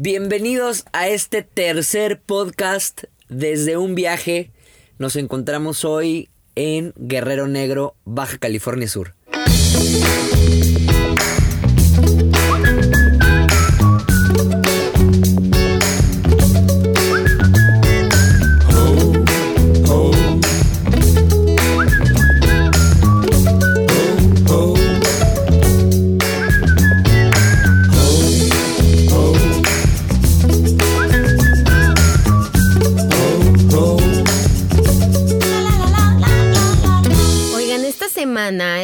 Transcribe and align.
Bienvenidos 0.00 0.84
a 0.92 1.08
este 1.08 1.42
tercer 1.42 2.20
podcast 2.20 3.02
desde 3.28 3.76
un 3.76 3.96
viaje. 3.96 4.52
Nos 4.96 5.16
encontramos 5.16 5.84
hoy 5.84 6.28
en 6.54 6.94
Guerrero 6.96 7.48
Negro, 7.48 7.96
Baja 8.04 8.38
California 8.38 8.86
Sur. 8.86 9.16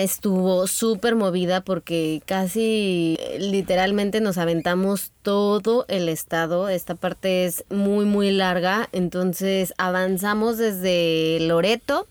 Estuvo 0.05 0.67
súper 0.67 1.17
movida 1.17 1.63
porque 1.63 2.23
casi 2.27 3.17
eh, 3.19 3.39
literalmente 3.41 4.21
nos 4.21 4.39
aventamos 4.39 5.13
todo 5.23 5.87
el 5.88 6.09
estado. 6.09 6.69
Esta 6.69 6.95
parte 6.95 7.46
es 7.46 7.65
muy, 7.71 8.05
muy 8.05 8.30
larga. 8.30 8.88
Entonces 8.93 9.74
avanzamos 9.79 10.59
desde 10.59 11.38
Loreto 11.41 12.07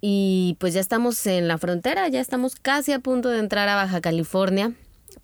y 0.00 0.56
pues 0.58 0.74
ya 0.74 0.80
estamos 0.80 1.24
en 1.26 1.46
la 1.46 1.58
frontera, 1.58 2.08
ya 2.08 2.20
estamos 2.20 2.56
casi 2.56 2.92
a 2.92 2.98
punto 2.98 3.28
de 3.28 3.38
entrar 3.38 3.68
a 3.68 3.76
Baja 3.76 4.00
California. 4.00 4.72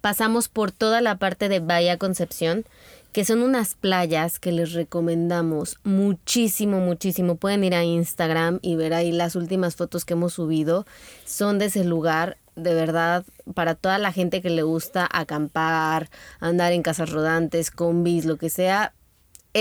Pasamos 0.00 0.48
por 0.48 0.70
toda 0.70 1.00
la 1.00 1.17
parte 1.17 1.48
de 1.48 1.58
Bahía 1.58 1.97
Concepción, 1.97 2.64
que 3.12 3.25
son 3.25 3.42
unas 3.42 3.75
playas 3.75 4.39
que 4.39 4.53
les 4.53 4.73
recomendamos 4.73 5.78
muchísimo, 5.84 6.81
muchísimo. 6.81 7.37
Pueden 7.37 7.64
ir 7.64 7.75
a 7.75 7.84
Instagram 7.84 8.59
y 8.62 8.77
ver 8.77 8.95
ahí 8.95 9.12
las 9.12 9.34
últimas 9.34 9.77
fotos 9.77 10.05
que 10.05 10.14
hemos 10.14 10.34
subido. 10.34 10.87
Son 11.25 11.59
de 11.59 11.67
ese 11.67 11.84
lugar, 11.84 12.36
de 12.55 12.75
verdad, 12.75 13.25
para 13.55 13.75
toda 13.75 13.98
la 13.98 14.12
gente 14.12 14.42
que 14.42 14.51
le 14.51 14.62
gusta 14.62 15.09
acampar, 15.11 16.11
andar 16.41 16.73
en 16.73 16.83
casas 16.83 17.11
rodantes, 17.11 17.70
combis, 17.70 18.25
lo 18.25 18.36
que 18.36 18.51
sea. 18.51 18.92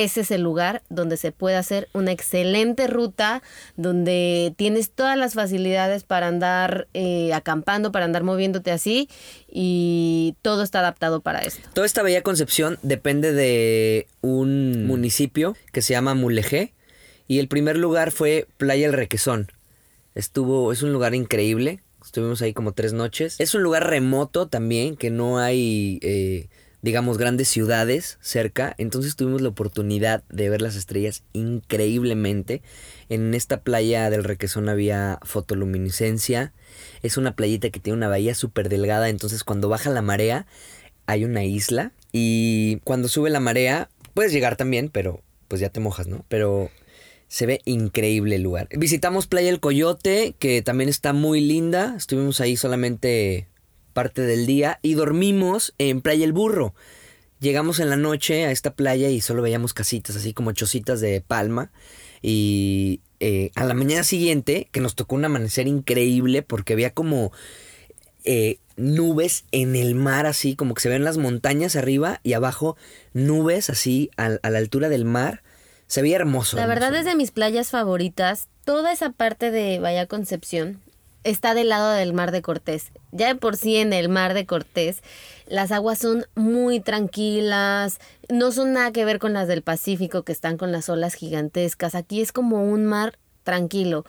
Ese 0.03 0.22
es 0.22 0.30
el 0.30 0.42
lugar 0.42 0.84
donde 0.90 1.17
se 1.17 1.31
puede 1.31 1.56
hacer 1.56 1.90
una 1.92 2.12
excelente 2.12 2.86
ruta, 2.86 3.42
donde 3.78 4.53
tienes 4.56 4.92
todas 4.92 5.17
las 5.17 5.34
facilidades 5.34 6.03
para 6.03 6.28
andar 6.28 6.88
eh, 6.94 7.34
acampando, 7.34 7.92
para 7.92 8.06
andar 8.06 8.22
moviéndote 8.22 8.70
así 8.70 9.09
y 9.48 10.36
todo 10.44 10.62
está 10.62 10.81
adaptado 10.81 11.22
para 11.22 11.40
esto. 11.40 11.68
Toda 11.73 11.88
esta 11.88 12.03
bella 12.03 12.22
concepción 12.22 12.78
depende 12.84 13.34
de 13.34 14.06
un 14.22 14.86
municipio 14.86 15.58
que 15.72 15.81
se 15.81 15.94
llama 15.94 16.14
Mulegé 16.14 16.75
y 17.28 17.40
el 17.40 17.48
primer 17.48 17.75
lugar 17.75 18.12
fue 18.12 18.48
Playa 18.58 18.86
El 18.86 18.94
Requesón. 18.94 19.52
Estuvo, 20.14 20.72
es 20.72 20.84
un 20.84 20.94
lugar 20.94 21.16
increíble. 21.16 21.81
Estuvimos 22.06 22.44
ahí 22.44 22.53
como 22.53 22.72
tres 22.72 22.94
noches. 22.94 23.36
Es 23.40 23.56
un 23.56 23.64
lugar 23.64 23.90
remoto 23.90 24.48
también, 24.48 24.95
que 24.95 25.09
no 25.09 25.40
hay, 25.40 25.98
eh, 26.03 26.50
digamos, 26.81 27.17
grandes 27.17 27.47
ciudades 27.47 28.17
cerca. 28.22 28.75
Entonces 28.78 29.16
tuvimos 29.16 29.42
la 29.42 29.50
oportunidad 29.50 30.23
de 30.30 30.50
ver 30.50 30.61
las 30.61 30.75
estrellas 30.75 31.23
increíblemente. 31.34 32.62
En 33.09 33.34
esta 33.34 33.62
playa 33.62 34.09
del 34.09 34.24
Requesón 34.24 34.69
había 34.69 35.19
fotoluminiscencia. 35.24 36.53
Es 37.01 37.18
una 37.18 37.35
playita 37.35 37.69
que 37.69 37.79
tiene 37.79 37.97
una 37.97 38.09
bahía 38.09 38.35
súper 38.35 38.69
delgada. 38.69 39.09
Entonces 39.09 39.44
cuando 39.44 39.69
baja 39.69 39.90
la 39.90 40.01
marea 40.01 40.46
hay 41.06 41.25
una 41.25 41.44
isla. 41.44 41.91
Y 42.12 42.80
cuando 42.84 43.07
sube 43.07 43.30
la 43.30 43.40
marea 43.40 43.90
puedes 44.13 44.31
llegar 44.31 44.56
también, 44.56 44.90
pero 44.90 45.22
pues 45.47 45.62
ya 45.62 45.69
te 45.69 45.80
mojas, 45.80 46.07
¿no? 46.07 46.25
Pero 46.28 46.69
se 47.28 47.46
ve 47.46 47.62
increíble 47.66 48.35
el 48.35 48.44
lugar. 48.44 48.69
Visitamos 48.72 49.28
Playa 49.28 49.50
El 49.50 49.59
Coyote, 49.59 50.35
que 50.40 50.62
también 50.62 50.90
está 50.90 51.13
muy 51.13 51.41
linda. 51.41 51.96
Estuvimos 51.97 52.40
ahí 52.40 52.56
solamente 52.56 53.47
parte 53.97 54.22
del 54.22 54.46
día 54.46 54.78
y 54.84 54.94
dormimos 54.94 55.74
en 55.80 56.02
Playa 56.02 56.24
El 56.24 56.31
Burro. 56.31 56.75
Llegamos 57.40 57.80
en 57.80 57.90
la 57.90 57.97
noche 57.97 58.46
a 58.46 58.52
esta 58.52 58.75
playa 58.75 59.09
y 59.09 59.22
solo 59.22 59.41
veíamos 59.41 59.74
casitas, 59.74 60.16
así 60.16 60.35
como 60.35 60.52
chocitas 60.52 61.02
de 61.02 61.19
palma. 61.19 61.72
Y 62.22 63.02
eh, 63.19 63.50
a 63.56 63.66
la 63.66 63.74
mañana 63.74 64.03
siguiente, 64.03 64.69
que 64.72 64.81
nos 64.81 64.94
tocó 64.94 65.16
un 65.16 65.25
amanecer 65.25 65.66
increíble 65.66 66.44
porque 66.44 66.74
había 66.74 66.91
como 66.91 67.31
eh, 68.24 68.59
nubes 68.75 69.46
en 69.52 69.75
el 69.75 69.96
mar, 69.96 70.28
así 70.28 70.56
como 70.56 70.75
que 70.75 70.81
se 70.81 70.90
ven 70.90 71.03
las 71.03 71.18
montañas 71.18 71.75
arriba 71.75 72.19
y 72.22 72.34
abajo 72.34 72.78
nubes 73.13 73.72
así 73.72 74.12
a, 74.16 74.38
a 74.44 74.50
la 74.52 74.59
altura 74.59 74.90
del 74.90 75.06
mar. 75.06 75.41
Se 75.88 76.03
veía 76.03 76.18
hermoso. 76.18 76.56
La 76.56 76.68
verdad 76.68 76.94
es 76.94 77.06
de 77.06 77.16
mis 77.16 77.31
playas 77.31 77.72
favoritas. 77.72 78.47
Toda 78.63 78.91
esa 78.91 79.09
parte 79.09 79.50
de 79.50 79.80
Bahía 79.80 80.06
Concepción 80.06 80.81
está 81.29 81.53
del 81.53 81.69
lado 81.69 81.91
del 81.91 82.13
Mar 82.13 82.31
de 82.31 82.41
Cortés. 82.41 82.91
Ya 83.11 83.27
de 83.27 83.35
por 83.35 83.57
sí 83.57 83.75
en 83.75 83.91
el 83.91 84.07
Mar 84.07 84.33
de 84.33 84.45
Cortés 84.45 85.01
las 85.45 85.71
aguas 85.71 85.99
son 85.99 86.25
muy 86.35 86.79
tranquilas, 86.79 87.99
no 88.29 88.51
son 88.51 88.73
nada 88.73 88.91
que 88.91 89.05
ver 89.05 89.19
con 89.19 89.33
las 89.33 89.47
del 89.47 89.61
Pacífico 89.61 90.23
que 90.23 90.31
están 90.31 90.57
con 90.57 90.71
las 90.71 90.89
olas 90.89 91.13
gigantescas. 91.13 91.95
Aquí 91.95 92.21
es 92.21 92.31
como 92.31 92.63
un 92.63 92.85
mar 92.85 93.17
tranquilo. 93.43 94.05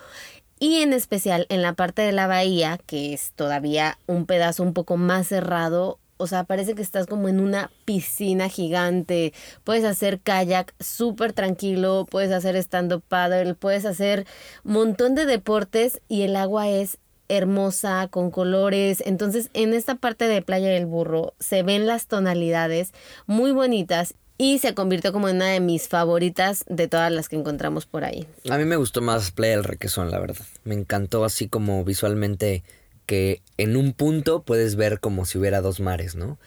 Y 0.60 0.82
en 0.82 0.92
especial 0.92 1.46
en 1.48 1.62
la 1.62 1.74
parte 1.74 2.02
de 2.02 2.12
la 2.12 2.26
bahía, 2.26 2.78
que 2.86 3.12
es 3.14 3.32
todavía 3.34 3.98
un 4.06 4.26
pedazo 4.26 4.62
un 4.62 4.72
poco 4.72 4.96
más 4.96 5.28
cerrado, 5.28 5.98
o 6.18 6.26
sea, 6.26 6.44
parece 6.44 6.74
que 6.74 6.82
estás 6.82 7.06
como 7.06 7.28
en 7.28 7.40
una 7.40 7.70
piscina 7.84 8.48
gigante. 8.48 9.32
Puedes 9.62 9.84
hacer 9.84 10.20
kayak 10.20 10.74
súper 10.80 11.32
tranquilo, 11.32 12.06
puedes 12.10 12.32
hacer 12.32 12.56
stand-up 12.56 13.02
paddle, 13.08 13.54
puedes 13.54 13.84
hacer 13.84 14.26
montón 14.64 15.14
de 15.14 15.26
deportes 15.26 16.00
y 16.08 16.22
el 16.22 16.34
agua 16.34 16.68
es 16.68 16.98
hermosa, 17.28 18.09
con 18.11 18.31
colores. 18.31 19.03
Entonces, 19.06 19.50
en 19.55 19.75
esta 19.75 19.94
parte 19.97 20.27
de 20.27 20.43
Playa 20.43 20.69
del 20.69 20.87
Burro 20.87 21.34
se 21.39 21.62
ven 21.62 21.87
las 21.87 22.06
tonalidades 22.06 22.93
muy 23.27 23.53
bonitas 23.53 24.15
y 24.39 24.61
se 24.61 24.72
convirtió 24.72 25.12
como 25.12 25.28
en 25.28 25.37
una 25.37 25.49
de 25.49 25.61
mis 25.61 25.89
favoritas 25.89 26.65
de 26.69 26.87
todas 26.87 27.11
las 27.11 27.28
que 27.28 27.37
encontramos 27.37 27.87
por 27.87 28.05
ahí. 28.05 28.27
A 28.49 28.56
mí 28.56 28.65
me 28.65 28.77
gustó 28.77 29.00
más 29.00 29.33
Playa 29.33 29.56
del 29.56 29.65
Requesón, 29.65 30.11
la 30.11 30.21
verdad. 30.21 30.47
Me 30.65 30.75
encantó 30.75 31.25
así 31.25 31.49
como 31.49 31.84
visualmente 31.84 32.62
que 33.05 33.43
en 33.56 33.77
un 33.77 33.93
punto 33.93 34.43
puedes 34.43 34.77
ver 34.77 35.00
como 35.00 35.25
si 35.25 35.39
hubiera 35.39 35.60
dos 35.60 35.81
mares, 35.81 36.15
¿no? 36.15 36.39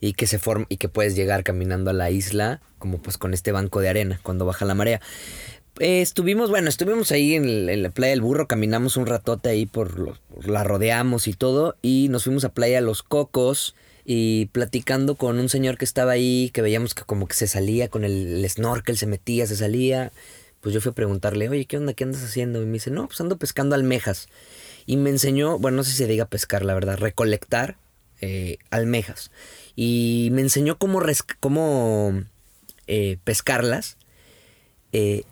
Y 0.00 0.12
que 0.12 0.26
se 0.26 0.38
forma 0.38 0.66
y 0.68 0.76
que 0.76 0.88
puedes 0.88 1.16
llegar 1.16 1.42
caminando 1.42 1.90
a 1.90 1.94
la 1.94 2.10
isla 2.10 2.60
como 2.78 2.98
pues 2.98 3.18
con 3.18 3.34
este 3.34 3.50
banco 3.50 3.80
de 3.80 3.88
arena 3.88 4.20
cuando 4.22 4.44
baja 4.44 4.64
la 4.64 4.74
marea. 4.74 5.00
Eh, 5.80 6.00
estuvimos, 6.00 6.50
bueno, 6.50 6.68
estuvimos 6.68 7.12
ahí 7.12 7.34
en, 7.34 7.82
la 7.82 7.90
playa 7.90 8.10
del 8.10 8.20
burro, 8.20 8.48
caminamos 8.48 8.96
un 8.96 9.06
ratote 9.06 9.48
ahí 9.48 9.66
por 9.66 9.98
los, 9.98 10.20
la 10.44 10.64
rodeamos 10.64 11.28
y 11.28 11.34
todo, 11.34 11.76
y 11.82 12.08
nos 12.10 12.24
fuimos 12.24 12.44
a 12.44 12.52
playa 12.52 12.80
Los 12.80 13.02
Cocos 13.02 13.76
y 14.04 14.46
platicando 14.46 15.14
con 15.14 15.38
un 15.38 15.48
señor 15.48 15.78
que 15.78 15.84
estaba 15.84 16.12
ahí, 16.12 16.50
que 16.52 16.62
veíamos 16.62 16.94
que 16.94 17.04
como 17.04 17.28
que 17.28 17.34
se 17.34 17.46
salía 17.46 17.88
con 17.88 18.04
el, 18.04 18.38
el 18.38 18.50
snorkel, 18.50 18.96
se 18.96 19.06
metía, 19.06 19.46
se 19.46 19.56
salía. 19.56 20.12
Pues 20.60 20.74
yo 20.74 20.80
fui 20.80 20.90
a 20.90 20.94
preguntarle, 20.94 21.48
oye, 21.48 21.66
¿qué 21.66 21.76
onda? 21.76 21.92
¿Qué 21.92 22.04
andas 22.04 22.24
haciendo? 22.24 22.62
Y 22.62 22.66
me 22.66 22.72
dice, 22.72 22.90
no, 22.90 23.06
pues 23.06 23.20
ando 23.20 23.36
pescando 23.36 23.74
almejas. 23.74 24.28
Y 24.86 24.96
me 24.96 25.10
enseñó, 25.10 25.58
bueno, 25.58 25.76
no 25.76 25.84
sé 25.84 25.92
si 25.92 25.98
se 25.98 26.06
diga 26.06 26.24
pescar, 26.24 26.64
la 26.64 26.74
verdad, 26.74 26.96
recolectar 26.96 27.76
eh, 28.20 28.58
almejas. 28.70 29.30
Y 29.76 30.30
me 30.32 30.40
enseñó 30.40 30.78
cómo, 30.78 31.00
cómo 31.38 32.24
eh, 32.86 33.18
pescarlas. 33.22 33.98
Eh, 34.92 35.22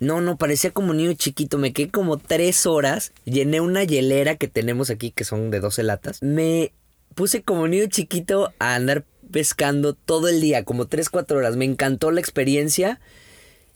no, 0.00 0.20
no, 0.20 0.36
parecía 0.36 0.70
como 0.70 0.94
niño 0.94 1.12
chiquito. 1.14 1.58
Me 1.58 1.72
quedé 1.72 1.90
como 1.90 2.18
tres 2.18 2.66
horas. 2.66 3.12
Llené 3.24 3.60
una 3.60 3.84
hielera 3.84 4.36
que 4.36 4.48
tenemos 4.48 4.90
aquí, 4.90 5.10
que 5.10 5.24
son 5.24 5.50
de 5.50 5.60
12 5.60 5.82
latas. 5.82 6.22
Me 6.22 6.72
puse 7.14 7.42
como 7.42 7.66
niño 7.68 7.86
chiquito 7.88 8.52
a 8.58 8.74
andar 8.74 9.04
pescando 9.30 9.94
todo 9.94 10.28
el 10.28 10.40
día, 10.40 10.64
como 10.64 10.86
tres, 10.86 11.10
cuatro 11.10 11.38
horas. 11.38 11.56
Me 11.56 11.64
encantó 11.64 12.10
la 12.10 12.20
experiencia. 12.20 13.00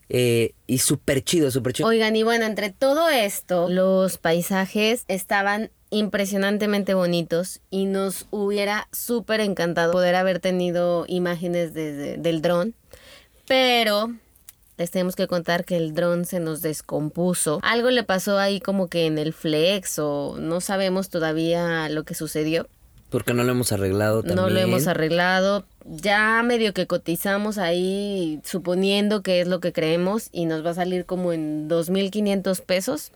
eh, 0.09 0.53
y 0.67 0.79
súper 0.79 1.25
chido, 1.25 1.51
súper 1.51 1.73
chido. 1.73 1.89
Oigan, 1.89 2.15
y 2.17 2.23
bueno, 2.23 2.45
entre 2.45 2.71
todo 2.71 3.09
esto, 3.09 3.69
los 3.71 4.19
paisajes 4.19 5.05
estaban 5.09 5.71
impresionantemente 5.89 6.95
bonitos 6.95 7.61
y 7.71 7.85
nos 7.85 8.27
hubiera 8.31 8.89
súper 8.93 9.41
encantado 9.41 9.93
poder 9.93 10.15
haber 10.15 10.39
tenido 10.39 11.05
imágenes 11.07 11.75
desde, 11.75 12.17
del 12.17 12.43
dron, 12.43 12.75
pero 13.47 14.11
les 14.79 14.91
tenemos 14.91 15.15
que 15.17 15.27
contar 15.27 15.65
que 15.65 15.77
el 15.77 15.95
dron 15.95 16.25
se 16.25 16.41
nos 16.41 16.63
descompuso. 16.63 17.61
Algo 17.63 17.91
le 17.91 18.03
pasó 18.05 18.39
ahí 18.39 18.61
como 18.61 18.89
que 18.89 19.07
en 19.07 19.19
el 19.19 19.33
flex 19.33 19.99
o 19.99 20.37
no 20.39 20.61
sabemos 20.61 21.09
todavía 21.09 21.89
lo 21.89 22.05
que 22.05 22.15
sucedió. 22.15 22.67
Porque 23.11 23.35
no 23.35 23.45
lo 23.45 23.53
hemos 23.53 23.73
arreglado 23.73 24.23
también. 24.23 24.37
No 24.37 24.49
lo 24.49 24.59
hemos 24.59 24.87
arreglado. 24.87 25.67
Ya 25.85 26.43
medio 26.43 26.73
que 26.73 26.87
cotizamos 26.87 27.59
ahí 27.59 28.41
suponiendo 28.43 29.23
que 29.23 29.43
es 29.43 29.47
lo 29.49 29.61
que 29.61 29.75
creemos 29.75 30.29
y 30.33 30.47
nos 30.47 30.65
va 30.65 30.71
a 30.71 30.75
salir 30.75 31.05
como 31.05 31.33
en 31.35 31.69
2.500 31.69 32.63
pesos. 32.63 33.13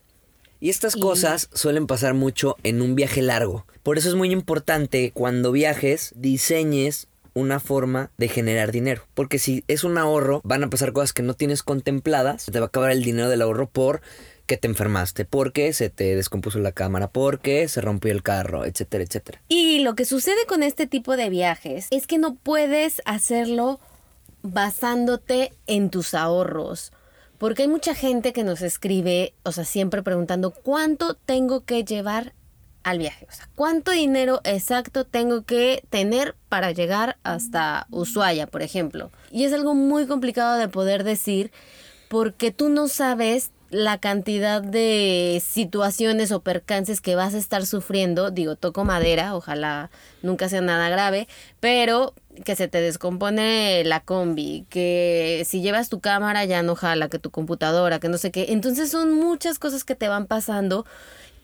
Y 0.61 0.69
estas 0.69 0.97
Y- 0.97 1.01
cosas 1.01 1.49
suelen 1.55 1.87
pasar 1.87 2.13
mucho 2.13 2.57
en 2.63 2.83
un 2.83 2.95
viaje 2.95 3.23
largo. 3.23 3.65
Por 3.83 3.97
eso 3.97 4.09
es 4.11 4.15
muy 4.15 4.31
importante 4.33 5.13
cuando 5.15 5.51
viajes, 5.53 6.13
diseñes 6.15 7.09
una 7.37 7.61
forma 7.61 8.11
de 8.17 8.29
generar 8.29 8.73
dinero. 8.73 9.03
Porque 9.15 9.39
si 9.39 9.63
es 9.69 9.85
un 9.85 9.99
ahorro, 9.99 10.41
van 10.43 10.65
a 10.65 10.71
pasar 10.71 10.95
cosas 10.95 11.13
que 11.13 11.23
no 11.23 11.35
tienes 11.35 11.63
contempladas, 11.63 12.47
te 12.47 12.59
va 12.59 12.65
a 12.65 12.69
acabar 12.69 12.91
el 12.91 13.05
dinero 13.05 13.29
del 13.29 13.43
ahorro 13.43 13.69
por 13.69 14.01
que 14.47 14.57
te 14.57 14.69
enfermaste, 14.69 15.25
porque 15.25 15.73
se 15.73 15.91
te 15.91 16.17
descompuso 16.17 16.61
la 16.61 16.73
cámara, 16.73 17.09
porque 17.09 17.69
se 17.69 17.81
rompió 17.81 18.11
el 18.11 18.23
carro, 18.23 18.65
etcétera, 18.65 19.05
etcétera. 19.05 19.43
Y 19.49 19.81
lo 19.81 19.95
que 19.95 20.05
sucede 20.05 20.47
con 20.49 20.63
este 20.63 20.87
tipo 20.87 21.17
de 21.17 21.29
viajes 21.29 21.89
es 21.91 22.07
que 22.07 22.19
no 22.19 22.37
puedes 22.37 23.03
hacerlo 23.05 23.81
basándote 24.43 25.53
en 25.67 25.91
tus 25.91 26.15
ahorros. 26.15 26.93
Porque 27.39 27.63
hay 27.63 27.69
mucha 27.69 27.95
gente 27.95 28.33
que 28.33 28.45
nos 28.45 28.63
escribe, 28.63 29.35
o 29.43 29.53
sea, 29.53 29.67
siempre 29.67 30.03
preguntando, 30.03 30.53
¿cuánto 30.53 31.15
tengo 31.15 31.65
que 31.65 31.85
llevar 31.85 32.33
al 32.87 32.99
viaje? 32.99 33.27
O 33.29 33.33
sea, 33.33 33.49
¿cuánto 33.57 33.91
dinero 33.91 34.41
exacto 34.45 35.05
tengo 35.05 35.43
que 35.43 35.83
tener 35.91 36.37
para 36.49 36.71
llegar 36.71 37.17
hasta 37.25 37.89
Ushuaia, 37.91 38.47
por 38.47 38.63
ejemplo? 38.63 39.11
Y 39.33 39.45
es 39.45 39.53
algo 39.53 39.75
muy 39.75 40.07
complicado 40.07 40.57
de 40.57 40.69
poder 40.69 41.03
decir 41.03 41.51
porque 42.09 42.53
tú 42.53 42.69
no 42.69 42.87
sabes 42.87 43.51
la 43.71 43.99
cantidad 43.99 44.63
de 44.63 45.43
situaciones 45.45 46.31
o 46.31 46.39
percances 46.41 47.01
que 47.01 47.17
vas 47.17 47.35
a 47.35 47.39
estar 47.39 47.67
sufriendo, 47.67 48.31
digo, 48.31 48.55
toco 48.55 48.85
madera, 48.85 49.35
ojalá 49.35 49.91
nunca 50.23 50.49
sea 50.49 50.61
nada 50.61 50.89
grave, 50.89 51.27
pero 51.59 52.15
que 52.45 52.55
se 52.55 52.69
te 52.69 52.81
descompone 52.81 53.83
la 53.85 53.99
combi, 53.99 54.65
que 54.71 55.43
si 55.45 55.61
llevas 55.61 55.89
tu 55.89 55.99
cámara 55.99 56.45
ya 56.45 56.63
no 56.63 56.77
jala, 56.77 57.09
que 57.09 57.19
tu 57.19 57.31
computadora, 57.33 57.99
que 57.99 58.09
no 58.09 58.19
sé 58.19 58.31
qué. 58.31 58.47
Entonces 58.51 58.93
son 58.93 59.13
muchas 59.13 59.59
cosas 59.59 59.83
que 59.83 59.97
te 59.97 60.07
van 60.07 60.27
pasando 60.27 60.87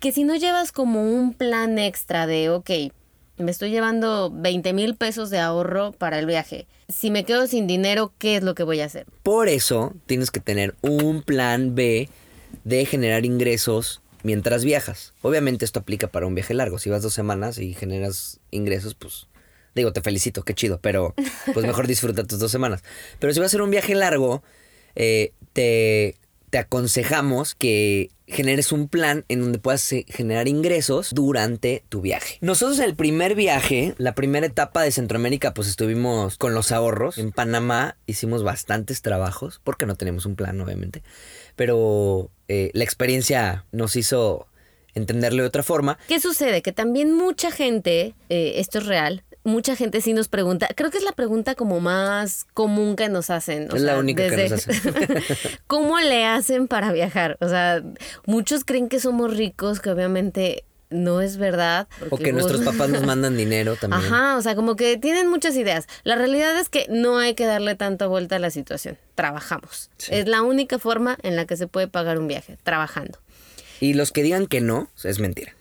que 0.03 0.11
si 0.11 0.25
no 0.25 0.35
llevas 0.35 0.73
como 0.73 1.01
un 1.01 1.33
plan 1.33 1.79
extra 1.79 2.27
de, 2.27 2.51
ok, 2.51 2.71
me 3.39 3.53
estoy 3.53 3.71
llevando 3.71 4.33
20 4.35 4.73
mil 4.73 4.97
pesos 4.97 5.31
de 5.31 5.39
ahorro 5.39 5.93
para 5.93 6.19
el 6.19 6.27
viaje. 6.27 6.67
Si 6.89 7.13
me 7.13 7.25
quedo 7.25 7.47
sin 7.47 7.69
dinero, 7.69 8.13
¿qué 8.19 8.35
es 8.35 8.43
lo 8.43 8.57
que 8.57 8.65
voy 8.65 8.81
a 8.81 8.87
hacer? 8.87 9.07
Por 9.23 9.49
eso 9.49 9.95
tienes 10.07 10.33
que 10.33 10.41
tener 10.41 10.75
un 10.83 11.23
plan 11.23 11.77
B 11.77 12.09
de 12.65 12.85
generar 12.85 13.25
ingresos 13.25 14.03
mientras 14.25 14.65
viajas. 14.65 15.15
Obviamente 15.23 15.65
esto 15.65 15.79
aplica 15.79 16.09
para 16.09 16.27
un 16.27 16.35
viaje 16.35 16.53
largo. 16.53 16.81
Si 16.81 16.91
vas 16.91 17.03
dos 17.03 17.15
semanas 17.15 17.59
y 17.59 17.73
generas 17.73 18.41
ingresos, 18.51 18.97
pues 18.97 19.29
digo, 19.77 19.93
te 19.93 20.01
felicito, 20.01 20.43
qué 20.43 20.53
chido, 20.53 20.81
pero 20.81 21.15
pues 21.55 21.65
mejor 21.65 21.87
disfruta 21.87 22.25
tus 22.25 22.41
dos 22.41 22.51
semanas. 22.51 22.83
Pero 23.21 23.33
si 23.33 23.39
vas 23.39 23.45
a 23.45 23.51
hacer 23.51 23.63
un 23.63 23.71
viaje 23.71 23.95
largo, 23.95 24.43
eh, 24.97 25.33
te 25.53 26.17
te 26.53 26.59
aconsejamos 26.59 27.55
que 27.55 28.11
generes 28.33 28.73
un 28.73 28.89
plan 28.89 29.25
en 29.29 29.41
donde 29.41 29.59
puedas 29.59 29.93
eh, 29.93 30.05
generar 30.09 30.49
ingresos 30.49 31.11
durante 31.15 31.85
tu 31.89 32.01
viaje. 32.01 32.39
Nosotros 32.41 32.79
el 32.81 32.95
primer 32.95 33.35
viaje, 33.35 33.95
la 33.99 34.15
primera 34.15 34.47
etapa 34.47 34.83
de 34.83 34.91
Centroamérica, 34.91 35.55
pues 35.55 35.69
estuvimos 35.69 36.39
con 36.39 36.55
los 36.55 36.73
ahorros. 36.73 37.19
En 37.19 37.33
Panamá 37.33 37.97
hicimos 38.07 38.43
bastantes 38.43 39.03
trabajos, 39.03 39.61
porque 39.63 39.87
no 39.87 39.95
tenemos 39.95 40.27
un 40.27 40.37
plan, 40.37 40.61
obviamente. 40.61 41.03
Pero 41.57 42.31
eh, 42.49 42.71
la 42.75 42.85
experiencia 42.85 43.65
nos 43.73 43.97
hizo 43.97 44.47
entenderlo 44.95 45.43
de 45.43 45.49
otra 45.49 45.63
forma. 45.63 45.99
¿Qué 46.09 46.21
sucede? 46.21 46.63
Que 46.63 46.73
también 46.73 47.13
mucha 47.13 47.51
gente, 47.51 48.15
eh, 48.29 48.55
esto 48.57 48.79
es 48.79 48.87
real, 48.87 49.23
mucha 49.45 49.77
gente 49.77 50.01
sí 50.01 50.13
nos 50.13 50.29
pregunta, 50.29 50.69
creo 50.75 50.91
que 50.91 50.99
es 50.99 51.05
la 51.05 51.13
pregunta 51.13 51.55
como 51.55 51.81
más 51.81 52.47
común 52.55 52.97
que 52.97 53.09
nos 53.09 53.31
hacen. 53.31 53.69
es 53.75 53.83
la 53.83 53.99
única 53.99 54.29
que 54.29 54.49
nos 54.49 54.69
hacen. 54.69 54.95
¿Cómo 55.67 55.99
le 56.01 56.25
hacen 56.25 56.69
para 56.69 56.93
viajar? 56.93 57.37
O 57.41 57.49
sea, 57.49 57.83
muchos 58.27 58.65
creen 58.65 58.89
que 58.89 59.01
somos 59.01 59.37
ricos, 59.37 59.81
que 59.81 59.91
obviamente 59.91 60.65
no 60.93 61.21
es 61.21 61.37
verdad. 61.39 61.89
O 62.11 62.19
que 62.19 62.33
nuestros 62.33 62.61
papás 62.61 62.91
nos 62.91 63.05
mandan 63.05 63.37
dinero 63.37 63.77
también. 63.77 64.03
Ajá, 64.03 64.37
o 64.37 64.43
sea, 64.43 64.55
como 64.55 64.77
que 64.77 64.97
tienen 64.99 65.29
muchas 65.29 65.57
ideas. 65.57 65.87
La 66.05 66.17
realidad 66.17 66.59
es 66.59 66.69
que 66.69 66.87
no 66.89 67.19
hay 67.19 67.35
que 67.35 67.47
darle 67.47 67.75
tanta 67.75 68.07
vuelta 68.07 68.37
a 68.37 68.39
la 68.39 68.51
situación. 68.51 68.99
Trabajamos. 69.15 69.91
Es 70.09 70.29
la 70.29 70.43
única 70.43 70.79
forma 70.79 71.19
en 71.23 71.37
la 71.37 71.47
que 71.47 71.57
se 71.57 71.67
puede 71.67 71.89
pagar 71.89 72.19
un 72.19 72.29
viaje, 72.29 72.59
trabajando. 72.63 73.19
Y 73.81 73.95
los 73.95 74.13
que 74.13 74.23
digan 74.23 74.47
que 74.47 74.61
no, 74.61 74.91
es 75.03 75.19
mentira. 75.19 75.55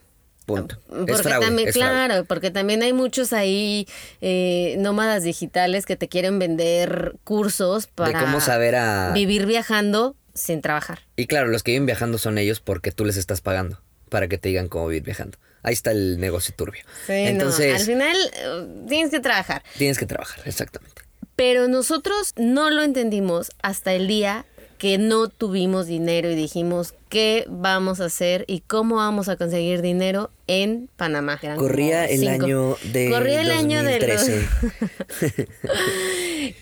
Punto. 0.55 0.79
Porque 0.87 1.29
también, 1.29 1.71
claro, 1.71 2.25
porque 2.25 2.51
también 2.51 2.83
hay 2.83 2.93
muchos 2.93 3.33
ahí 3.33 3.87
eh, 4.21 4.75
nómadas 4.79 5.23
digitales 5.23 5.85
que 5.85 5.95
te 5.95 6.07
quieren 6.07 6.39
vender 6.39 7.15
cursos 7.23 7.87
para 7.87 8.19
cómo 8.19 8.41
saber 8.41 8.75
a... 8.75 9.11
vivir 9.13 9.45
viajando 9.45 10.15
sin 10.33 10.61
trabajar. 10.61 10.99
Y 11.15 11.27
claro, 11.27 11.47
los 11.49 11.63
que 11.63 11.71
viven 11.71 11.85
viajando 11.85 12.17
son 12.17 12.37
ellos 12.37 12.59
porque 12.59 12.91
tú 12.91 13.05
les 13.05 13.17
estás 13.17 13.41
pagando 13.41 13.81
para 14.09 14.27
que 14.27 14.37
te 14.37 14.49
digan 14.49 14.67
cómo 14.67 14.87
vivir 14.87 15.03
viajando. 15.03 15.37
Ahí 15.63 15.73
está 15.73 15.91
el 15.91 16.19
negocio 16.19 16.53
turbio. 16.55 16.83
Sí, 17.05 17.13
Entonces, 17.13 17.79
al 17.79 17.85
final 17.85 18.17
eh, 18.33 18.67
tienes 18.87 19.11
que 19.11 19.19
trabajar. 19.19 19.63
Tienes 19.77 19.97
que 19.97 20.05
trabajar, 20.05 20.41
exactamente. 20.45 21.03
Pero 21.35 21.67
nosotros 21.67 22.33
no 22.35 22.69
lo 22.69 22.83
entendimos 22.83 23.51
hasta 23.61 23.93
el 23.93 24.07
día 24.07 24.45
que 24.81 24.97
no 24.97 25.27
tuvimos 25.27 25.85
dinero 25.85 26.31
y 26.31 26.33
dijimos 26.33 26.95
qué 27.07 27.45
vamos 27.47 28.01
a 28.01 28.05
hacer 28.05 28.45
y 28.47 28.61
cómo 28.61 28.95
vamos 28.95 29.29
a 29.29 29.35
conseguir 29.35 29.83
dinero 29.83 30.31
en 30.47 30.89
Panamá. 30.95 31.39
Corría 31.55 32.05
el 32.05 32.27
año 32.27 32.75
de 32.91 33.11
Corría 33.11 33.41
el 33.41 33.51
año 33.51 33.83
del 33.83 34.47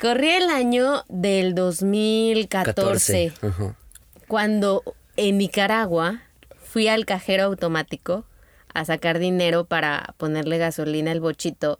Corría 0.01 0.38
el 0.38 0.50
año 0.50 1.06
del 1.07 1.56
2014. 1.56 3.31
Cuando 4.27 4.83
en 5.15 5.38
Nicaragua 5.38 6.22
fui 6.62 6.89
al 6.89 7.06
cajero 7.06 7.45
automático 7.45 8.25
a 8.74 8.83
sacar 8.83 9.19
dinero 9.19 9.63
para 9.63 10.13
ponerle 10.18 10.57
gasolina 10.57 11.12
al 11.12 11.22
bochito 11.22 11.80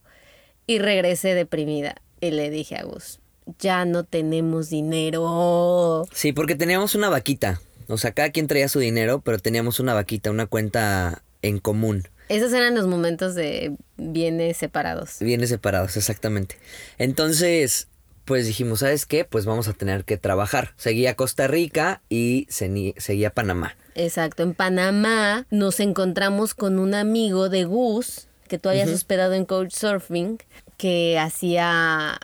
y 0.68 0.80
regresé 0.80 1.34
deprimida 1.34 1.96
y 2.22 2.32
le 2.32 2.50
dije 2.50 2.78
a 2.78 2.84
Gus, 2.84 3.20
ya 3.60 3.86
no 3.86 4.04
tenemos 4.04 4.70
dinero. 4.70 6.06
Sí, 6.14 6.34
porque 6.34 6.56
teníamos 6.56 6.96
una 6.96 7.10
vaquita. 7.10 7.62
O 7.88 7.98
sea, 7.98 8.12
cada 8.12 8.30
quien 8.30 8.48
traía 8.48 8.70
su 8.70 8.80
dinero, 8.80 9.22
pero 9.22 9.40
teníamos 9.40 9.80
una 9.80 9.94
vaquita, 9.94 10.30
una 10.30 10.46
cuenta 10.46 11.24
en 11.42 11.60
común. 11.60 12.08
Esos 12.28 12.54
eran 12.54 12.76
los 12.76 12.86
momentos 12.86 13.34
de 13.34 13.76
bienes 13.98 14.58
separados. 14.58 15.18
Bienes 15.20 15.50
separados, 15.50 15.98
exactamente. 15.98 16.58
Entonces, 17.00 17.88
pues 18.26 18.46
dijimos, 18.46 18.82
¿sabes 18.82 19.08
qué? 19.08 19.26
Pues 19.26 19.46
vamos 19.46 19.68
a 19.68 19.74
tener 19.74 20.04
que 20.04 20.18
trabajar. 20.18 20.76
Seguía 20.78 21.16
Costa 21.16 21.48
Rica 21.48 22.04
y 22.10 22.46
seguía 22.50 23.32
Panamá. 23.32 23.76
Exacto, 23.96 24.44
en 24.44 24.54
Panamá 24.54 25.48
nos 25.50 25.80
encontramos 25.80 26.54
con 26.54 26.78
un 26.78 26.94
amigo 26.94 27.50
de 27.50 27.64
Gus, 27.64 28.28
que 28.48 28.60
tú 28.60 28.70
habías 28.70 28.90
hospedado 28.90 29.34
en 29.34 29.46
Couchsurfing, 29.46 30.38
que 30.78 31.18
hacía 31.18 32.20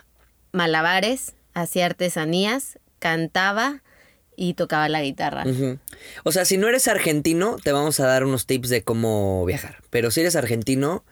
malabares, 0.56 1.34
hacía 1.54 1.86
artesanías, 1.86 2.78
cantaba 2.98 3.82
y 4.36 4.54
tocaba 4.54 4.88
la 4.88 5.02
guitarra. 5.02 5.44
O 6.24 6.32
sea, 6.32 6.44
si 6.44 6.58
no 6.58 6.68
eres 6.68 6.88
argentino, 6.88 7.56
te 7.62 7.72
vamos 7.72 8.00
a 8.00 8.06
dar 8.06 8.24
unos 8.24 8.46
tips 8.46 8.68
de 8.68 8.82
cómo 8.82 9.44
viajar. 9.46 9.82
Pero 9.90 10.10
si 10.10 10.20
eres 10.20 10.36
argentino, 10.36 11.04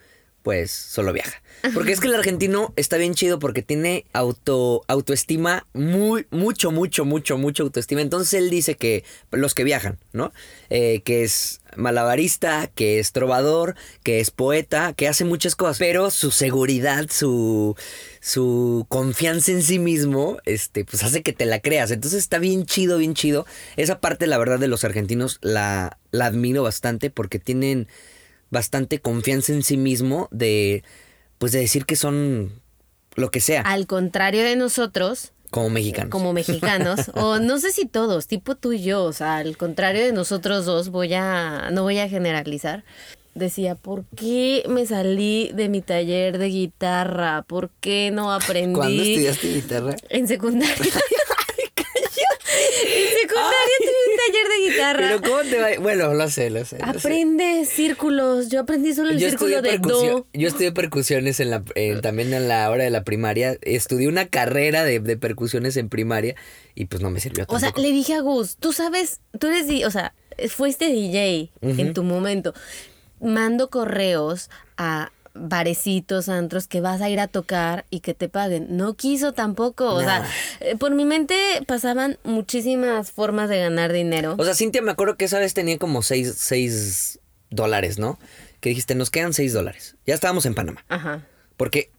pues 0.45 0.71
solo 0.71 1.15
viaja. 1.15 1.43
Porque 1.73 1.93
es 1.93 2.01
que 2.01 2.09
el 2.09 2.15
argentino 2.15 2.75
está 2.77 2.99
bien 2.99 3.15
chido 3.15 3.39
porque 3.39 3.63
tiene 3.63 4.05
auto, 4.13 4.83
autoestima, 4.87 5.67
muy, 5.73 6.27
mucho, 6.31 6.71
mucho, 6.71 7.07
mucho, 7.07 7.39
mucho 7.39 7.63
autoestima. 7.63 8.03
Entonces 8.03 8.35
él 8.35 8.51
dice 8.51 8.75
que 8.75 9.05
los 9.31 9.55
que 9.55 9.65
viajan, 9.65 9.99
¿no? 10.13 10.35
Eh, 10.69 11.01
que 11.03 11.25
es 11.25 11.63
malabarista, 11.77 12.71
que 12.75 12.99
es 12.99 13.13
trovador, 13.13 13.75
que 14.03 14.21
es 14.21 14.31
poeta, 14.31 14.93
que 14.93 15.09
hace 15.09 15.25
muchas 15.25 15.57
cosas. 15.57 15.79
Pero 15.79 16.11
su 16.11 16.31
seguridad, 16.31 17.07
su, 17.09 17.75
su 18.21 18.85
confianza 18.91 19.51
en 19.51 19.63
sí 19.63 19.79
mismo, 19.79 20.37
este, 20.45 20.85
pues 20.85 21.03
hace 21.03 21.23
que 21.23 21.33
te 21.33 21.47
la 21.47 21.61
creas. 21.61 21.91
Entonces 21.91 22.19
está 22.19 22.39
bien 22.39 22.67
chido, 22.67 22.99
bien 22.99 23.15
chido. 23.15 23.47
Esa 23.77 23.99
parte, 23.99 24.27
la 24.27 24.37
verdad, 24.37 24.59
de 24.59 24.69
los 24.69 24.85
argentinos 24.85 25.39
la, 25.41 25.97
la 26.11 26.27
admiro 26.27 26.63
bastante 26.63 27.09
porque 27.09 27.39
tienen 27.39 27.89
bastante 28.51 28.99
confianza 28.99 29.53
en 29.53 29.63
sí 29.63 29.77
mismo 29.77 30.29
de, 30.31 30.85
pues 31.39 31.53
de 31.53 31.61
decir 31.61 31.85
que 31.85 31.97
son 31.97 32.61
lo 33.15 33.31
que 33.31 33.41
sea. 33.41 33.63
Al 33.63 33.87
contrario 33.87 34.43
de 34.43 34.57
nosotros. 34.57 35.33
Como 35.51 35.71
mexicanos. 35.71 36.11
Como 36.11 36.33
mexicanos. 36.33 37.09
o 37.15 37.39
no 37.39 37.59
sé 37.59 37.73
si 37.73 37.87
todos, 37.87 38.27
tipo 38.27 38.57
tú 38.57 38.73
y 38.73 38.83
yo. 38.83 39.05
O 39.05 39.13
sea, 39.13 39.37
al 39.37 39.57
contrario 39.57 40.03
de 40.05 40.13
nosotros 40.13 40.65
dos, 40.65 40.89
voy 40.89 41.15
a, 41.15 41.71
no 41.73 41.83
voy 41.83 41.99
a 41.99 42.09
generalizar. 42.09 42.85
Decía, 43.35 43.75
¿por 43.75 44.05
qué 44.17 44.65
me 44.69 44.87
salí 44.87 45.51
de 45.55 45.69
mi 45.69 45.81
taller 45.81 46.39
de 46.39 46.47
guitarra? 46.49 47.43
¿Por 47.43 47.71
qué 47.81 48.11
no 48.13 48.33
aprendí? 48.35 48.75
¿Cuándo 48.75 49.03
estudiaste 49.03 49.55
guitarra? 49.55 49.97
En 50.09 50.29
secundaria. 50.29 50.77
en 50.77 50.83
secundaria 53.21 53.75
un 53.81 54.04
taller 54.27 54.49
de 54.49 54.71
guitarra. 54.71 54.99
Pero 55.01 55.23
¿cómo 55.23 55.51
te 55.51 55.61
va? 55.61 55.69
Bueno, 55.81 56.15
lo 56.15 56.29
sé, 56.31 56.51
lo 56.51 56.65
sé. 56.65 56.79
Aprende 56.81 57.65
círculos. 57.67 58.49
Yo 58.49 58.61
aprendí 58.61 58.95
solo 58.95 59.11
el 59.11 59.19
círculo 59.19 59.63
de 59.63 59.79
do. 59.79 60.27
Yo 60.33 60.49
estudié 60.49 60.73
percusiones 60.73 61.41
en 61.41 61.51
la, 61.51 61.63
también 62.03 62.33
en 62.33 62.49
la 62.49 62.71
hora 62.71 62.85
de 62.85 62.91
la 62.91 63.05
primaria. 63.05 63.57
Estudié 63.63 64.09
una 64.09 64.27
carrera 64.27 64.85
de, 64.85 65.01
percusiones 65.17 65.77
en 65.77 65.89
primaria 65.89 66.35
y 66.75 66.87
pues 66.87 67.03
no 67.03 67.11
me 67.11 67.21
sirvió 67.21 67.47
tampoco. 67.47 67.57
O 67.57 67.61
sea, 67.61 67.73
le 67.77 67.93
dije 67.93 68.15
a 68.15 68.21
Gus, 68.21 68.57
tú 68.57 68.73
sabes, 68.73 69.21
tú 69.39 69.47
eres, 69.47 69.85
o 69.85 69.91
sea, 69.91 70.15
fuiste 70.49 70.87
DJ 70.87 71.51
en 71.63 71.95
tu 71.95 72.03
momento. 72.03 72.55
Mando 73.21 73.71
correos 73.71 74.51
a 74.77 75.13
barecitos, 75.35 76.29
antros, 76.29 76.69
que 76.69 76.81
vas 76.81 77.01
a 77.01 77.11
ir 77.11 77.21
a 77.21 77.29
tocar 77.29 77.85
y 77.91 78.01
que 78.01 78.15
te 78.15 78.29
paguen. 78.29 78.77
No 78.77 78.95
quiso 78.95 79.33
tampoco. 79.33 79.93
O 79.95 80.01
sea, 80.01 80.27
eh, 80.61 80.77
por 80.77 80.95
mi 80.95 81.05
mente 81.05 81.35
pasaban 81.67 82.19
muchísimas 82.25 83.11
formas 83.11 83.49
de 83.49 83.59
ganar 83.59 83.93
dinero. 83.93 84.37
O 84.39 84.45
sea, 84.45 84.55
Cintia, 84.55 84.81
me 84.83 84.93
acuerdo 84.93 85.17
que 85.17 85.25
esa 85.25 85.39
vez 85.39 85.55
tenía 85.55 85.79
como 85.79 86.03
6 86.03 87.19
dólares, 87.51 87.99
¿no? 87.99 88.19
Que 88.61 88.71
dijiste, 88.71 88.95
nos 88.95 89.11
quedan 89.11 89.35
6 89.35 89.53
dólares. 89.53 89.97
Ya 90.07 90.15
estábamos 90.15 90.47
en 90.47 90.55
Panamá. 90.55 90.85
Ajá. 90.89 91.27
Porque 91.57 91.91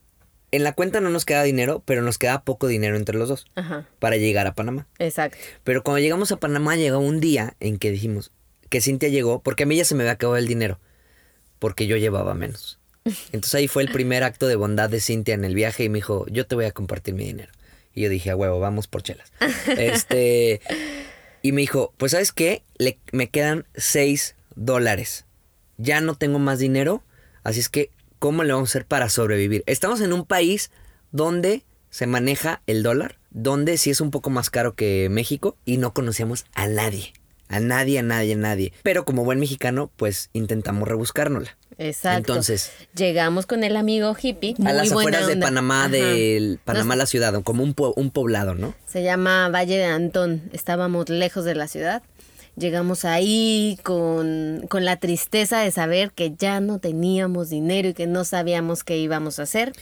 en 0.51 0.63
la 0.63 0.73
cuenta 0.73 1.01
no 1.01 1.09
nos 1.09 1.25
queda 1.25 1.43
dinero, 1.43 1.83
pero 1.85 2.01
nos 2.01 2.17
queda 2.17 2.43
poco 2.43 2.67
dinero 2.67 2.95
entre 2.95 3.17
los 3.17 3.27
dos 3.27 3.45
Ajá. 3.55 3.85
para 3.99 4.15
llegar 4.15 4.47
a 4.47 4.53
Panamá. 4.53 4.87
Exacto. 4.99 5.37
Pero 5.63 5.83
cuando 5.83 5.99
llegamos 5.99 6.31
a 6.31 6.37
Panamá 6.37 6.75
llegó 6.77 6.99
un 6.99 7.19
día 7.19 7.55
en 7.59 7.77
que 7.77 7.91
dijimos 7.91 8.31
que 8.69 8.81
Cintia 8.81 9.09
llegó, 9.09 9.41
porque 9.41 9.63
a 9.63 9.65
mí 9.65 9.75
ya 9.75 9.85
se 9.85 9.95
me 9.95 10.03
había 10.03 10.13
acabado 10.13 10.37
el 10.37 10.47
dinero, 10.47 10.79
porque 11.59 11.87
yo 11.87 11.97
llevaba 11.97 12.33
menos. 12.33 12.79
Entonces 13.05 13.53
ahí 13.53 13.67
fue 13.67 13.83
el 13.83 13.91
primer 13.91 14.23
acto 14.23 14.47
de 14.47 14.55
bondad 14.55 14.89
de 14.89 14.99
Cintia 14.99 15.35
en 15.35 15.45
el 15.45 15.53
viaje 15.53 15.83
y 15.83 15.89
me 15.89 15.99
dijo, 15.99 16.25
yo 16.27 16.47
te 16.47 16.55
voy 16.55 16.65
a 16.65 16.71
compartir 16.71 17.13
mi 17.13 17.25
dinero. 17.25 17.51
Y 17.93 18.01
yo 18.01 18.09
dije, 18.09 18.31
a 18.31 18.35
huevo, 18.35 18.59
vamos 18.59 18.87
por 18.87 19.03
chelas. 19.03 19.31
este, 19.77 20.59
y 21.43 21.51
me 21.51 21.61
dijo, 21.61 21.93
pues 21.97 22.13
sabes 22.13 22.31
qué, 22.31 22.63
Le, 22.77 22.97
me 23.11 23.29
quedan 23.29 23.65
6 23.75 24.35
dólares. 24.55 25.25
Ya 25.77 26.01
no 26.01 26.15
tengo 26.15 26.39
más 26.39 26.57
dinero, 26.57 27.03
así 27.43 27.59
es 27.59 27.69
que, 27.69 27.91
¿cómo 28.17 28.43
le 28.43 28.53
vamos 28.53 28.69
a 28.69 28.71
hacer 28.71 28.85
para 28.85 29.09
sobrevivir? 29.09 29.63
Estamos 29.67 30.01
en 30.01 30.11
un 30.11 30.25
país 30.25 30.71
donde 31.11 31.63
se 31.91 32.07
maneja 32.07 32.63
el 32.65 32.81
dólar, 32.81 33.19
donde 33.29 33.77
sí 33.77 33.91
es 33.91 34.01
un 34.01 34.09
poco 34.09 34.31
más 34.31 34.49
caro 34.49 34.73
que 34.73 35.09
México 35.11 35.57
y 35.63 35.77
no 35.77 35.93
conocíamos 35.93 36.45
a 36.55 36.67
nadie. 36.67 37.13
A 37.49 37.59
nadie, 37.59 37.99
a 37.99 38.03
nadie, 38.03 38.33
a 38.33 38.37
nadie. 38.37 38.73
Pero 38.81 39.05
como 39.05 39.23
buen 39.23 39.39
mexicano, 39.39 39.91
pues 39.95 40.31
intentamos 40.33 40.87
rebuscárnosla. 40.87 41.55
Exacto. 41.77 42.17
Entonces, 42.33 42.71
llegamos 42.95 43.45
con 43.45 43.63
el 43.63 43.75
amigo 43.75 44.15
hippie. 44.21 44.55
a 44.65 44.71
las 44.73 44.91
afueras 44.91 45.27
de. 45.27 45.35
Panamá, 45.37 45.89
del 45.89 46.59
Panamá 46.63 46.95
la 46.95 47.05
ciudad, 47.05 47.41
como 47.43 47.63
un, 47.63 47.73
po- 47.73 47.93
un 47.97 48.11
poblado, 48.11 48.55
¿no? 48.55 48.73
Se 48.85 49.03
llama 49.03 49.49
Valle 49.49 49.77
de 49.77 49.85
Antón. 49.85 50.43
Estábamos 50.53 51.09
lejos 51.09 51.43
de 51.45 51.55
la 51.55 51.67
ciudad. 51.67 52.01
Llegamos 52.57 53.03
ahí 53.03 53.77
con, 53.83 54.65
con 54.69 54.85
la 54.85 54.95
tristeza 54.95 55.59
de 55.59 55.71
saber 55.71 56.11
que 56.11 56.33
ya 56.39 56.61
no 56.61 56.79
teníamos 56.79 57.49
dinero 57.49 57.89
y 57.89 57.93
que 57.93 58.07
no 58.07 58.23
sabíamos 58.23 58.85
qué 58.85 58.97
íbamos 58.97 59.39
a 59.39 59.43
hacer. 59.43 59.73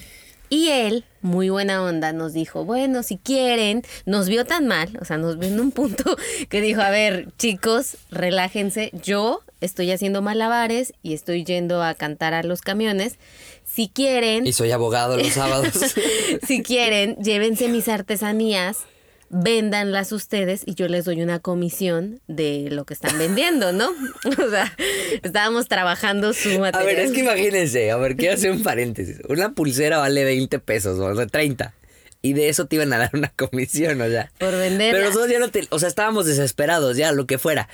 Y 0.53 0.69
él, 0.69 1.03
muy 1.23 1.49
buena 1.49 1.81
onda, 1.81 2.13
nos 2.13 2.33
dijo, 2.33 2.63
bueno, 2.63 3.01
si 3.01 3.17
quieren, 3.17 3.81
nos 4.05 4.29
vio 4.29 4.45
tan 4.45 4.67
mal, 4.67 4.95
o 5.01 5.03
sea, 5.03 5.17
nos 5.17 5.39
vio 5.39 5.49
en 5.49 5.59
un 5.59 5.71
punto 5.71 6.15
que 6.49 6.61
dijo, 6.61 6.79
a 6.79 6.91
ver, 6.91 7.29
chicos, 7.39 7.97
relájense, 8.11 8.91
yo 8.93 9.41
estoy 9.61 9.89
haciendo 9.89 10.21
malabares 10.21 10.93
y 11.01 11.15
estoy 11.15 11.43
yendo 11.43 11.81
a 11.81 11.95
cantar 11.95 12.35
a 12.35 12.43
los 12.43 12.61
camiones. 12.61 13.17
Si 13.65 13.89
quieren, 13.89 14.45
Y 14.45 14.53
soy 14.53 14.69
abogado 14.69 15.17
los 15.17 15.29
sábados. 15.29 15.73
si 16.45 16.61
quieren, 16.61 17.15
llévense 17.15 17.67
mis 17.67 17.87
artesanías, 17.87 18.81
véndanlas 19.33 20.11
ustedes 20.11 20.61
y 20.65 20.75
yo 20.75 20.87
les 20.87 21.05
doy 21.05 21.21
una 21.21 21.39
comisión 21.39 22.21
de 22.27 22.67
lo 22.69 22.85
que 22.85 22.93
están 22.93 23.17
vendiendo, 23.17 23.73
¿no? 23.73 23.89
O 24.25 24.49
sea, 24.49 24.73
estábamos 25.23 25.67
trabajando 25.67 26.33
su 26.33 26.49
A 26.55 26.59
material. 26.59 26.85
ver, 26.85 26.99
es 26.99 27.11
que 27.11 27.21
imagínense, 27.21 27.91
a 27.91 27.97
ver, 27.97 28.15
quiero 28.15 28.35
hacer 28.35 28.51
un 28.51 28.63
paréntesis. 28.63 29.19
Una 29.27 29.53
pulsera 29.53 29.97
vale 29.97 30.23
20 30.23 30.59
pesos, 30.59 30.99
o 30.99 31.15
sea, 31.15 31.25
30. 31.27 31.73
Y 32.21 32.33
de 32.33 32.47
eso 32.47 32.67
te 32.67 32.77
iban 32.77 32.93
a 32.93 32.99
dar 32.99 33.09
una 33.13 33.29
comisión, 33.35 33.99
o 34.01 34.07
sea. 34.07 34.31
Por 34.37 34.51
venderla. 34.51 34.93
Pero 34.99 35.05
nosotros 35.09 35.31
ya 35.31 35.39
no 35.39 35.49
te, 35.49 35.67
o 35.71 35.79
sea, 35.79 35.89
estábamos 35.89 36.25
desesperados, 36.25 36.95
ya, 36.95 37.11
lo 37.11 37.25
que 37.25 37.37
fuera. 37.37 37.67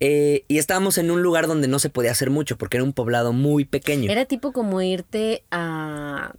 Eh, 0.00 0.44
y 0.48 0.58
estábamos 0.58 0.98
en 0.98 1.10
un 1.12 1.22
lugar 1.22 1.46
donde 1.46 1.68
no 1.68 1.78
se 1.78 1.88
podía 1.90 2.10
hacer 2.10 2.30
mucho, 2.30 2.56
porque 2.58 2.78
era 2.78 2.84
un 2.84 2.92
poblado 2.92 3.32
muy 3.32 3.64
pequeño. 3.64 4.10
Era 4.10 4.24
tipo 4.24 4.52
como 4.52 4.82
irte 4.82 5.44
a, 5.52 6.32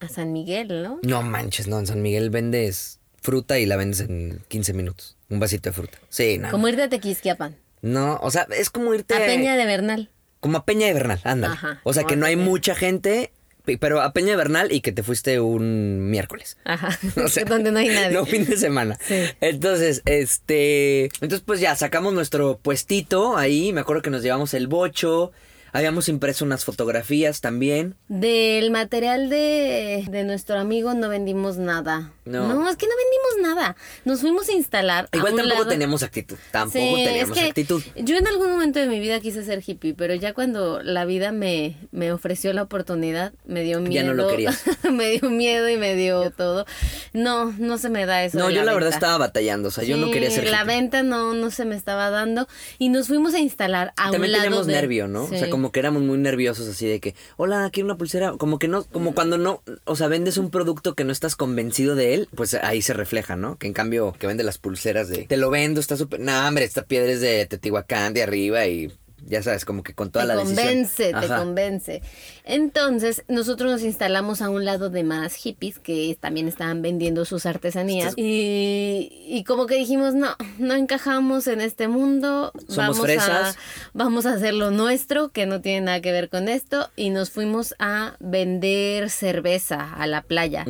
a 0.00 0.08
San 0.08 0.32
Miguel, 0.32 0.82
¿no? 0.82 1.00
No 1.02 1.22
manches, 1.22 1.66
no, 1.68 1.78
en 1.78 1.86
San 1.86 2.00
Miguel 2.00 2.30
vendes 2.30 3.00
fruta 3.26 3.58
y 3.58 3.66
la 3.66 3.76
vendes 3.76 4.00
en 4.00 4.40
15 4.48 4.72
minutos. 4.72 5.16
Un 5.28 5.40
vasito 5.40 5.68
de 5.68 5.74
fruta. 5.74 5.98
Sí, 6.08 6.38
no. 6.38 6.50
Como 6.50 6.68
irte 6.68 6.82
a 6.82 6.88
Tequisquiapan. 6.88 7.56
No, 7.82 8.18
o 8.22 8.30
sea, 8.30 8.46
es 8.56 8.70
como 8.70 8.94
irte 8.94 9.14
A 9.14 9.18
Peña 9.18 9.56
de 9.56 9.66
Bernal. 9.66 10.10
Como 10.40 10.58
a 10.58 10.64
Peña 10.64 10.86
de 10.86 10.94
Bernal, 10.94 11.20
ándale. 11.24 11.54
Ajá, 11.54 11.80
o 11.84 11.92
sea, 11.92 12.04
que 12.04 12.14
no 12.16 12.24
hay 12.26 12.36
mucha 12.36 12.74
gente, 12.74 13.32
pe- 13.64 13.78
pero 13.78 14.00
a 14.00 14.12
Peña 14.12 14.28
de 14.30 14.36
Bernal 14.36 14.70
y 14.72 14.80
que 14.80 14.92
te 14.92 15.02
fuiste 15.02 15.40
un 15.40 16.08
miércoles. 16.08 16.56
Ajá. 16.64 16.96
O 17.24 17.28
sea, 17.28 17.44
Donde 17.48 17.72
no 17.72 17.78
hay 17.80 17.88
nadie. 17.88 18.12
No 18.14 18.24
fin 18.24 18.46
de 18.46 18.56
semana. 18.56 18.96
Sí. 19.06 19.16
Entonces, 19.40 20.02
este. 20.06 21.04
Entonces, 21.20 21.40
pues 21.44 21.60
ya 21.60 21.74
sacamos 21.76 22.14
nuestro 22.14 22.58
puestito 22.58 23.36
ahí. 23.36 23.72
Me 23.72 23.80
acuerdo 23.80 24.02
que 24.02 24.10
nos 24.10 24.22
llevamos 24.22 24.54
el 24.54 24.68
bocho. 24.68 25.32
Habíamos 25.72 26.08
impreso 26.08 26.44
unas 26.44 26.64
fotografías 26.64 27.40
también. 27.40 27.96
Del 28.08 28.70
material 28.70 29.28
de, 29.28 30.04
de 30.10 30.24
nuestro 30.24 30.58
amigo 30.58 30.94
no 30.94 31.08
vendimos 31.08 31.58
nada. 31.58 32.12
No. 32.24 32.48
No. 32.48 32.68
es 32.68 32.76
que 32.76 32.86
no 32.86 32.92
vendimos 32.96 33.54
nada. 33.56 33.76
Nos 34.04 34.20
fuimos 34.20 34.48
a 34.48 34.52
instalar. 34.52 35.08
Igual 35.12 35.36
tampoco 35.36 35.66
teníamos 35.66 36.02
actitud. 36.02 36.36
Tampoco 36.50 36.78
Sí, 36.96 37.04
teníamos 37.04 37.36
es 37.36 37.42
que 37.42 37.48
actitud. 37.50 37.82
Yo 37.96 38.16
en 38.16 38.26
algún 38.26 38.50
momento 38.50 38.78
de 38.78 38.86
mi 38.88 38.98
vida 39.00 39.20
quise 39.20 39.44
ser 39.44 39.62
hippie, 39.66 39.94
pero 39.94 40.14
ya 40.14 40.32
cuando 40.32 40.82
la 40.82 41.04
vida 41.04 41.30
me, 41.32 41.76
me 41.92 42.10
ofreció 42.12 42.52
la 42.52 42.62
oportunidad, 42.62 43.32
me 43.44 43.62
dio 43.62 43.80
miedo. 43.80 43.92
Ya 43.94 44.02
no 44.04 44.14
lo 44.14 44.28
querías. 44.28 44.62
me 44.90 45.10
dio 45.10 45.30
miedo 45.30 45.68
y 45.68 45.76
me 45.76 45.94
dio 45.94 46.30
todo. 46.30 46.64
No, 47.12 47.52
no 47.58 47.78
se 47.78 47.90
me 47.90 48.06
da 48.06 48.24
eso. 48.24 48.38
No, 48.38 48.50
yo 48.50 48.64
la 48.64 48.72
verdad 48.74 48.90
estaba 48.90 49.18
batallando. 49.18 49.68
O 49.68 49.70
sea, 49.70 49.84
yo 49.84 49.96
no 49.96 50.10
quería 50.10 50.30
ser 50.30 50.44
La 50.50 50.62
hippie. 50.62 50.66
venta 50.74 51.02
no, 51.02 51.34
no 51.34 51.50
se 51.50 51.64
me 51.64 51.76
estaba 51.76 52.10
dando. 52.10 52.48
Y 52.78 52.88
nos 52.88 53.08
fuimos 53.08 53.34
a 53.34 53.38
instalar 53.40 53.92
a 53.96 54.10
También 54.10 54.34
un 54.34 54.42
lado 54.50 54.64
de- 54.64 54.72
nervio, 54.72 55.06
¿no? 55.06 55.24
O 55.24 55.28
sea, 55.28 55.44
Sí. 55.46 55.50
Como 55.66 55.72
que 55.72 55.80
éramos 55.80 56.02
muy 56.02 56.16
nerviosos 56.18 56.68
así 56.68 56.86
de 56.86 57.00
que, 57.00 57.16
hola, 57.36 57.68
quiero 57.72 57.86
una 57.88 57.96
pulsera. 57.96 58.34
Como 58.38 58.60
que 58.60 58.68
no, 58.68 58.84
como 58.84 59.16
cuando 59.16 59.36
no, 59.36 59.62
o 59.84 59.96
sea, 59.96 60.06
vendes 60.06 60.36
un 60.36 60.50
producto 60.52 60.94
que 60.94 61.02
no 61.02 61.10
estás 61.10 61.34
convencido 61.34 61.96
de 61.96 62.14
él, 62.14 62.28
pues 62.36 62.54
ahí 62.54 62.82
se 62.82 62.92
refleja, 62.92 63.34
¿no? 63.34 63.58
Que 63.58 63.66
en 63.66 63.72
cambio, 63.72 64.14
que 64.16 64.28
vende 64.28 64.44
las 64.44 64.58
pulseras 64.58 65.08
de, 65.08 65.24
te 65.24 65.36
lo 65.36 65.50
vendo, 65.50 65.80
está 65.80 65.96
súper, 65.96 66.20
no, 66.20 66.46
hombre, 66.46 66.64
esta 66.64 66.84
piedra 66.84 67.10
es 67.10 67.20
de 67.20 67.46
Teotihuacán, 67.46 68.14
de 68.14 68.22
arriba 68.22 68.64
y 68.68 68.92
ya 69.26 69.42
sabes, 69.42 69.64
como 69.64 69.82
que 69.82 69.92
con 69.92 70.12
toda 70.12 70.24
te 70.24 70.28
la 70.28 70.36
decisión. 70.36 70.66
convence, 70.68 71.08
te 71.08 71.16
Ajá. 71.16 71.38
convence. 71.38 72.02
Entonces, 72.48 73.24
nosotros 73.26 73.72
nos 73.72 73.82
instalamos 73.82 74.40
a 74.40 74.50
un 74.50 74.64
lado 74.64 74.88
de 74.88 75.02
más 75.02 75.34
hippies 75.34 75.80
que 75.80 76.16
también 76.20 76.46
estaban 76.46 76.80
vendiendo 76.80 77.24
sus 77.24 77.44
artesanías. 77.44 78.14
Y, 78.16 79.10
y 79.26 79.42
como 79.42 79.66
que 79.66 79.74
dijimos, 79.74 80.14
no, 80.14 80.28
no 80.58 80.74
encajamos 80.74 81.48
en 81.48 81.60
este 81.60 81.88
mundo. 81.88 82.52
Somos 82.68 82.76
vamos 82.76 83.00
fresas. 83.00 83.56
A, 83.56 83.58
vamos 83.94 84.26
a 84.26 84.34
hacer 84.34 84.54
lo 84.54 84.70
nuestro, 84.70 85.30
que 85.30 85.44
no 85.46 85.60
tiene 85.60 85.80
nada 85.80 86.00
que 86.00 86.12
ver 86.12 86.28
con 86.28 86.48
esto. 86.48 86.88
Y 86.94 87.10
nos 87.10 87.30
fuimos 87.30 87.74
a 87.80 88.14
vender 88.20 89.10
cerveza 89.10 89.92
a 89.92 90.06
la 90.06 90.22
playa. 90.22 90.64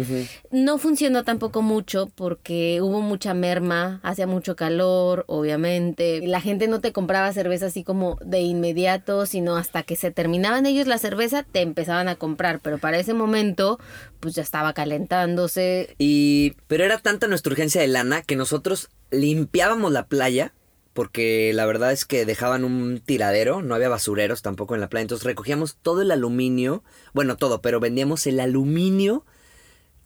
No 0.51 0.79
funcionó 0.79 1.25
tampoco 1.25 1.61
mucho 1.61 2.09
porque 2.15 2.81
hubo 2.81 3.03
mucha 3.03 3.35
merma, 3.35 4.01
hacía 4.03 4.27
mucho 4.27 4.57
calor, 4.57 5.25
obviamente. 5.29 6.27
La 6.27 6.41
gente 6.41 6.69
no 6.69 6.81
te 6.81 6.93
compraba 6.93 7.31
cerveza 7.35 7.67
así 7.67 7.85
como 7.85 8.17
de 8.25 8.41
inmediato, 8.41 9.27
sino 9.27 9.57
hasta 9.57 9.83
que 9.83 9.97
se 9.97 10.11
terminaban 10.11 10.65
ellos 10.65 10.87
la 10.87 10.97
cerveza, 10.97 11.43
te 11.43 11.66
empezaban 11.67 12.09
a 12.09 12.17
comprar. 12.17 12.61
Pero 12.61 12.79
para 12.79 12.99
ese 12.99 13.15
momento, 13.15 13.79
pues 14.21 14.35
ya 14.35 14.43
estaba 14.43 14.73
calentándose. 14.73 15.95
Y, 15.99 16.55
pero 16.67 16.85
era 16.85 16.99
tanta 16.99 17.27
nuestra 17.27 17.53
urgencia 17.53 17.81
de 17.81 17.89
lana 17.89 18.23
que 18.23 18.37
nosotros 18.37 18.89
limpiábamos 19.11 19.93
la 19.93 20.07
playa, 20.07 20.53
porque 20.93 21.53
la 21.53 21.67
verdad 21.67 21.93
es 21.93 22.05
que 22.05 22.25
dejaban 22.25 22.65
un 22.65 23.01
tiradero, 23.01 23.63
no 23.63 23.75
había 23.75 23.89
basureros 23.89 24.43
tampoco 24.43 24.75
en 24.75 24.81
la 24.81 24.89
playa, 24.89 25.03
entonces 25.03 25.27
recogíamos 25.27 25.77
todo 25.83 26.03
el 26.03 26.11
aluminio, 26.11 26.83
bueno, 27.13 27.37
todo, 27.37 27.61
pero 27.61 27.81
vendíamos 27.81 28.27
el 28.27 28.41
aluminio 28.41 29.25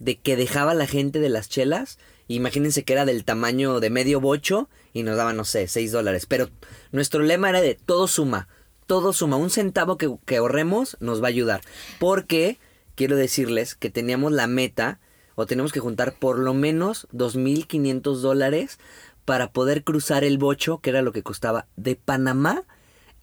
de 0.01 0.19
que 0.19 0.35
dejaba 0.35 0.75
la 0.75 0.87
gente 0.87 1.21
de 1.21 1.29
las 1.29 1.49
chelas. 1.49 1.99
Imagínense 2.27 2.85
que 2.85 2.93
era 2.93 3.05
del 3.05 3.25
tamaño 3.25 3.81
de 3.81 3.91
medio 3.91 4.21
bocho 4.21 4.69
y 4.93 5.03
nos 5.05 5.17
daban, 5.17 5.37
no 5.37 5.45
sé, 5.45 5.69
6 5.69 5.93
dólares. 5.93 6.27
Pero 6.27 6.49
nuestro 6.91 7.23
lema 7.23 7.51
era 7.51 7.61
de 7.61 7.75
todo 7.75 8.09
suma, 8.09 8.49
todo 8.91 9.13
suma. 9.13 9.37
Un 9.37 9.51
centavo 9.51 9.97
que, 9.97 10.13
que 10.27 10.39
ahorremos 10.39 10.97
nos 10.99 11.23
va 11.23 11.27
a 11.27 11.29
ayudar. 11.29 11.61
Porque 12.01 12.59
quiero 12.97 13.15
decirles 13.15 13.77
que 13.77 13.89
teníamos 13.89 14.33
la 14.33 14.49
meta 14.49 14.99
o 15.37 15.47
tenemos 15.47 15.71
que 15.71 15.79
juntar 15.79 16.15
por 16.19 16.41
lo 16.41 16.55
menos 16.55 17.07
2.500 17.13 18.17
dólares 18.17 18.81
para 19.25 19.53
poder 19.53 19.85
cruzar 19.85 20.25
el 20.25 20.39
bocho, 20.39 20.79
que 20.79 20.91
era 20.91 21.03
lo 21.03 21.13
que 21.13 21.23
costaba 21.23 21.69
de 21.77 21.95
Panamá 21.95 22.65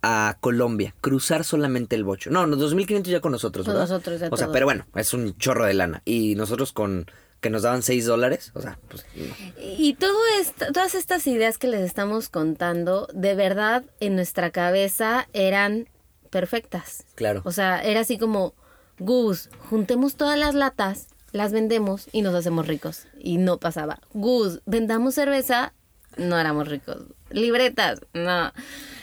a 0.01 0.37
Colombia. 0.39 0.95
Cruzar 1.01 1.43
solamente 1.43 1.97
el 1.97 2.05
bocho. 2.05 2.29
No, 2.29 2.47
no 2.47 2.55
2.500 2.55 3.03
ya 3.03 3.19
con 3.19 3.33
nosotros, 3.33 3.65
Con 3.65 3.73
¿verdad? 3.75 3.89
nosotros 3.89 4.21
ya 4.21 4.29
O 4.31 4.37
sea, 4.37 4.45
todo. 4.45 4.53
pero 4.53 4.67
bueno, 4.67 4.85
es 4.95 5.13
un 5.13 5.35
chorro 5.37 5.65
de 5.65 5.73
lana. 5.73 6.01
Y 6.05 6.35
nosotros 6.35 6.71
con 6.71 7.07
que 7.39 7.49
nos 7.49 7.61
daban 7.61 7.83
6 7.83 8.05
dólares, 8.05 8.51
o 8.55 8.61
sea, 8.61 8.79
pues 8.87 9.05
no. 9.15 9.33
Y 9.61 9.93
todo 9.93 10.17
esto, 10.39 10.65
todas 10.73 10.95
estas 10.95 11.27
ideas 11.27 11.57
que 11.57 11.67
les 11.67 11.81
estamos 11.81 12.29
contando, 12.29 13.07
de 13.13 13.35
verdad, 13.35 13.83
en 13.99 14.15
nuestra 14.15 14.51
cabeza 14.51 15.27
eran 15.33 15.87
perfectas. 16.29 17.05
Claro. 17.15 17.41
O 17.45 17.51
sea, 17.51 17.81
era 17.83 18.01
así 18.01 18.17
como, 18.17 18.53
Gus, 18.99 19.49
juntemos 19.69 20.15
todas 20.15 20.37
las 20.37 20.55
latas, 20.55 21.07
las 21.31 21.51
vendemos 21.51 22.07
y 22.11 22.21
nos 22.21 22.33
hacemos 22.33 22.67
ricos. 22.67 23.05
Y 23.19 23.37
no 23.37 23.59
pasaba. 23.59 23.99
Gus, 24.13 24.61
vendamos 24.65 25.15
cerveza, 25.15 25.73
no 26.17 26.37
éramos 26.39 26.67
ricos. 26.67 26.97
Libretas, 27.29 27.99
no. 28.13 28.51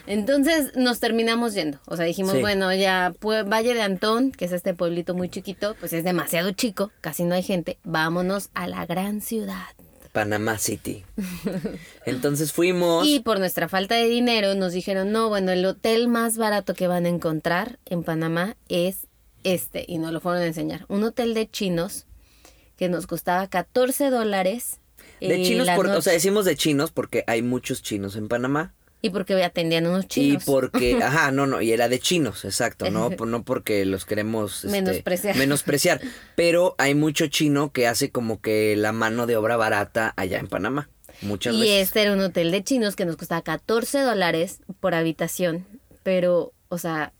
Entonces 0.07 0.73
nos 0.77 1.01
terminamos 1.01 1.55
yendo. 1.55 1.79
O 1.87 1.97
sea, 1.97 2.05
dijimos, 2.05 2.33
Sí. 2.35 2.41
bueno, 2.41 2.73
ya 2.75 3.15
pues, 3.19 3.49
Valle 3.49 3.75
de 3.75 3.83
Antón, 3.83 4.33
que 4.33 4.45
es 4.47 4.53
este 4.53 4.75
pueblito 4.75 5.15
muy 5.15 5.29
chiquito, 5.29 5.77
pues 5.81 5.93
es 5.93 6.05
demasiado 6.05 6.51
chico, 6.53 6.91
casi 7.01 7.25
no 7.25 7.35
hay 7.35 7.43
gente. 7.43 7.79
Vámonos 7.85 8.51
a 8.55 8.67
la 8.67 8.85
gran 8.87 9.21
ciudad. 9.21 9.65
Panamá 10.13 10.59
City. 10.59 11.05
Entonces 12.07 12.53
fuimos. 12.53 13.07
Y 13.09 13.21
por 13.21 13.39
nuestra 13.39 13.69
falta 13.69 13.95
de 13.97 14.09
dinero 14.09 14.55
nos 14.55 14.73
dijeron, 14.73 15.11
no, 15.11 15.29
bueno, 15.29 15.53
el 15.53 15.65
hotel 15.65 16.09
más 16.09 16.37
barato 16.37 16.75
que 16.75 16.87
van 16.87 17.07
a 17.07 17.09
encontrar 17.09 17.79
en 17.85 18.03
Panamá 18.05 18.57
es 18.69 19.07
este. 19.43 19.85
Y 19.89 19.99
nos 19.99 20.13
lo 20.13 20.21
fueron 20.21 20.43
a 20.43 20.47
enseñar. 20.47 20.85
Un 20.89 21.03
hotel 21.05 21.35
de 21.35 21.51
chinos 21.51 22.07
que 22.77 22.89
nos 22.89 23.07
costaba 23.07 23.47
14 23.49 24.11
dólares. 24.11 24.79
De 25.29 25.41
eh, 25.41 25.45
chinos, 25.45 25.69
por- 25.71 25.89
o 25.89 26.03
sea, 26.03 26.13
decimos 26.13 26.45
de 26.45 26.57
chinos 26.57 26.91
porque 26.93 27.25
hay 27.27 27.43
muchos 27.43 27.83
chinos 27.83 28.17
en 28.17 28.29
Panamá. 28.29 28.75
Y 29.03 29.11
porque 29.11 29.35
atendían 29.45 29.87
unos 29.87 30.07
Y 30.07 30.09
chinos. 30.09 30.45
porque, 30.47 30.99
ajá, 31.03 31.31
no, 31.31 31.47
no, 31.47 31.61
y 31.61 31.73
era 31.73 31.89
de 31.89 31.99
chinos, 31.99 32.45
exacto, 32.47 32.91
no, 32.91 33.11
no 33.27 33.45
porque 33.45 33.85
los 33.85 34.07
queremos 34.07 34.65
este, 34.65 34.81
Menospreciar. 34.81 35.37
menospreciar, 35.37 36.01
pero 36.37 36.75
hay 36.79 36.95
mucho 36.95 37.27
chino 37.27 37.71
que 37.73 37.87
hace 37.87 38.11
como 38.11 38.41
que 38.41 38.77
la 38.77 38.93
mano 38.93 39.27
de 39.27 39.37
obra 39.37 39.57
barata 39.59 40.15
allá 40.17 40.39
en 40.39 40.47
Panamá, 40.47 40.89
muchas 41.21 41.55
Y 41.55 41.61
veces. 41.61 41.89
este 41.89 42.03
era 42.03 42.13
un 42.15 42.21
hotel 42.21 42.51
de 42.51 42.65
chinos 42.65 42.97
que 42.97 43.05
nos 43.05 43.17
costaba 43.17 43.43
14 43.43 44.01
dólares 44.01 44.61
por 44.81 44.95
habitación. 44.95 45.67
Pero, 46.03 46.53
o 46.69 46.79
sea, 46.79 47.13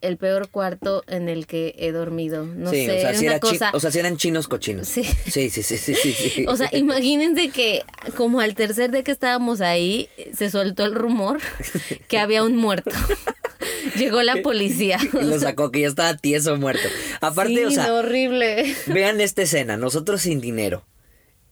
el 0.00 0.16
peor 0.16 0.48
cuarto 0.48 1.04
en 1.06 1.28
el 1.28 1.46
que 1.46 1.74
he 1.78 1.92
dormido. 1.92 2.44
No 2.46 2.70
sí, 2.70 2.86
sé, 2.86 2.92
o 2.92 3.00
sea, 3.00 3.10
era 3.10 3.18
una 3.18 3.26
era 3.28 3.40
chi- 3.40 3.48
cosa... 3.50 3.70
o 3.74 3.80
sea, 3.80 3.90
sí 3.90 3.98
eran 3.98 4.16
chinos 4.16 4.48
cochinos. 4.48 4.88
Sí. 4.88 5.02
Sí, 5.04 5.50
sí, 5.50 5.62
sí, 5.62 5.76
sí, 5.76 5.94
sí. 5.94 6.44
O 6.48 6.56
sea, 6.56 6.68
imagínense 6.72 7.50
que 7.50 7.82
como 8.16 8.40
al 8.40 8.54
tercer 8.54 8.90
día 8.90 9.02
que 9.02 9.12
estábamos 9.12 9.60
ahí, 9.60 10.08
se 10.36 10.50
soltó 10.50 10.84
el 10.84 10.94
rumor 10.94 11.38
que 12.08 12.18
había 12.18 12.42
un 12.44 12.56
muerto. 12.56 12.90
Llegó 13.96 14.22
la 14.22 14.36
policía. 14.42 14.98
Y 15.20 15.24
lo 15.24 15.38
sacó 15.38 15.70
que 15.70 15.80
ya 15.82 15.88
estaba 15.88 16.16
tieso 16.16 16.56
muerto. 16.56 16.88
Aparte, 17.20 17.66
o 17.66 17.70
sea, 17.70 17.92
horrible. 17.94 18.74
Vean 18.86 19.20
esta 19.20 19.42
escena, 19.42 19.76
nosotros 19.76 20.22
sin 20.22 20.40
dinero, 20.40 20.84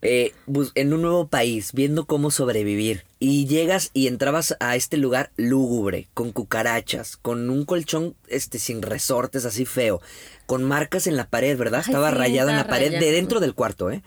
eh, 0.02 0.32
en 0.74 0.92
un 0.92 1.02
nuevo 1.02 1.28
país, 1.28 1.72
viendo 1.72 2.06
cómo 2.06 2.30
sobrevivir, 2.30 3.04
y 3.18 3.46
llegas 3.46 3.90
y 3.94 4.06
entrabas 4.06 4.56
a 4.60 4.76
este 4.76 4.96
lugar 4.96 5.30
lúgubre, 5.36 6.08
con 6.14 6.32
cucarachas, 6.32 7.16
con 7.16 7.50
un 7.50 7.64
colchón 7.64 8.14
este 8.28 8.58
sin 8.58 8.82
resortes 8.82 9.44
así 9.44 9.64
feo, 9.64 10.00
con 10.46 10.62
marcas 10.64 11.06
en 11.06 11.16
la 11.16 11.28
pared, 11.28 11.56
¿verdad? 11.58 11.82
Ay, 11.84 11.90
Estaba 11.90 12.10
sí, 12.10 12.16
rayado 12.16 12.50
en 12.50 12.56
la 12.56 12.68
pared 12.68 12.98
de 12.98 13.10
dentro 13.12 13.40
del 13.40 13.54
cuarto, 13.54 13.90
¿eh? 13.90 14.02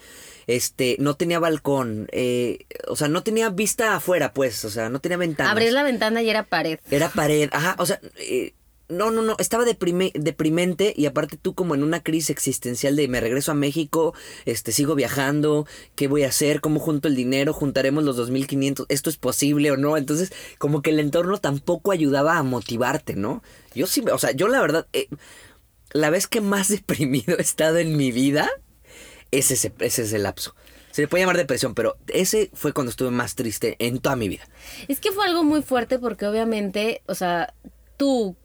Este, 0.47 0.95
no 0.99 1.15
tenía 1.15 1.39
balcón, 1.39 2.07
eh, 2.11 2.65
o 2.87 2.95
sea, 2.95 3.07
no 3.07 3.21
tenía 3.23 3.49
vista 3.49 3.95
afuera, 3.95 4.33
pues, 4.33 4.65
o 4.65 4.69
sea, 4.69 4.89
no 4.89 4.99
tenía 4.99 5.17
ventanas. 5.17 5.51
Abrí 5.51 5.69
la 5.69 5.83
ventana 5.83 6.21
y 6.23 6.29
era 6.29 6.43
pared. 6.43 6.79
Era 6.89 7.09
pared, 7.09 7.49
ajá, 7.51 7.75
o 7.77 7.85
sea, 7.85 7.99
eh, 8.17 8.53
no, 8.91 9.09
no, 9.11 9.21
no, 9.21 9.35
estaba 9.39 9.65
deprime- 9.65 10.11
deprimente 10.13 10.93
y 10.95 11.05
aparte 11.05 11.37
tú 11.37 11.55
como 11.55 11.73
en 11.75 11.83
una 11.83 12.03
crisis 12.03 12.29
existencial 12.29 12.95
de 12.95 13.07
me 13.07 13.19
regreso 13.19 13.51
a 13.51 13.55
México, 13.55 14.13
este, 14.45 14.71
sigo 14.71 14.93
viajando, 14.95 15.65
¿qué 15.95 16.07
voy 16.07 16.23
a 16.23 16.27
hacer? 16.29 16.61
¿Cómo 16.61 16.79
junto 16.79 17.07
el 17.07 17.15
dinero? 17.15 17.53
¿Juntaremos 17.53 18.03
los 18.03 18.17
2.500? 18.17 18.85
¿Esto 18.89 19.09
es 19.09 19.17
posible 19.17 19.71
o 19.71 19.77
no? 19.77 19.97
Entonces, 19.97 20.31
como 20.57 20.81
que 20.81 20.91
el 20.91 20.99
entorno 20.99 21.37
tampoco 21.39 21.91
ayudaba 21.91 22.37
a 22.37 22.43
motivarte, 22.43 23.15
¿no? 23.15 23.41
Yo 23.73 23.87
sí, 23.87 24.03
o 24.11 24.17
sea, 24.19 24.31
yo 24.31 24.47
la 24.47 24.61
verdad, 24.61 24.87
eh, 24.93 25.07
la 25.91 26.09
vez 26.09 26.27
que 26.27 26.41
más 26.41 26.67
deprimido 26.69 27.37
he 27.37 27.41
estado 27.41 27.77
en 27.77 27.97
mi 27.97 28.11
vida 28.11 28.49
es 29.31 29.51
ese, 29.51 29.73
ese 29.79 30.03
es 30.03 30.13
el 30.13 30.23
lapso. 30.23 30.55
Se 30.91 31.01
le 31.01 31.07
puede 31.07 31.23
llamar 31.23 31.37
depresión, 31.37 31.73
pero 31.73 31.95
ese 32.07 32.49
fue 32.53 32.73
cuando 32.73 32.89
estuve 32.89 33.11
más 33.11 33.35
triste 33.35 33.77
en 33.79 33.99
toda 33.99 34.17
mi 34.17 34.27
vida. 34.27 34.43
Es 34.89 34.99
que 34.99 35.13
fue 35.13 35.25
algo 35.25 35.43
muy 35.45 35.61
fuerte 35.61 35.99
porque 35.99 36.27
obviamente, 36.27 37.01
o 37.05 37.15
sea, 37.15 37.53
tú 37.95 38.35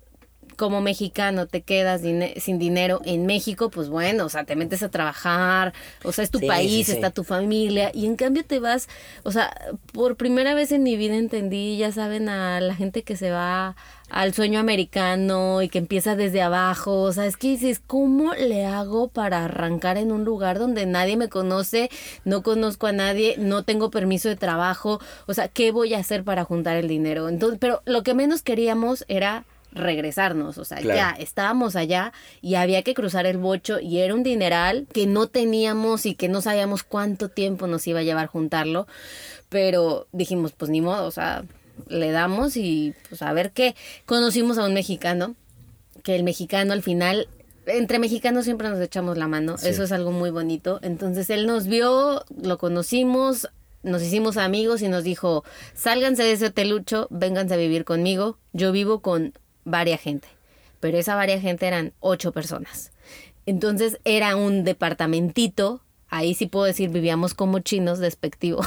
como 0.56 0.80
mexicano 0.80 1.46
te 1.46 1.62
quedas 1.62 2.00
sin 2.00 2.58
dinero 2.58 3.00
en 3.04 3.26
México, 3.26 3.70
pues 3.70 3.88
bueno, 3.88 4.24
o 4.24 4.28
sea, 4.28 4.44
te 4.44 4.56
metes 4.56 4.82
a 4.82 4.88
trabajar, 4.88 5.72
o 6.02 6.12
sea, 6.12 6.24
es 6.24 6.30
tu 6.30 6.40
Sí, 6.40 6.46
país, 6.46 6.86
sí, 6.86 6.92
sí. 6.92 6.92
está 6.92 7.10
tu 7.10 7.24
familia, 7.24 7.90
y 7.94 8.06
en 8.06 8.16
cambio 8.16 8.44
te 8.44 8.58
vas, 8.58 8.88
o 9.22 9.32
sea, 9.32 9.54
por 9.92 10.16
primera 10.16 10.54
vez 10.54 10.72
en 10.72 10.82
mi 10.82 10.96
vida 10.96 11.16
entendí, 11.16 11.76
ya 11.76 11.92
saben, 11.92 12.28
a 12.28 12.60
la 12.60 12.74
gente 12.74 13.02
que 13.02 13.16
se 13.16 13.30
va 13.30 13.76
al 14.08 14.32
sueño 14.34 14.60
americano 14.60 15.62
y 15.62 15.68
que 15.68 15.78
empieza 15.78 16.14
desde 16.14 16.40
abajo, 16.40 17.02
o 17.02 17.12
sea, 17.12 17.26
es 17.26 17.36
que 17.36 17.48
dices, 17.48 17.80
¿cómo 17.84 18.34
le 18.34 18.64
hago 18.64 19.08
para 19.08 19.44
arrancar 19.44 19.96
en 19.98 20.12
un 20.12 20.24
lugar 20.24 20.58
donde 20.60 20.86
nadie 20.86 21.16
me 21.16 21.28
conoce, 21.28 21.90
no 22.24 22.42
conozco 22.44 22.86
a 22.86 22.92
nadie, 22.92 23.34
no 23.36 23.64
tengo 23.64 23.90
permiso 23.90 24.28
de 24.28 24.36
trabajo, 24.36 25.00
o 25.26 25.34
sea, 25.34 25.48
¿qué 25.48 25.72
voy 25.72 25.94
a 25.94 25.98
hacer 25.98 26.22
para 26.22 26.44
juntar 26.44 26.76
el 26.76 26.86
dinero? 26.88 27.28
Entonces, 27.28 27.58
pero 27.60 27.82
lo 27.84 28.02
que 28.04 28.14
menos 28.14 28.42
queríamos 28.42 29.04
era 29.08 29.44
regresarnos, 29.76 30.58
o 30.58 30.64
sea, 30.64 30.78
Claro. 30.78 30.96
ya 30.96 31.22
estábamos 31.22 31.76
allá 31.76 32.12
y 32.40 32.54
había 32.56 32.82
que 32.82 32.94
cruzar 32.94 33.26
el 33.26 33.38
bocho 33.38 33.78
y 33.78 33.98
era 33.98 34.14
un 34.14 34.22
dineral 34.22 34.86
que 34.92 35.06
no 35.06 35.28
teníamos 35.28 36.06
y 36.06 36.14
que 36.14 36.28
no 36.28 36.40
sabíamos 36.40 36.82
cuánto 36.82 37.28
tiempo 37.28 37.66
nos 37.66 37.86
iba 37.86 38.00
a 38.00 38.02
llevar 38.02 38.26
juntarlo, 38.26 38.86
pero 39.48 40.06
dijimos, 40.12 40.52
pues 40.52 40.70
ni 40.70 40.80
modo, 40.80 41.06
o 41.06 41.10
sea, 41.10 41.44
le 41.88 42.10
damos 42.10 42.56
y 42.56 42.94
pues 43.08 43.22
a 43.22 43.32
ver 43.32 43.52
qué. 43.52 43.74
Conocimos 44.06 44.58
a 44.58 44.64
un 44.66 44.74
mexicano, 44.74 45.34
que 46.02 46.16
el 46.16 46.22
mexicano 46.24 46.72
al 46.72 46.82
final, 46.82 47.28
entre 47.66 47.98
mexicanos 47.98 48.44
siempre 48.44 48.68
nos 48.68 48.80
echamos 48.80 49.18
la 49.18 49.28
mano, 49.28 49.58
Sí. 49.58 49.68
eso 49.68 49.82
es 49.84 49.92
algo 49.92 50.10
muy 50.12 50.30
bonito. 50.30 50.78
Entonces 50.82 51.28
él 51.30 51.46
nos 51.46 51.66
vio, 51.66 52.24
lo 52.42 52.58
conocimos, 52.58 53.48
nos 53.82 54.02
hicimos 54.02 54.36
amigos 54.36 54.82
y 54.82 54.88
nos 54.88 55.04
dijo, 55.04 55.44
sálganse 55.74 56.22
de 56.24 56.32
ese 56.32 56.46
hotelucho, 56.46 57.06
vénganse 57.10 57.54
a 57.54 57.56
vivir 57.58 57.84
conmigo. 57.84 58.38
Yo 58.52 58.72
vivo 58.72 59.00
con 59.00 59.32
varia 59.66 59.98
gente, 59.98 60.28
pero 60.80 60.96
esa 60.96 61.14
varia 61.14 61.38
gente 61.38 61.66
eran 61.66 61.92
ocho 62.00 62.32
personas. 62.32 62.92
Entonces 63.44 63.98
era 64.04 64.36
un 64.36 64.64
departamentito. 64.64 65.82
Ahí 66.08 66.34
sí 66.34 66.46
puedo 66.46 66.64
decir, 66.64 66.88
vivíamos 66.90 67.34
como 67.34 67.58
chinos, 67.58 67.98
despectivo. 67.98 68.66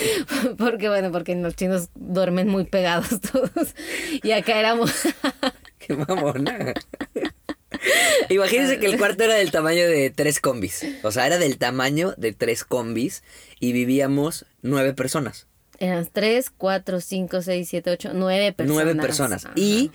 porque 0.58 0.88
bueno, 0.88 1.10
porque 1.10 1.34
los 1.34 1.56
chinos 1.56 1.88
duermen 1.94 2.48
muy 2.48 2.64
pegados 2.64 3.20
todos. 3.32 3.74
Y 4.22 4.32
acá 4.32 4.58
éramos... 4.58 4.92
Qué 5.78 5.94
mamona. 5.94 6.74
Imagínense 8.28 8.78
que 8.78 8.86
el 8.86 8.98
cuarto 8.98 9.24
era 9.24 9.34
del 9.34 9.50
tamaño 9.50 9.86
de 9.88 10.10
tres 10.10 10.40
combis. 10.40 10.84
O 11.02 11.10
sea, 11.10 11.26
era 11.26 11.38
del 11.38 11.56
tamaño 11.56 12.14
de 12.16 12.32
tres 12.32 12.64
combis 12.64 13.22
y 13.58 13.72
vivíamos 13.72 14.44
nueve 14.60 14.92
personas. 14.92 15.46
Eran 15.78 16.08
tres, 16.12 16.50
cuatro, 16.50 17.00
cinco, 17.00 17.40
seis, 17.40 17.68
siete, 17.68 17.90
ocho, 17.90 18.10
nueve 18.12 18.52
personas. 18.52 18.84
Nueve 18.84 19.00
personas. 19.00 19.44
Ajá. 19.46 19.54
Y 19.56 19.92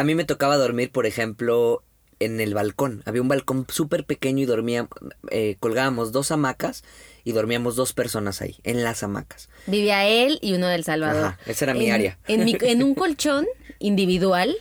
a 0.00 0.04
mí 0.04 0.14
me 0.14 0.24
tocaba 0.24 0.56
dormir, 0.56 0.90
por 0.90 1.06
ejemplo, 1.06 1.82
en 2.18 2.40
el 2.40 2.54
balcón. 2.54 3.02
Había 3.06 3.22
un 3.22 3.28
balcón 3.28 3.66
súper 3.68 4.04
pequeño 4.04 4.42
y 4.42 4.46
dormía, 4.46 4.88
eh, 5.30 5.56
colgábamos 5.60 6.12
dos 6.12 6.30
hamacas 6.30 6.84
y 7.24 7.32
dormíamos 7.32 7.76
dos 7.76 7.92
personas 7.92 8.42
ahí, 8.42 8.56
en 8.64 8.82
las 8.82 9.02
hamacas. 9.02 9.48
Vivía 9.66 10.06
él 10.06 10.38
y 10.42 10.54
uno 10.54 10.66
del 10.68 10.84
Salvador. 10.84 11.24
Ajá, 11.24 11.38
esa 11.46 11.64
era 11.66 11.74
mi 11.74 11.86
En- 11.86 11.92
área. 11.92 12.18
En, 12.28 12.44
mi- 12.44 12.56
en 12.60 12.82
un 12.82 12.94
colchón 13.02 13.46
individual 13.78 14.56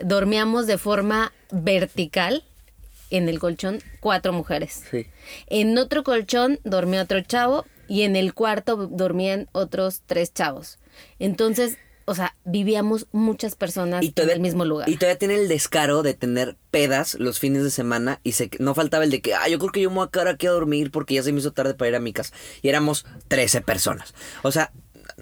dormíamos 0.00 0.66
de 0.66 0.78
forma 0.78 1.32
vertical 1.50 2.44
en 3.10 3.28
el 3.28 3.38
colchón 3.38 3.78
cuatro 4.00 4.32
mujeres. 4.32 4.84
Sí. 4.90 5.06
En 5.46 5.76
otro 5.78 6.02
colchón 6.02 6.60
dormía 6.64 7.02
otro 7.02 7.20
chavo 7.20 7.66
y 7.88 8.02
en 8.02 8.16
el 8.16 8.32
cuarto 8.32 8.76
dormían 8.88 9.48
otros 9.52 10.02
tres 10.06 10.32
chavos. 10.32 10.78
Entonces, 11.18 11.76
o 12.04 12.14
sea, 12.14 12.36
vivíamos 12.44 13.06
muchas 13.12 13.54
personas 13.54 14.04
en 14.04 14.30
el 14.30 14.40
mismo 14.40 14.64
lugar. 14.64 14.88
Y 14.88 14.96
todavía 14.96 15.18
tiene 15.18 15.34
el 15.34 15.48
descaro 15.48 16.02
de 16.02 16.14
tener 16.14 16.56
pedas 16.70 17.14
los 17.14 17.38
fines 17.38 17.62
de 17.62 17.70
semana 17.70 18.20
y 18.22 18.32
se, 18.32 18.50
no 18.58 18.74
faltaba 18.74 19.04
el 19.04 19.10
de 19.10 19.20
que, 19.20 19.34
ah, 19.34 19.48
yo 19.48 19.58
creo 19.58 19.70
que 19.72 19.80
yo 19.80 19.90
me 19.90 19.96
voy 19.96 20.06
a 20.06 20.10
quedar 20.10 20.28
aquí 20.28 20.46
a 20.46 20.50
dormir 20.50 20.90
porque 20.90 21.14
ya 21.14 21.22
se 21.22 21.32
me 21.32 21.40
hizo 21.40 21.52
tarde 21.52 21.74
para 21.74 21.88
ir 21.90 21.94
a 21.96 22.00
mi 22.00 22.12
casa. 22.12 22.34
Y 22.62 22.68
éramos 22.68 23.04
13 23.28 23.60
personas. 23.60 24.14
O 24.42 24.52
sea, 24.52 24.72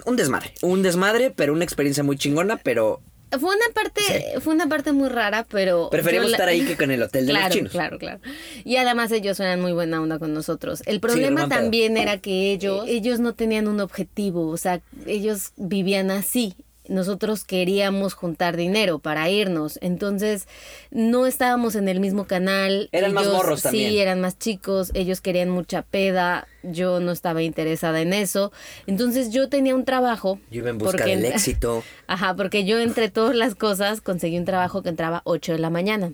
un 0.05 0.16
desmadre. 0.16 0.55
Un 0.62 0.83
desmadre, 0.83 1.31
pero 1.31 1.53
una 1.53 1.64
experiencia 1.64 2.03
muy 2.03 2.16
chingona, 2.16 2.57
pero 2.59 3.01
Fue 3.31 3.55
una 3.55 3.73
parte, 3.73 4.40
fue 4.40 4.55
una 4.55 4.69
parte 4.69 4.93
muy 4.93 5.09
rara, 5.09 5.47
pero 5.49 5.88
preferimos 5.90 6.31
la- 6.31 6.37
estar 6.37 6.49
ahí 6.49 6.64
que 6.66 6.77
con 6.77 6.90
el 6.90 7.01
hotel 7.03 7.27
de 7.27 7.33
claro, 7.33 7.47
los 7.47 7.55
chinos. 7.57 7.73
Claro, 7.73 7.99
claro. 7.99 8.21
Y 8.64 8.77
además 8.77 9.12
ellos 9.12 9.38
eran 9.38 9.61
muy 9.61 9.73
buena 9.73 10.01
onda 10.03 10.19
con 10.19 10.35
nosotros. 10.35 10.83
El 10.87 10.99
problema 11.01 11.47
pedo. 11.47 11.61
también 11.61 11.97
era 11.97 12.19
que 12.19 12.53
ellos, 12.53 12.85
ellos 12.88 13.21
no 13.21 13.35
tenían 13.35 13.69
un 13.69 13.81
objetivo, 13.81 14.49
o 14.49 14.57
sea, 14.57 14.81
ellos 15.07 15.53
vivían 15.57 16.11
así. 16.11 16.57
Nosotros 16.90 17.44
queríamos 17.44 18.14
juntar 18.14 18.57
dinero 18.57 18.98
para 18.98 19.31
irnos, 19.31 19.79
entonces 19.81 20.46
no 20.90 21.24
estábamos 21.26 21.76
en 21.76 21.88
el 21.88 22.00
mismo 22.00 22.26
canal. 22.26 22.88
Eran 22.92 23.14
más 23.14 23.24
Ellos- 23.24 23.37
morros 23.37 23.62
también. 23.62 23.90
Sí, 23.90 23.98
eran 23.98 24.20
más 24.20 24.38
chicos, 24.38 24.90
ellos 24.94 25.20
querían 25.20 25.50
mucha 25.50 25.83
peda, 25.83 26.48
yo 26.62 26.98
no 27.00 27.12
estaba 27.12 27.42
interesada 27.42 28.00
en 28.00 28.12
eso. 28.12 28.50
Entonces 28.87 29.31
yo 29.31 29.48
tenía 29.48 29.74
un 29.74 29.85
trabajo. 29.85 30.40
Yo 30.50 30.59
iba 30.59 30.70
en 30.70 30.79
busca 30.79 30.98
porque- 30.98 31.16
del 31.16 31.24
éxito. 31.26 31.83
Ajá, 32.09 32.35
porque 32.35 32.64
yo 32.64 32.79
entre 32.81 33.09
todas 33.09 33.37
las 33.37 33.55
cosas 33.55 34.00
conseguí 34.00 34.37
un 34.37 34.44
trabajo 34.44 34.83
que 34.83 34.88
entraba 34.88 35.22
8 35.24 35.53
de 35.53 35.59
la 35.61 35.70
mañana. 35.70 36.12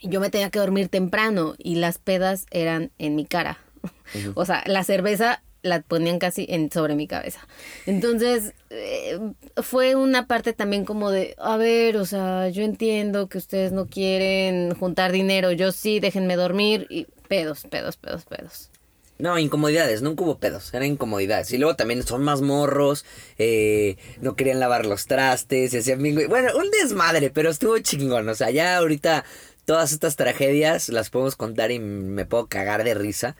Y 0.00 0.08
yo 0.08 0.20
me 0.20 0.30
tenía 0.30 0.50
que 0.50 0.58
dormir 0.58 0.88
temprano 0.88 1.54
y 1.58 1.76
las 1.76 1.98
pedas 1.98 2.46
eran 2.50 2.90
en 2.98 3.14
mi 3.14 3.26
cara. 3.26 3.58
O 4.34 4.44
sea, 4.46 4.62
la 4.66 4.84
cerveza 4.84 5.42
la 5.66 5.80
ponían 5.80 6.18
casi 6.18 6.46
en, 6.48 6.70
sobre 6.70 6.94
mi 6.94 7.06
cabeza. 7.06 7.46
Entonces, 7.86 8.54
eh, 8.70 9.18
fue 9.62 9.94
una 9.94 10.26
parte 10.26 10.52
también 10.52 10.84
como 10.84 11.10
de, 11.10 11.34
a 11.38 11.56
ver, 11.56 11.96
o 11.96 12.06
sea, 12.06 12.48
yo 12.48 12.62
entiendo 12.62 13.28
que 13.28 13.38
ustedes 13.38 13.72
no 13.72 13.86
quieren 13.86 14.74
juntar 14.74 15.12
dinero, 15.12 15.52
yo 15.52 15.72
sí, 15.72 16.00
déjenme 16.00 16.36
dormir 16.36 16.86
y 16.88 17.06
pedos, 17.28 17.64
pedos, 17.70 17.96
pedos, 17.96 18.24
pedos. 18.24 18.70
No, 19.18 19.38
incomodidades, 19.38 20.02
nunca 20.02 20.24
hubo 20.24 20.38
pedos, 20.38 20.74
eran 20.74 20.88
incomodidades. 20.88 21.50
Y 21.50 21.58
luego 21.58 21.74
también 21.74 22.02
son 22.02 22.22
más 22.22 22.42
morros, 22.42 23.06
eh, 23.38 23.96
no 24.20 24.36
querían 24.36 24.60
lavar 24.60 24.84
los 24.84 25.06
trastes, 25.06 25.72
y 25.72 25.78
hacían 25.78 26.02
bingo. 26.02 26.20
Bueno, 26.28 26.50
un 26.54 26.70
desmadre, 26.70 27.30
pero 27.30 27.48
estuvo 27.48 27.78
chingón. 27.78 28.28
O 28.28 28.34
sea, 28.34 28.50
ya 28.50 28.76
ahorita 28.76 29.24
todas 29.64 29.92
estas 29.92 30.16
tragedias 30.16 30.90
las 30.90 31.08
podemos 31.08 31.34
contar 31.34 31.70
y 31.70 31.78
me 31.78 32.26
puedo 32.26 32.46
cagar 32.46 32.84
de 32.84 32.92
risa. 32.92 33.36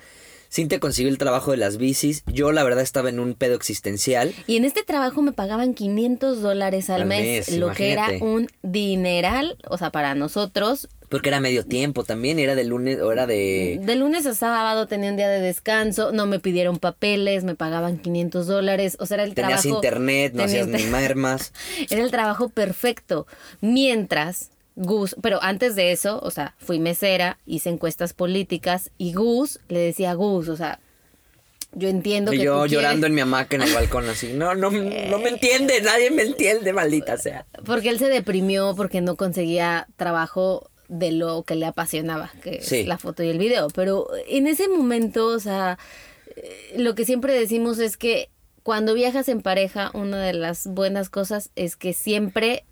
Cintia 0.51 0.81
consiguió 0.81 1.11
el 1.11 1.19
trabajo 1.19 1.51
de 1.51 1.57
las 1.57 1.77
bicis. 1.77 2.23
Yo, 2.27 2.53
la 2.53 2.65
verdad, 2.65 2.83
estaba 2.83 3.09
en 3.09 3.21
un 3.21 3.35
pedo 3.35 3.55
existencial. 3.55 4.35
Y 4.47 4.57
en 4.57 4.65
este 4.65 4.83
trabajo 4.83 5.23
me 5.23 5.33
pagaban 5.33 5.75
500 5.75 6.41
dólares 6.41 6.91
al, 6.91 7.07
mes, 7.07 7.51
lo 7.53 7.73
que 7.73 7.93
era 7.93 8.09
un 8.21 8.49
dineral, 8.63 9.59
o 9.69 9.79
sea, 9.79 9.91
para 9.91 10.15
nosotros. 10.15 10.89
Porque 11.09 11.29
era 11.29 11.41
medio 11.41 11.65
tiempo 11.65 12.03
también, 12.03 12.39
era 12.39 12.55
de 12.55 12.65
lunes, 12.65 13.01
o 13.01 13.13
era 13.13 13.27
de... 13.27 13.81
De 13.83 13.95
lunes 13.95 14.27
a 14.27 14.35
sábado 14.35 14.87
tenía 14.87 15.11
un 15.11 15.17
día 15.17 15.29
de 15.29 15.41
descanso, 15.41 16.11
no 16.11 16.27
me 16.27 16.41
pidieron 16.41 16.79
papeles, 16.79 17.45
me 17.45 17.55
pagaban 17.55 17.99
500 17.99 18.47
dólares, 18.47 18.97
o 18.99 19.07
sea, 19.07 19.17
era 19.17 19.25
el 19.25 19.35
Tenías 19.35 19.63
trabajo... 19.63 19.77
internet, 19.77 20.33
no 20.35 20.43
hacías 20.43 20.67
ni 20.67 20.83
mermas. 20.85 21.53
era 21.91 22.03
el 22.03 22.11
trabajo 22.11 22.49
perfecto. 22.49 23.27
Mientras 23.61 24.51
Gus, 24.77 25.17
pero 25.23 25.43
antes 25.43 25.75
de 25.75 25.91
eso, 25.93 26.21
o 26.23 26.31
sea, 26.31 26.55
fui 26.59 26.79
mesera, 26.79 27.39
hice 27.47 27.71
encuestas 27.71 28.13
políticas 28.13 28.91
y 28.99 29.15
Gus 29.15 29.59
le 29.69 29.81
decía 29.81 30.11
a 30.11 30.15
Gus, 30.15 30.49
o 30.49 30.57
sea, 30.57 30.79
yo 31.73 31.89
entiendo 31.89 32.33
y 32.33 32.39
que 32.39 32.45
yo 32.45 32.63
tú 32.63 32.67
llorando 32.69 33.01
quieres- 33.01 33.09
en 33.11 33.15
mi 33.15 33.21
hamaca 33.23 33.57
en 33.57 33.63
el 33.63 33.73
balcón 33.75 34.09
así, 34.09 34.33
no, 34.35 34.55
no, 34.55 34.71
no 34.71 35.19
me 35.19 35.29
entiende, 35.31 35.81
nadie 35.81 36.11
me 36.11 36.23
entiende, 36.23 36.73
maldita 36.73 37.17
sea. 37.17 37.47
Porque 37.65 37.89
él 37.89 37.99
se 37.99 38.09
deprimió 38.09 38.75
porque 38.77 39.01
no 39.01 39.17
conseguía 39.17 39.87
trabajo 39.97 40.71
de 40.89 41.11
lo 41.11 41.43
que 41.43 41.55
le 41.57 41.67
apasionaba, 41.67 42.31
que 42.43 42.61
Sí. 42.63 42.81
es 42.81 42.87
la 42.87 42.99
foto 42.99 43.23
y 43.23 43.29
el 43.31 43.39
video. 43.39 43.69
Pero 43.75 44.09
en 44.29 44.47
ese 44.47 44.69
momento, 44.69 45.27
o 45.27 45.41
sea, 45.41 45.79
eh, 46.37 46.75
lo 46.77 46.95
que 46.95 47.05
siempre 47.05 47.33
decimos 47.33 47.79
es 47.79 47.97
que 47.97 48.29
cuando 48.63 48.95
viajas 48.95 49.29
en 49.29 49.41
pareja, 49.43 49.91
una 49.95 50.23
de 50.23 50.33
las 50.35 50.67
buenas 50.67 51.09
cosas 51.09 51.51
es 51.57 51.77
que 51.77 51.93
siempre 51.93 52.65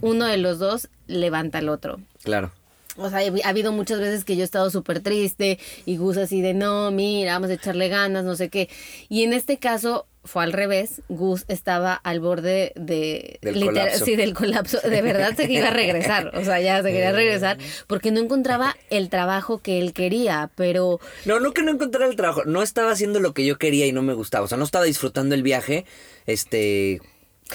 uno 0.00 0.26
de 0.26 0.36
los 0.36 0.58
dos 0.58 0.88
levanta 1.06 1.58
al 1.58 1.68
otro. 1.68 2.00
Claro. 2.22 2.52
O 2.96 3.08
sea, 3.08 3.20
ha 3.20 3.48
habido 3.48 3.72
muchas 3.72 4.00
veces 4.00 4.24
que 4.24 4.36
yo 4.36 4.42
he 4.42 4.44
estado 4.44 4.68
súper 4.70 5.00
triste 5.00 5.58
y 5.86 5.96
Gus 5.96 6.16
así 6.16 6.42
de, 6.42 6.54
no, 6.54 6.90
mira, 6.90 7.32
vamos 7.34 7.50
a 7.50 7.54
echarle 7.54 7.88
ganas, 7.88 8.24
no 8.24 8.36
sé 8.36 8.50
qué. 8.50 8.68
Y 9.08 9.22
en 9.22 9.32
este 9.32 9.58
caso 9.58 10.06
fue 10.24 10.42
al 10.42 10.52
revés. 10.52 11.00
Gus 11.08 11.44
estaba 11.48 11.94
al 11.94 12.20
borde 12.20 12.72
de... 12.76 13.38
Del 13.42 13.64
colapso. 13.64 14.04
Sí, 14.04 14.16
del 14.16 14.34
colapso. 14.34 14.80
De 14.80 15.02
verdad 15.02 15.34
se 15.34 15.50
iba 15.50 15.68
a 15.68 15.70
regresar. 15.70 16.36
O 16.36 16.44
sea, 16.44 16.60
ya 16.60 16.82
se 16.82 16.90
quería 16.90 17.12
regresar 17.12 17.58
porque 17.86 18.10
no 18.10 18.20
encontraba 18.20 18.76
el 18.90 19.08
trabajo 19.08 19.58
que 19.58 19.78
él 19.78 19.92
quería, 19.92 20.50
pero... 20.56 21.00
No, 21.24 21.40
no 21.40 21.52
que 21.52 21.62
no 21.62 21.70
encontrara 21.70 22.06
el 22.06 22.16
trabajo, 22.16 22.44
no 22.44 22.62
estaba 22.62 22.90
haciendo 22.90 23.20
lo 23.20 23.32
que 23.32 23.46
yo 23.46 23.56
quería 23.56 23.86
y 23.86 23.92
no 23.92 24.02
me 24.02 24.14
gustaba, 24.14 24.44
o 24.44 24.48
sea, 24.48 24.58
no 24.58 24.64
estaba 24.64 24.84
disfrutando 24.84 25.34
el 25.34 25.42
viaje, 25.42 25.86
este, 26.26 27.00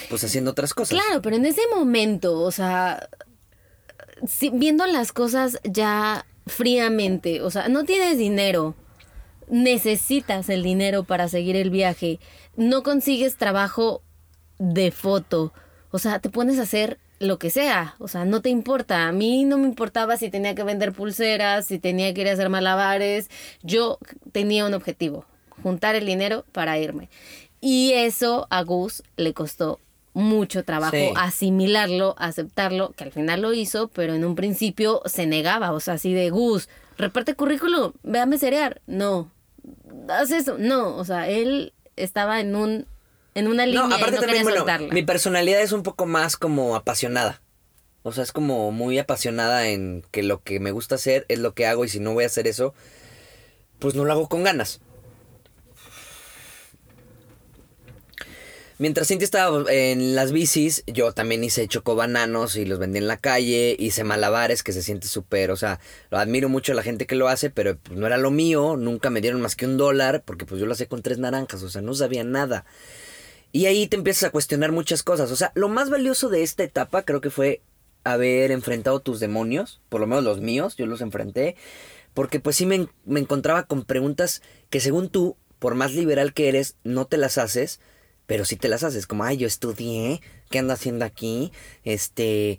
pues 0.08 0.24
haciendo 0.24 0.50
otras 0.50 0.74
cosas. 0.74 0.98
Claro, 0.98 1.22
pero 1.22 1.36
en 1.36 1.46
ese 1.46 1.62
momento, 1.74 2.40
o 2.40 2.50
sea, 2.50 3.08
viendo 4.52 4.86
las 4.86 5.12
cosas 5.12 5.58
ya 5.64 6.26
fríamente, 6.46 7.42
o 7.42 7.50
sea, 7.50 7.68
no 7.68 7.84
tienes 7.84 8.18
dinero, 8.18 8.74
necesitas 9.48 10.48
el 10.48 10.62
dinero 10.62 11.04
para 11.04 11.28
seguir 11.28 11.56
el 11.56 11.70
viaje, 11.70 12.20
no 12.56 12.82
consigues 12.82 13.36
trabajo 13.36 14.02
de 14.58 14.90
foto, 14.90 15.52
o 15.90 15.98
sea, 15.98 16.18
te 16.18 16.30
pones 16.30 16.58
a 16.58 16.62
hacer 16.62 16.98
lo 17.18 17.38
que 17.38 17.50
sea, 17.50 17.94
o 17.98 18.08
sea, 18.08 18.24
no 18.24 18.42
te 18.42 18.50
importa. 18.50 19.08
A 19.08 19.12
mí 19.12 19.44
no 19.44 19.58
me 19.58 19.66
importaba 19.66 20.16
si 20.16 20.30
tenía 20.30 20.54
que 20.54 20.64
vender 20.64 20.92
pulseras, 20.92 21.66
si 21.66 21.78
tenía 21.78 22.12
que 22.12 22.22
ir 22.22 22.28
a 22.28 22.32
hacer 22.32 22.50
malabares, 22.50 23.30
yo 23.62 23.98
tenía 24.32 24.66
un 24.66 24.74
objetivo, 24.74 25.24
juntar 25.62 25.94
el 25.94 26.06
dinero 26.06 26.44
para 26.52 26.78
irme. 26.78 27.08
Y 27.60 27.92
eso 27.94 28.46
a 28.50 28.62
Gus 28.62 29.02
le 29.16 29.32
costó 29.32 29.80
mucho 30.16 30.64
trabajo 30.64 30.96
Sí. 30.96 31.12
asimilarlo, 31.14 32.14
aceptarlo, 32.18 32.92
que 32.92 33.04
al 33.04 33.12
final 33.12 33.42
lo 33.42 33.52
hizo, 33.52 33.88
pero 33.88 34.14
en 34.14 34.24
un 34.24 34.34
principio 34.34 35.02
se 35.04 35.26
negaba, 35.26 35.72
o 35.72 35.80
sea, 35.80 35.94
así 35.94 36.14
de 36.14 36.30
Gus, 36.30 36.70
reparte 36.96 37.34
currículum, 37.34 37.92
véame 38.02 38.38
cerear, 38.38 38.80
no, 38.86 39.30
haz 40.08 40.30
eso, 40.30 40.56
no, 40.58 40.96
o 40.96 41.04
sea, 41.04 41.28
él 41.28 41.74
estaba 41.96 42.40
en 42.40 42.56
un 42.56 42.86
en 43.34 43.46
una 43.48 43.66
línea 43.66 43.82
No, 43.86 43.94
aparte 43.94 44.12
no 44.16 44.22
también, 44.22 44.44
bueno, 44.44 44.64
mi 44.90 45.02
personalidad 45.02 45.60
es 45.60 45.72
un 45.72 45.82
poco 45.82 46.06
más 46.06 46.38
como 46.38 46.74
apasionada. 46.74 47.42
O 48.02 48.12
sea, 48.12 48.22
es 48.24 48.32
como 48.32 48.70
muy 48.72 48.98
apasionada 48.98 49.68
en 49.68 50.02
que 50.12 50.22
lo 50.22 50.42
que 50.42 50.60
me 50.60 50.70
gusta 50.70 50.94
hacer 50.94 51.26
es 51.28 51.40
lo 51.40 51.52
que 51.52 51.66
hago 51.66 51.84
y 51.84 51.90
si 51.90 52.00
no 52.00 52.14
voy 52.14 52.24
a 52.24 52.28
hacer 52.28 52.46
eso, 52.46 52.72
pues 53.78 53.94
no 53.94 54.06
lo 54.06 54.12
hago 54.12 54.30
con 54.30 54.44
ganas. 54.44 54.80
Mientras 58.78 59.08
Cintia 59.08 59.24
estaba 59.24 59.72
en 59.72 60.14
las 60.14 60.32
bicis, 60.32 60.84
yo 60.86 61.12
también 61.12 61.42
hice 61.42 61.66
chocobananos 61.66 62.56
y 62.56 62.66
los 62.66 62.78
vendí 62.78 62.98
en 62.98 63.06
la 63.06 63.16
calle, 63.16 63.74
hice 63.78 64.04
malabares 64.04 64.62
que 64.62 64.74
se 64.74 64.82
siente 64.82 65.08
súper, 65.08 65.50
o 65.50 65.56
sea, 65.56 65.80
lo 66.10 66.18
admiro 66.18 66.50
mucho 66.50 66.72
a 66.72 66.74
la 66.74 66.82
gente 66.82 67.06
que 67.06 67.14
lo 67.14 67.28
hace, 67.28 67.48
pero 67.48 67.78
pues, 67.78 67.98
no 67.98 68.06
era 68.06 68.18
lo 68.18 68.30
mío, 68.30 68.76
nunca 68.76 69.08
me 69.08 69.22
dieron 69.22 69.40
más 69.40 69.56
que 69.56 69.64
un 69.64 69.78
dólar, 69.78 70.24
porque 70.26 70.44
pues 70.44 70.60
yo 70.60 70.66
lo 70.66 70.74
hacía 70.74 70.88
con 70.88 71.00
tres 71.00 71.16
naranjas, 71.16 71.62
o 71.62 71.70
sea, 71.70 71.80
no 71.80 71.94
sabía 71.94 72.22
nada. 72.22 72.66
Y 73.50 73.64
ahí 73.64 73.86
te 73.86 73.96
empiezas 73.96 74.24
a 74.24 74.30
cuestionar 74.30 74.72
muchas 74.72 75.02
cosas. 75.02 75.30
O 75.30 75.36
sea, 75.36 75.52
lo 75.54 75.70
más 75.70 75.88
valioso 75.88 76.28
de 76.28 76.42
esta 76.42 76.62
etapa 76.62 77.02
creo 77.04 77.22
que 77.22 77.30
fue 77.30 77.62
haber 78.04 78.50
enfrentado 78.50 79.00
tus 79.00 79.20
demonios, 79.20 79.80
por 79.88 80.02
lo 80.02 80.06
menos 80.06 80.22
los 80.22 80.42
míos, 80.42 80.76
yo 80.76 80.84
los 80.84 81.00
enfrenté, 81.00 81.56
porque 82.12 82.40
pues 82.40 82.56
sí 82.56 82.66
me, 82.66 82.88
me 83.06 83.20
encontraba 83.20 83.62
con 83.62 83.84
preguntas 83.84 84.42
que 84.68 84.80
según 84.80 85.08
tú, 85.08 85.38
por 85.58 85.74
más 85.74 85.94
liberal 85.94 86.34
que 86.34 86.48
eres, 86.50 86.76
no 86.84 87.06
te 87.06 87.16
las 87.16 87.38
haces, 87.38 87.80
pero 88.26 88.44
sí 88.44 88.56
te 88.56 88.68
las 88.68 88.82
haces, 88.82 89.06
como, 89.06 89.24
ay, 89.24 89.36
yo 89.38 89.46
estudié, 89.46 90.20
¿qué 90.50 90.58
ando 90.58 90.72
haciendo 90.72 91.04
aquí? 91.04 91.52
Este, 91.84 92.58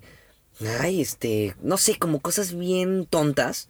ay, 0.80 1.00
este, 1.00 1.54
no 1.62 1.76
sé, 1.76 1.98
como 1.98 2.20
cosas 2.20 2.54
bien 2.54 3.06
tontas 3.06 3.68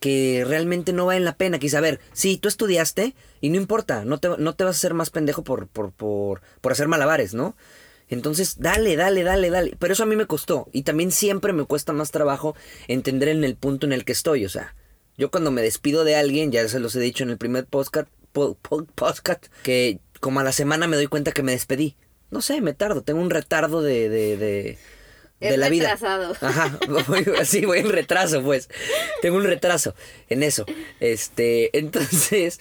que 0.00 0.44
realmente 0.46 0.92
no 0.92 1.06
valen 1.06 1.24
la 1.24 1.36
pena. 1.36 1.58
Quizá, 1.58 1.78
a 1.78 1.82
ver, 1.82 2.00
sí, 2.12 2.36
tú 2.36 2.48
estudiaste 2.48 3.14
y 3.40 3.48
no 3.50 3.56
importa, 3.56 4.04
no 4.04 4.18
te, 4.18 4.28
no 4.38 4.54
te 4.54 4.64
vas 4.64 4.76
a 4.76 4.78
hacer 4.78 4.94
más 4.94 5.10
pendejo 5.10 5.42
por, 5.44 5.66
por, 5.68 5.92
por, 5.92 6.42
por 6.60 6.72
hacer 6.72 6.88
malabares, 6.88 7.32
¿no? 7.34 7.56
Entonces, 8.10 8.56
dale, 8.58 8.96
dale, 8.96 9.22
dale, 9.22 9.48
dale. 9.48 9.76
Pero 9.78 9.94
eso 9.94 10.02
a 10.02 10.06
mí 10.06 10.14
me 10.14 10.26
costó. 10.26 10.68
Y 10.72 10.82
también 10.82 11.10
siempre 11.10 11.54
me 11.54 11.64
cuesta 11.64 11.94
más 11.94 12.10
trabajo 12.10 12.54
entender 12.86 13.28
en 13.30 13.44
el 13.44 13.56
punto 13.56 13.86
en 13.86 13.94
el 13.94 14.04
que 14.04 14.12
estoy. 14.12 14.44
O 14.44 14.50
sea, 14.50 14.74
yo 15.16 15.30
cuando 15.30 15.50
me 15.50 15.62
despido 15.62 16.04
de 16.04 16.16
alguien, 16.16 16.52
ya 16.52 16.68
se 16.68 16.80
los 16.80 16.94
he 16.96 17.00
dicho 17.00 17.24
en 17.24 17.30
el 17.30 17.38
primer 17.38 17.64
podcast, 17.64 18.08
po- 18.32 18.56
po- 18.60 18.84
podcast 18.94 19.46
que 19.62 20.00
como 20.20 20.40
a 20.40 20.44
la 20.44 20.52
semana 20.52 20.86
me 20.86 20.96
doy 20.96 21.06
cuenta 21.06 21.32
que 21.32 21.42
me 21.42 21.52
despedí. 21.52 21.96
No 22.30 22.40
sé, 22.40 22.60
me 22.60 22.72
tardo. 22.74 23.02
Tengo 23.02 23.20
un 23.20 23.30
retardo 23.30 23.82
de, 23.82 24.08
de, 24.08 24.36
de, 24.36 24.78
de 25.40 25.48
Es 25.48 25.58
la 25.58 25.68
vida. 25.68 25.92
retrasado. 25.94 26.34
Ajá, 26.40 26.78
voy, 27.06 27.24
sí, 27.44 27.64
voy 27.64 27.78
en 27.80 27.90
retraso, 27.90 28.42
pues. 28.42 28.68
Tengo 29.22 29.36
un 29.36 29.44
retraso 29.44 29.94
en 30.28 30.42
eso. 30.42 30.66
Este, 31.00 31.76
entonces, 31.78 32.60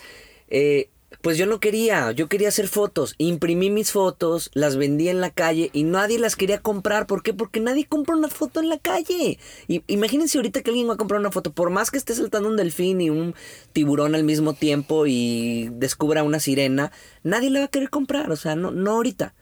eh, 0.50 0.90
pues 1.24 1.38
yo 1.38 1.46
no 1.46 1.62
quería, 1.62 2.12
yo 2.12 2.28
quería 2.28 2.50
hacer 2.50 2.68
fotos. 2.68 3.16
Imprimí 3.18 3.70
mis 3.70 3.94
fotos, 3.94 4.52
las 4.54 4.76
vendí 4.76 5.08
en 5.08 5.22
la 5.22 5.30
calle 5.30 5.70
y 5.72 5.86
nadie 5.86 6.20
las 6.20 6.36
quería 6.36 6.60
comprar. 6.60 7.08
¿Por 7.08 7.24
qué? 7.24 7.34
Porque 7.34 7.62
nadie 7.62 7.86
compra 7.86 8.18
una 8.18 8.28
foto 8.28 8.60
en 8.60 8.68
la 8.68 8.78
calle. 8.78 9.40
Y, 9.70 9.84
imagínense 9.88 10.38
ahorita 10.38 10.62
que 10.62 10.72
alguien 10.72 10.90
va 10.90 10.96
a 10.96 10.98
comprar 10.98 11.22
una 11.22 11.32
foto, 11.32 11.54
por 11.54 11.70
más 11.70 11.92
que 11.92 11.98
esté 11.98 12.14
saltando 12.14 12.50
un 12.50 12.58
delfín 12.58 13.00
y 13.00 13.10
un 13.10 13.36
tiburón 13.72 14.16
al 14.16 14.26
mismo 14.26 14.54
tiempo 14.54 15.08
y 15.08 15.70
descubra 15.72 16.24
una 16.24 16.42
sirena, 16.42 16.92
nadie 17.24 17.50
la 17.50 17.60
va 17.60 17.66
a 17.68 17.70
querer 17.70 17.90
comprar. 17.90 18.30
O 18.30 18.36
sea, 18.36 18.58
no, 18.58 18.72
no 18.72 18.92
ahorita. 18.92 19.34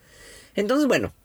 Entonces, 0.54 0.88
bueno, 0.88 1.16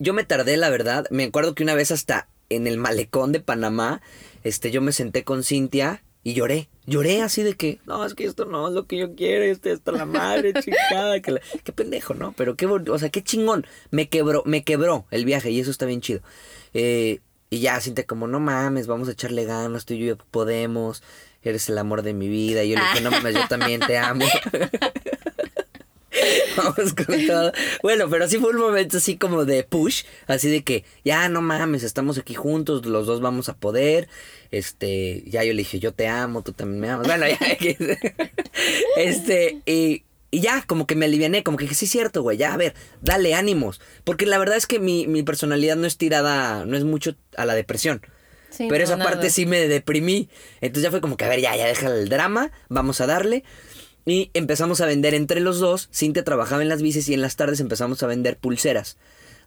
yo 0.00 0.14
me 0.14 0.24
tardé, 0.24 0.56
la 0.56 0.70
verdad. 0.70 1.06
Me 1.10 1.22
acuerdo 1.22 1.54
que 1.54 1.62
una 1.62 1.76
vez 1.76 1.92
hasta 1.92 2.26
en 2.48 2.66
el 2.66 2.76
malecón 2.76 3.30
de 3.30 3.38
Panamá, 3.38 4.02
este, 4.42 4.72
yo 4.72 4.80
me 4.80 4.90
senté 4.90 5.22
con 5.22 5.44
Cintia 5.44 6.02
y 6.22 6.34
lloré. 6.34 6.68
Lloré 6.86 7.22
así 7.22 7.42
de 7.42 7.54
que, 7.54 7.78
no, 7.86 8.04
es 8.04 8.14
que 8.14 8.24
esto 8.24 8.44
no 8.46 8.66
es 8.68 8.74
lo 8.74 8.86
que 8.86 8.98
yo 8.98 9.14
quiero, 9.14 9.44
esto 9.44 9.70
está 9.70 9.92
la 9.92 10.04
madre, 10.06 10.52
chingada, 10.62 11.20
que 11.20 11.32
la- 11.32 11.40
qué 11.62 11.72
pendejo, 11.72 12.14
¿no? 12.14 12.32
Pero 12.36 12.56
qué, 12.56 12.66
o 12.66 12.98
sea, 12.98 13.08
qué 13.10 13.22
chingón. 13.22 13.66
Me 13.90 14.08
quebró, 14.08 14.42
me 14.44 14.64
quebró 14.64 15.06
el 15.10 15.24
viaje 15.24 15.50
y 15.50 15.60
eso 15.60 15.70
está 15.70 15.86
bien 15.86 16.00
chido. 16.00 16.20
Eh, 16.74 17.20
y 17.48 17.60
ya, 17.60 17.80
Cintia 17.80 18.04
como, 18.06 18.26
no 18.26 18.40
mames, 18.40 18.86
vamos 18.86 19.08
a 19.08 19.12
echarle 19.12 19.44
ganas, 19.44 19.84
tú 19.84 19.94
y 19.94 20.06
yo 20.06 20.16
podemos, 20.30 21.02
eres 21.42 21.68
el 21.68 21.78
amor 21.78 22.02
de 22.02 22.12
mi 22.14 22.28
vida. 22.28 22.62
Y 22.64 22.70
yo 22.70 22.76
le 22.76 22.82
dije, 22.82 23.00
no 23.00 23.10
mames, 23.10 23.34
yo 23.34 23.48
también 23.48 23.80
te 23.80 23.96
amo. 23.98 24.24
Vamos 26.76 26.94
con 26.94 27.26
todo. 27.26 27.52
Bueno, 27.82 28.08
pero 28.08 28.28
sí 28.28 28.38
fue 28.38 28.50
un 28.50 28.58
momento 28.58 28.98
así 28.98 29.16
como 29.16 29.44
de 29.44 29.64
push, 29.64 30.04
así 30.26 30.50
de 30.50 30.62
que 30.62 30.84
ya 31.04 31.28
no 31.28 31.42
mames, 31.42 31.82
estamos 31.82 32.18
aquí 32.18 32.34
juntos, 32.34 32.86
los 32.86 33.06
dos 33.06 33.20
vamos 33.20 33.48
a 33.48 33.56
poder. 33.56 34.08
Este, 34.50 35.22
ya 35.26 35.44
yo 35.44 35.52
le 35.52 35.58
dije, 35.58 35.78
yo 35.78 35.92
te 35.92 36.08
amo, 36.08 36.42
tú 36.42 36.52
también 36.52 36.80
me 36.80 36.90
amas. 36.90 37.06
Bueno, 37.06 37.26
ya 37.26 37.38
este, 38.96 39.62
y, 39.66 40.04
y 40.30 40.40
ya, 40.40 40.62
como 40.66 40.86
que 40.86 40.94
me 40.94 41.06
aliviané, 41.06 41.42
como 41.42 41.56
que 41.56 41.72
sí 41.74 41.84
es 41.84 41.90
cierto, 41.90 42.22
güey, 42.22 42.36
ya, 42.36 42.52
a 42.52 42.56
ver, 42.56 42.74
dale 43.00 43.34
ánimos. 43.34 43.80
Porque 44.04 44.26
la 44.26 44.38
verdad 44.38 44.56
es 44.56 44.66
que 44.66 44.78
mi, 44.78 45.06
mi 45.06 45.22
personalidad 45.22 45.76
no 45.76 45.86
es 45.86 45.96
tirada, 45.96 46.64
no 46.64 46.76
es 46.76 46.84
mucho 46.84 47.14
a 47.36 47.44
la 47.44 47.54
depresión. 47.54 48.02
Sí, 48.50 48.66
pero 48.68 48.78
no, 48.78 48.84
esa 48.84 48.96
nada. 48.96 49.10
parte 49.10 49.30
sí 49.30 49.46
me 49.46 49.68
deprimí. 49.68 50.28
Entonces 50.60 50.84
ya 50.84 50.90
fue 50.90 51.00
como 51.00 51.16
que, 51.16 51.24
a 51.24 51.28
ver, 51.28 51.40
ya, 51.40 51.56
ya 51.56 51.66
deja 51.66 51.88
el 51.88 52.08
drama, 52.08 52.50
vamos 52.68 53.00
a 53.00 53.06
darle. 53.06 53.44
Y 54.06 54.30
empezamos 54.34 54.80
a 54.80 54.86
vender 54.86 55.14
entre 55.14 55.40
los 55.40 55.60
dos. 55.60 55.88
Cintia 55.92 56.24
trabajaba 56.24 56.62
en 56.62 56.68
las 56.68 56.82
bicis 56.82 57.08
y 57.08 57.14
en 57.14 57.20
las 57.22 57.36
tardes 57.36 57.60
empezamos 57.60 58.02
a 58.02 58.06
vender 58.06 58.38
pulseras. 58.38 58.96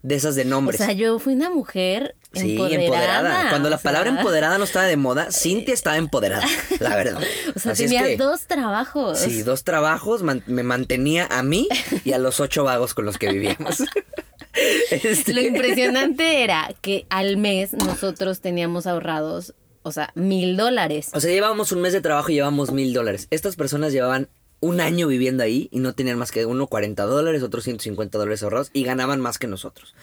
De 0.04 0.16
esas 0.16 0.36
de 0.36 0.42
O 0.42 0.46
nombres. 0.46 0.80
sea, 0.80 0.92
yo 0.92 1.18
fui 1.18 1.34
una 1.34 1.50
mujer 1.50 2.16
Sí, 2.34 2.52
empoderada. 2.52 2.84
empoderada. 2.84 3.50
Cuando 3.50 3.70
la 3.70 3.78
o 3.78 3.80
sea, 3.80 3.89
palabra 3.89 4.10
empoderada 4.10 4.58
no 4.58 4.66
estaba 4.66 4.86
de 4.86 4.98
moda, 4.98 5.28
Cintia 5.32 5.74
estaba 5.74 5.96
empoderada, 5.96 6.46
la 6.82 6.96
verdad. 6.98 7.22
O 7.56 7.60
sea, 7.60 7.72
Así 7.72 7.86
es 7.86 7.89
tenía 7.92 8.06
que- 8.06 8.18
dos 8.18 8.42
trabajos. 8.48 9.18
Sí, 9.20 9.44
dos 9.44 9.63
trabajos, 9.63 10.22
man- 10.22 10.44
me 10.46 10.63
mantenía 10.63 11.26
a 11.32 11.42
mí 11.42 11.70
y 12.04 12.12
a 12.12 12.18
los 12.18 12.42
ocho 12.42 12.66
vagos 12.66 12.94
con 12.94 13.06
los 13.06 13.18
que 13.18 13.30
vivíamos. 13.32 13.78
Este, 14.92 15.34
Lo 15.34 15.42
impresionante 15.42 16.44
era 16.44 16.70
que 16.82 17.06
al 17.10 17.38
mes 17.38 17.74
nosotros 17.74 18.39
teníamos 18.39 18.86
ahorrados, 18.86 19.56
o 19.82 19.92
sea, 19.92 20.12
mil 20.16 20.58
dólares. 20.58 21.10
O 21.13 21.20
sea, 21.20 21.32
llevábamos 21.32 21.72
un 21.72 21.82
mes 21.82 21.92
de 21.94 22.02
trabajo 22.02 22.30
y 22.30 22.36
llevábamos 22.36 22.72
mil 22.72 22.94
dólares. 22.94 23.28
Estas 23.32 23.56
personas 23.56 23.94
llevaban 23.94 24.30
un 24.63 24.80
año 24.80 25.08
viviendo 25.08 25.43
ahí 25.43 25.67
y 25.71 25.80
no 25.80 25.93
tenían 25.93 26.17
más 26.17 26.32
que 26.32 26.45
uno 26.45 26.67
40 26.67 27.04
dólares, 27.04 27.43
otros 27.43 27.65
150 27.65 28.17
dólares 28.17 28.43
ahorrados 28.43 28.69
y 28.71 28.84
ganaban 28.86 29.19
más 29.19 29.38
que 29.38 29.47
nosotros. 29.47 29.93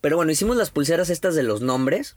Pero 0.00 0.16
bueno, 0.16 0.32
hicimos 0.32 0.56
las 0.56 0.70
pulseras 0.70 1.10
estas 1.10 1.34
de 1.34 1.42
los 1.42 1.60
nombres. 1.60 2.16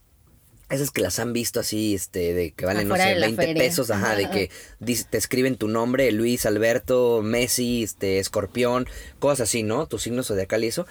Esas 0.70 0.90
que 0.90 1.02
las 1.02 1.20
han 1.20 1.34
visto 1.34 1.60
así, 1.60 1.94
este, 1.94 2.34
de 2.34 2.52
que 2.52 2.66
valen, 2.66 2.88
Afuera 2.88 3.08
no 3.08 3.12
sé, 3.12 3.20
la 3.20 3.26
20 3.26 3.46
feria. 3.46 3.62
pesos, 3.62 3.92
ajá, 3.92 4.16
de 4.16 4.30
que 4.30 4.50
te 4.80 5.18
escriben 5.18 5.58
tu 5.58 5.68
nombre, 5.68 6.10
Luis, 6.14 6.46
Alberto, 6.46 7.22
Messi, 7.22 7.84
este, 7.84 8.20
Escorpión, 8.20 8.88
cosas 9.20 9.50
así, 9.50 9.64
¿no? 9.64 9.86
Tu 9.88 10.00
signo 10.00 10.24
zodiacal 10.24 10.64
y 10.64 10.68
eso. 10.68 10.88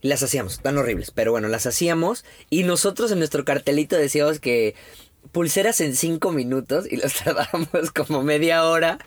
Las 0.00 0.22
hacíamos, 0.22 0.60
tan 0.60 0.78
horribles, 0.78 1.10
pero 1.10 1.32
bueno, 1.32 1.48
las 1.48 1.66
hacíamos 1.66 2.24
y 2.48 2.62
nosotros 2.62 3.10
en 3.10 3.18
nuestro 3.18 3.44
cartelito 3.44 3.96
decíamos 3.96 4.40
que 4.40 4.74
pulseras 5.32 5.80
en 5.80 5.96
cinco 5.96 6.32
minutos 6.32 6.86
y 6.90 6.96
los 6.96 7.14
tardábamos 7.14 7.68
como 7.94 8.22
media 8.22 8.64
hora, 8.64 8.98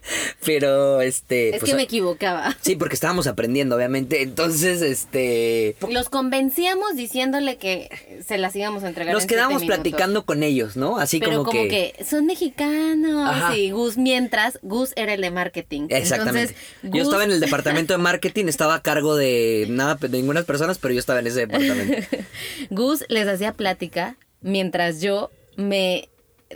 pero 0.45 1.01
este... 1.01 1.49
es 1.49 1.60
pues, 1.60 1.71
que 1.71 1.75
me 1.75 1.84
equivocaba. 1.84 2.58
Sí, 2.62 2.75
porque 2.75 2.95
estábamos 2.95 3.27
aprendiendo, 3.27 3.75
obviamente, 3.75 4.21
entonces, 4.21 4.82
este... 4.82 5.75
Los 5.89 6.10
convencíamos 6.10 6.95
diciéndole 6.95 7.58
que 7.58 8.23
se 8.25 8.38
las 8.38 8.56
íbamos 8.56 8.84
a 8.84 8.89
entregar. 8.89 9.13
Nos 9.13 9.23
en 9.23 9.30
siete 9.30 9.36
quedamos 9.36 9.62
minutos. 9.62 9.77
platicando 9.77 10.25
con 10.25 10.43
ellos, 10.43 10.75
¿no? 10.75 10.97
Así 10.97 11.19
Pero 11.19 11.43
como, 11.43 11.43
como, 11.45 11.63
que... 11.67 11.93
son 12.10 12.25
mexicanos 12.25 13.30
Ajá. 13.30 13.58
y 13.58 13.71
Gus 13.71 13.97
mientras 13.97 14.60
Gus 14.62 14.93
era 14.95 15.13
el 15.13 15.21
de 15.21 15.32
marketing. 15.32 15.88
Exactamente. 15.89 16.53
Entonces, 16.53 16.58
Yo 16.84 16.89
Gus- 16.91 17.01
estaba 17.03 17.23
en 17.23 17.32
el 17.32 17.39
departamento 17.39 17.93
de 17.93 17.99
marketing, 17.99 18.45
estaba 18.45 18.75
a 18.75 18.82
cargo 18.82 19.15
de 19.15 19.67
nada, 19.69 19.95
de 19.95 20.10
ninguna 20.10 20.43
personas, 20.43 20.77
pero 20.77 20.93
yo 20.93 20.99
estaba 20.99 21.19
en 21.19 21.27
ese 21.27 21.45
departamento. 21.45 22.08
Gus 22.69 23.03
les 23.10 23.27
hacía 23.27 23.53
plática 23.53 24.15
mientras 24.41 25.01
yo 25.01 25.30
me 25.58 26.10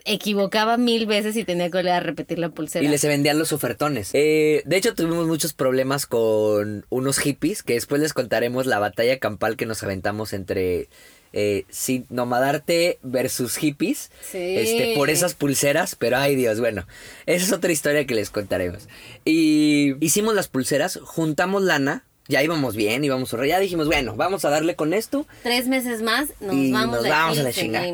equivocaba 0.05 0.77
mil 0.77 1.05
veces 1.05 1.35
y 1.35 1.43
tenía 1.43 1.69
que 1.69 1.77
volver 1.77 1.93
a 1.93 1.99
repetir 1.99 2.39
la 2.39 2.49
pulsera. 2.49 2.85
Y 2.85 2.87
les 2.87 3.03
vendían 3.03 3.37
los 3.37 3.51
ofertones. 3.51 4.11
Eh, 4.13 4.63
de 4.65 4.77
hecho, 4.77 4.95
tuvimos 4.95 5.27
muchos 5.27 5.53
problemas 5.53 6.05
con 6.05 6.85
unos 6.89 7.19
hippies, 7.19 7.61
que 7.61 7.73
después 7.73 8.01
les 8.01 8.13
contaremos 8.13 8.65
la 8.65 8.79
batalla 8.79 9.19
campal 9.19 9.57
que 9.57 9.65
nos 9.65 9.83
aventamos 9.83 10.31
entre 10.31 10.87
eh, 11.33 11.65
Nomadarte 12.09 12.99
versus 13.03 13.57
hippies. 13.57 14.11
Sí. 14.21 14.37
Este, 14.37 14.93
por 14.95 15.09
esas 15.09 15.33
pulseras, 15.33 15.95
pero 15.95 16.17
ay 16.17 16.35
Dios, 16.35 16.59
bueno, 16.59 16.87
esa 17.25 17.45
es 17.45 17.51
otra 17.51 17.71
historia 17.71 18.05
que 18.05 18.15
les 18.15 18.29
contaremos. 18.29 18.87
Y 19.25 19.95
hicimos 20.03 20.35
las 20.35 20.47
pulseras, 20.47 20.99
juntamos 21.03 21.63
lana, 21.63 22.05
ya 22.31 22.41
íbamos 22.41 22.75
bien, 22.75 23.03
íbamos 23.03 23.33
a 23.33 23.45
ya 23.45 23.59
dijimos, 23.59 23.87
bueno, 23.87 24.15
vamos 24.15 24.45
a 24.45 24.49
darle 24.49 24.75
con 24.75 24.93
esto. 24.93 25.27
Tres 25.43 25.67
meses 25.67 26.01
más 26.01 26.29
nos 26.39 26.55
y 26.55 26.71
vamos, 26.71 26.95
nos 26.95 27.07
vamos 27.07 27.37
a 27.37 27.43
la 27.43 27.51
chingada. 27.51 27.85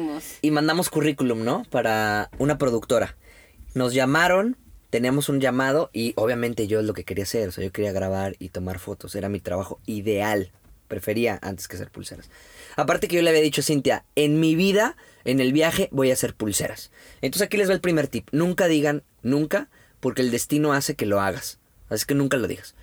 Y 0.41 0.51
mandamos 0.51 0.89
currículum, 0.89 1.43
¿no? 1.43 1.63
Para 1.69 2.29
una 2.37 2.57
productora. 2.57 3.17
Nos 3.73 3.93
llamaron, 3.93 4.55
teníamos 4.91 5.27
un 5.27 5.41
llamado 5.41 5.89
y 5.91 6.13
obviamente 6.15 6.67
yo 6.67 6.79
es 6.79 6.85
lo 6.85 6.93
que 6.93 7.03
quería 7.03 7.23
hacer. 7.23 7.49
O 7.49 7.51
sea, 7.51 7.63
yo 7.63 7.71
quería 7.71 7.91
grabar 7.91 8.35
y 8.39 8.49
tomar 8.49 8.79
fotos. 8.79 9.15
Era 9.15 9.27
mi 9.27 9.39
trabajo 9.39 9.79
ideal. 9.87 10.51
Prefería 10.87 11.37
antes 11.41 11.67
que 11.67 11.75
hacer 11.75 11.89
pulseras. 11.89 12.29
Aparte 12.77 13.07
que 13.07 13.15
yo 13.17 13.21
le 13.21 13.29
había 13.29 13.41
dicho 13.41 13.61
a 13.61 13.63
Cintia, 13.63 14.05
en 14.15 14.39
mi 14.39 14.55
vida, 14.55 14.95
en 15.25 15.41
el 15.41 15.51
viaje, 15.51 15.89
voy 15.91 16.11
a 16.11 16.13
hacer 16.13 16.33
pulseras. 16.33 16.91
Entonces 17.21 17.47
aquí 17.47 17.57
les 17.57 17.69
va 17.69 17.73
el 17.73 17.81
primer 17.81 18.07
tip. 18.07 18.29
Nunca 18.31 18.67
digan 18.67 19.03
nunca, 19.23 19.67
porque 19.99 20.21
el 20.21 20.31
destino 20.31 20.73
hace 20.73 20.95
que 20.95 21.05
lo 21.05 21.19
hagas. 21.19 21.59
Así 21.89 22.05
que 22.05 22.15
nunca 22.15 22.37
lo 22.37 22.47
digas. 22.47 22.75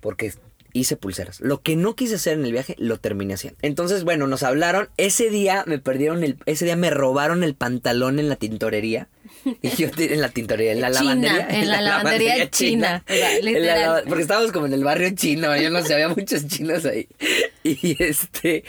Porque 0.00 0.32
hice 0.78 0.96
pulseras. 0.96 1.40
Lo 1.40 1.60
que 1.62 1.76
no 1.76 1.94
quise 1.94 2.16
hacer 2.16 2.34
en 2.34 2.44
el 2.44 2.52
viaje, 2.52 2.74
lo 2.78 2.98
terminé 2.98 3.34
haciendo. 3.34 3.58
Entonces, 3.62 4.04
bueno, 4.04 4.26
nos 4.26 4.42
hablaron. 4.42 4.88
Ese 4.96 5.30
día 5.30 5.64
me 5.66 5.78
perdieron 5.78 6.24
el... 6.24 6.38
Ese 6.46 6.64
día 6.64 6.76
me 6.76 6.90
robaron 6.90 7.44
el 7.44 7.54
pantalón 7.54 8.18
en 8.18 8.28
la 8.28 8.36
tintorería. 8.36 9.08
Y 9.62 9.70
yo 9.70 9.88
en 9.96 10.20
la 10.20 10.28
tintorería, 10.30 10.72
en 10.72 10.80
la 10.80 10.90
China, 10.90 11.14
lavandería. 11.14 11.48
en 11.50 11.68
la 11.68 11.80
lavandería 11.82 12.50
china, 12.50 13.04
la 13.42 14.02
porque 14.06 14.22
estábamos 14.22 14.52
como 14.52 14.66
en 14.66 14.72
el 14.72 14.84
barrio 14.84 15.10
chino, 15.14 15.56
yo 15.56 15.70
no 15.70 15.82
sé, 15.82 15.94
había 15.94 16.08
muchos 16.08 16.46
chinos 16.46 16.84
ahí. 16.84 17.08
Y 17.62 17.96
este... 18.02 18.64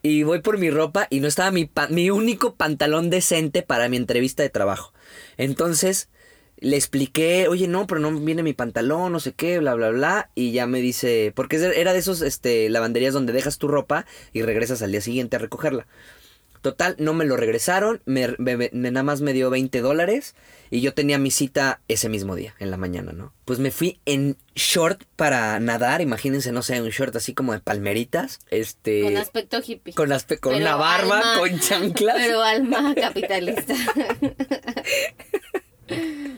Y 0.00 0.22
voy 0.22 0.40
por 0.40 0.58
mi 0.58 0.70
ropa 0.70 1.08
y 1.10 1.20
no 1.20 1.26
estaba 1.26 1.50
mi, 1.50 1.68
mi 1.90 2.10
único 2.10 2.54
pantalón 2.54 3.10
decente 3.10 3.62
para 3.62 3.88
mi 3.88 3.96
entrevista 3.96 4.44
de 4.44 4.48
trabajo. 4.48 4.92
Entonces 5.36 6.08
le 6.60 6.76
expliqué, 6.76 7.48
oye, 7.48 7.68
no, 7.68 7.86
pero 7.86 8.00
no 8.00 8.10
viene 8.18 8.42
mi 8.42 8.52
pantalón, 8.52 9.12
no 9.12 9.20
sé 9.20 9.32
qué, 9.32 9.58
bla, 9.58 9.74
bla, 9.74 9.90
bla. 9.90 10.30
Y 10.34 10.52
ya 10.52 10.66
me 10.66 10.80
dice, 10.80 11.32
porque 11.34 11.56
era 11.56 11.92
de 11.92 11.98
esos 11.98 12.22
este, 12.22 12.68
lavanderías 12.70 13.14
donde 13.14 13.32
dejas 13.32 13.58
tu 13.58 13.68
ropa 13.68 14.06
y 14.32 14.42
regresas 14.42 14.82
al 14.82 14.92
día 14.92 15.00
siguiente 15.00 15.36
a 15.36 15.38
recogerla. 15.40 15.86
Total, 16.60 16.96
no 16.98 17.14
me 17.14 17.24
lo 17.24 17.36
regresaron, 17.36 18.02
me, 18.04 18.34
me- 18.38 18.56
me- 18.56 18.70
nada 18.72 19.04
más 19.04 19.20
me 19.20 19.32
dio 19.32 19.48
20 19.48 19.80
dólares 19.80 20.34
y 20.70 20.80
yo 20.80 20.92
tenía 20.92 21.16
mi 21.16 21.30
cita 21.30 21.80
ese 21.86 22.08
mismo 22.08 22.34
día, 22.34 22.56
en 22.58 22.72
la 22.72 22.76
mañana, 22.76 23.12
¿no? 23.12 23.32
Pues 23.44 23.60
me 23.60 23.70
fui 23.70 24.00
en 24.06 24.36
short 24.56 25.04
para 25.14 25.60
nadar, 25.60 26.00
imagínense, 26.00 26.50
no 26.50 26.62
sé, 26.62 26.82
un 26.82 26.88
short 26.88 27.14
así 27.14 27.32
como 27.32 27.52
de 27.52 27.60
palmeritas, 27.60 28.40
este... 28.50 29.02
Con 29.02 29.16
aspecto 29.18 29.60
hippie. 29.64 29.94
con, 29.94 30.10
aspe- 30.10 30.40
con 30.40 30.56
una 30.56 30.74
barba, 30.74 31.20
alma- 31.20 31.38
con 31.38 31.60
chanclas. 31.60 32.16
Pero 32.18 32.42
alma 32.42 32.92
capitalista. 32.96 33.74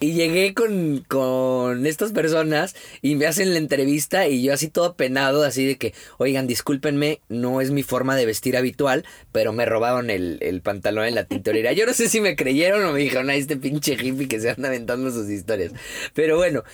Y 0.00 0.12
llegué 0.14 0.54
con, 0.54 1.04
con 1.06 1.86
estas 1.86 2.12
personas 2.12 2.74
y 3.02 3.14
me 3.14 3.26
hacen 3.26 3.52
la 3.52 3.58
entrevista 3.58 4.28
y 4.28 4.42
yo 4.42 4.52
así 4.52 4.68
todo 4.68 4.94
penado, 4.94 5.44
así 5.44 5.64
de 5.64 5.76
que, 5.76 5.94
oigan, 6.18 6.46
discúlpenme, 6.46 7.20
no 7.28 7.60
es 7.60 7.70
mi 7.70 7.82
forma 7.82 8.16
de 8.16 8.26
vestir 8.26 8.56
habitual, 8.56 9.04
pero 9.32 9.52
me 9.52 9.64
robaron 9.64 10.10
el, 10.10 10.38
el 10.40 10.60
pantalón 10.60 11.06
en 11.06 11.14
la 11.14 11.24
tintorería. 11.24 11.72
Yo 11.72 11.86
no 11.86 11.94
sé 11.94 12.08
si 12.08 12.20
me 12.20 12.36
creyeron 12.36 12.84
o 12.84 12.92
me 12.92 13.00
dijeron, 13.00 13.30
ay, 13.30 13.40
este 13.40 13.56
pinche 13.56 13.94
hippie 13.94 14.28
que 14.28 14.40
se 14.40 14.50
anda 14.50 14.68
aventando 14.68 15.10
sus 15.10 15.28
historias. 15.28 15.72
Pero 16.14 16.36
bueno, 16.36 16.64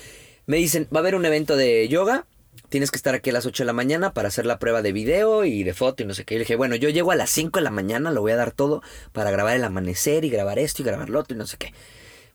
me 0.46 0.56
dicen, 0.56 0.88
va 0.94 0.98
a 0.98 1.02
haber 1.02 1.14
un 1.14 1.24
evento 1.24 1.56
de 1.56 1.86
yoga, 1.88 2.26
tienes 2.68 2.90
que 2.90 2.96
estar 2.96 3.14
aquí 3.14 3.30
a 3.30 3.32
las 3.32 3.46
8 3.46 3.64
de 3.64 3.66
la 3.66 3.72
mañana 3.72 4.12
para 4.12 4.28
hacer 4.28 4.46
la 4.46 4.58
prueba 4.58 4.80
de 4.80 4.92
video 4.92 5.44
y 5.44 5.62
de 5.64 5.74
foto 5.74 6.02
y 6.02 6.06
no 6.06 6.14
sé 6.14 6.24
qué. 6.24 6.34
Y 6.34 6.38
le 6.38 6.44
dije, 6.44 6.56
bueno, 6.56 6.76
yo 6.76 6.88
llego 6.88 7.10
a 7.10 7.16
las 7.16 7.30
5 7.30 7.58
de 7.58 7.64
la 7.64 7.70
mañana, 7.70 8.10
lo 8.10 8.22
voy 8.22 8.32
a 8.32 8.36
dar 8.36 8.52
todo 8.52 8.82
para 9.12 9.30
grabar 9.30 9.56
el 9.56 9.64
amanecer 9.64 10.24
y 10.24 10.30
grabar 10.30 10.58
esto 10.58 10.82
y 10.82 10.84
grabar 10.84 11.10
lo 11.10 11.20
otro 11.20 11.34
y 11.34 11.38
no 11.38 11.46
sé 11.46 11.56
qué. 11.58 11.72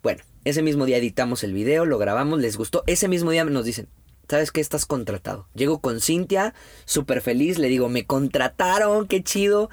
Bueno, 0.04 0.24
ese 0.46 0.62
mismo 0.62 0.86
día 0.86 0.98
editamos 0.98 1.44
el 1.44 1.54
video, 1.54 1.86
lo 1.86 1.98
grabamos, 1.98 2.40
les 2.40 2.56
gustó. 2.56 2.84
Ese 2.88 3.08
mismo 3.08 3.32
día 3.32 3.44
nos 3.44 3.66
dicen, 3.66 3.90
¿sabes 4.30 4.52
qué? 4.52 4.62
Estás 4.62 4.86
contratado. 4.86 5.48
Llego 5.56 5.82
con 5.82 6.00
Cintia, 6.00 6.54
súper 6.86 7.22
feliz, 7.22 7.58
le 7.58 7.68
digo, 7.68 7.90
me 7.90 8.06
contrataron, 8.06 9.08
qué 9.08 9.24
chido. 9.24 9.70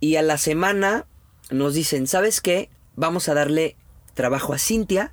Y 0.00 0.16
a 0.16 0.22
la 0.22 0.36
semana 0.36 1.06
nos 1.50 1.74
dicen, 1.74 2.06
¿sabes 2.06 2.40
qué? 2.40 2.70
Vamos 2.96 3.28
a 3.28 3.34
darle 3.34 3.76
trabajo 4.14 4.52
a 4.52 4.58
Cintia 4.58 5.12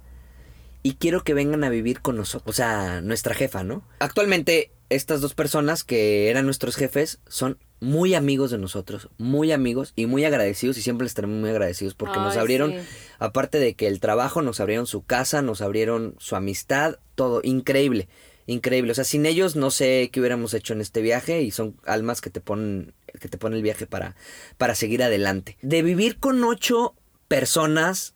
y 0.84 0.96
quiero 0.96 1.24
que 1.24 1.36
vengan 1.36 1.64
a 1.64 1.70
vivir 1.70 2.02
con 2.02 2.16
nosotros. 2.16 2.50
O 2.50 2.56
sea, 2.56 3.02
nuestra 3.02 3.36
jefa, 3.36 3.64
¿no? 3.64 3.84
Actualmente, 4.00 4.72
estas 4.90 5.22
dos 5.22 5.36
personas 5.36 5.84
que 5.84 6.30
eran 6.30 6.46
nuestros 6.46 6.76
jefes 6.76 7.20
son 7.28 7.60
muy 7.82 8.14
amigos 8.14 8.52
de 8.52 8.60
nosotros, 8.60 9.10
muy 9.18 9.52
amigos 9.52 9.92
y 9.96 10.06
muy 10.06 10.24
agradecidos 10.24 10.78
y 10.78 10.82
siempre 10.84 11.04
les 11.04 11.12
estaremos 11.12 11.40
muy 11.40 11.50
agradecidos 11.50 11.96
porque 11.96 12.20
nos 12.20 12.38
abrieron, 12.38 12.72
sí. 12.74 12.78
aparte 13.18 13.60
de 13.60 13.74
que 13.74 13.88
el 13.88 14.00
trabajo, 14.00 14.44
nos 14.44 14.60
abrieron 14.60 14.86
su 14.86 15.04
casa, 15.04 15.42
nos 15.42 15.62
abrieron 15.62 16.16
su 16.20 16.36
amistad, 16.36 17.00
todo, 17.16 17.42
increíble, 17.44 18.08
increíble. 18.46 18.92
O 18.92 18.96
sea, 18.96 19.04
sin 19.04 19.26
ellos 19.26 19.56
no 19.56 19.72
sé 19.72 20.10
qué 20.14 20.20
hubiéramos 20.20 20.54
hecho 20.54 20.74
en 20.74 20.82
este 20.82 21.02
viaje 21.02 21.42
y 21.42 21.50
son 21.50 21.76
almas 21.86 22.22
que 22.22 22.30
te 22.30 22.40
ponen, 22.40 22.94
que 23.20 23.28
te 23.28 23.40
ponen 23.40 23.58
el 23.58 23.64
viaje 23.64 23.88
para, 23.88 24.16
para 24.60 24.76
seguir 24.76 25.02
adelante. 25.02 25.58
De 25.64 25.82
vivir 25.82 26.20
con 26.20 26.44
ocho 26.44 26.94
personas 27.28 28.14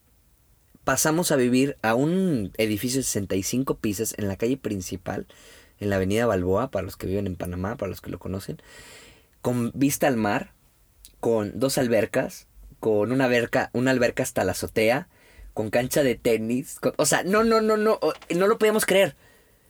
pasamos 0.83 1.31
a 1.31 1.35
vivir 1.35 1.75
a 1.81 1.95
un 1.95 2.53
edificio 2.57 2.99
de 2.99 3.03
65 3.03 3.79
pisos 3.79 4.13
en 4.17 4.27
la 4.27 4.37
calle 4.37 4.57
principal, 4.57 5.25
en 5.79 5.89
la 5.89 5.95
avenida 5.97 6.27
Balboa, 6.27 6.69
para 6.69 6.85
los 6.85 6.95
que 6.95 7.07
viven 7.07 7.25
en 7.25 7.35
Panamá, 7.35 7.75
para 7.75 7.89
los 7.89 7.99
que 7.99 8.11
lo 8.11 8.19
conocen, 8.19 8.61
con 9.45 9.69
vista 9.75 10.07
al 10.07 10.17
mar, 10.17 10.53
con 11.19 11.51
dos 11.59 11.77
albercas, 11.77 12.47
con 12.79 13.11
una 13.11 13.25
alberca, 13.25 13.69
una 13.73 13.91
alberca 13.91 14.23
hasta 14.23 14.43
la 14.43 14.53
azotea, 14.53 15.07
con 15.53 15.69
cancha 15.69 16.01
de 16.01 16.15
tenis, 16.15 16.79
con- 16.79 16.95
o 16.97 17.05
sea, 17.05 17.21
no, 17.21 17.43
no, 17.43 17.61
no, 17.61 17.77
no, 17.77 17.99
no 18.35 18.47
lo 18.47 18.57
podíamos 18.57 18.87
creer. 18.87 19.15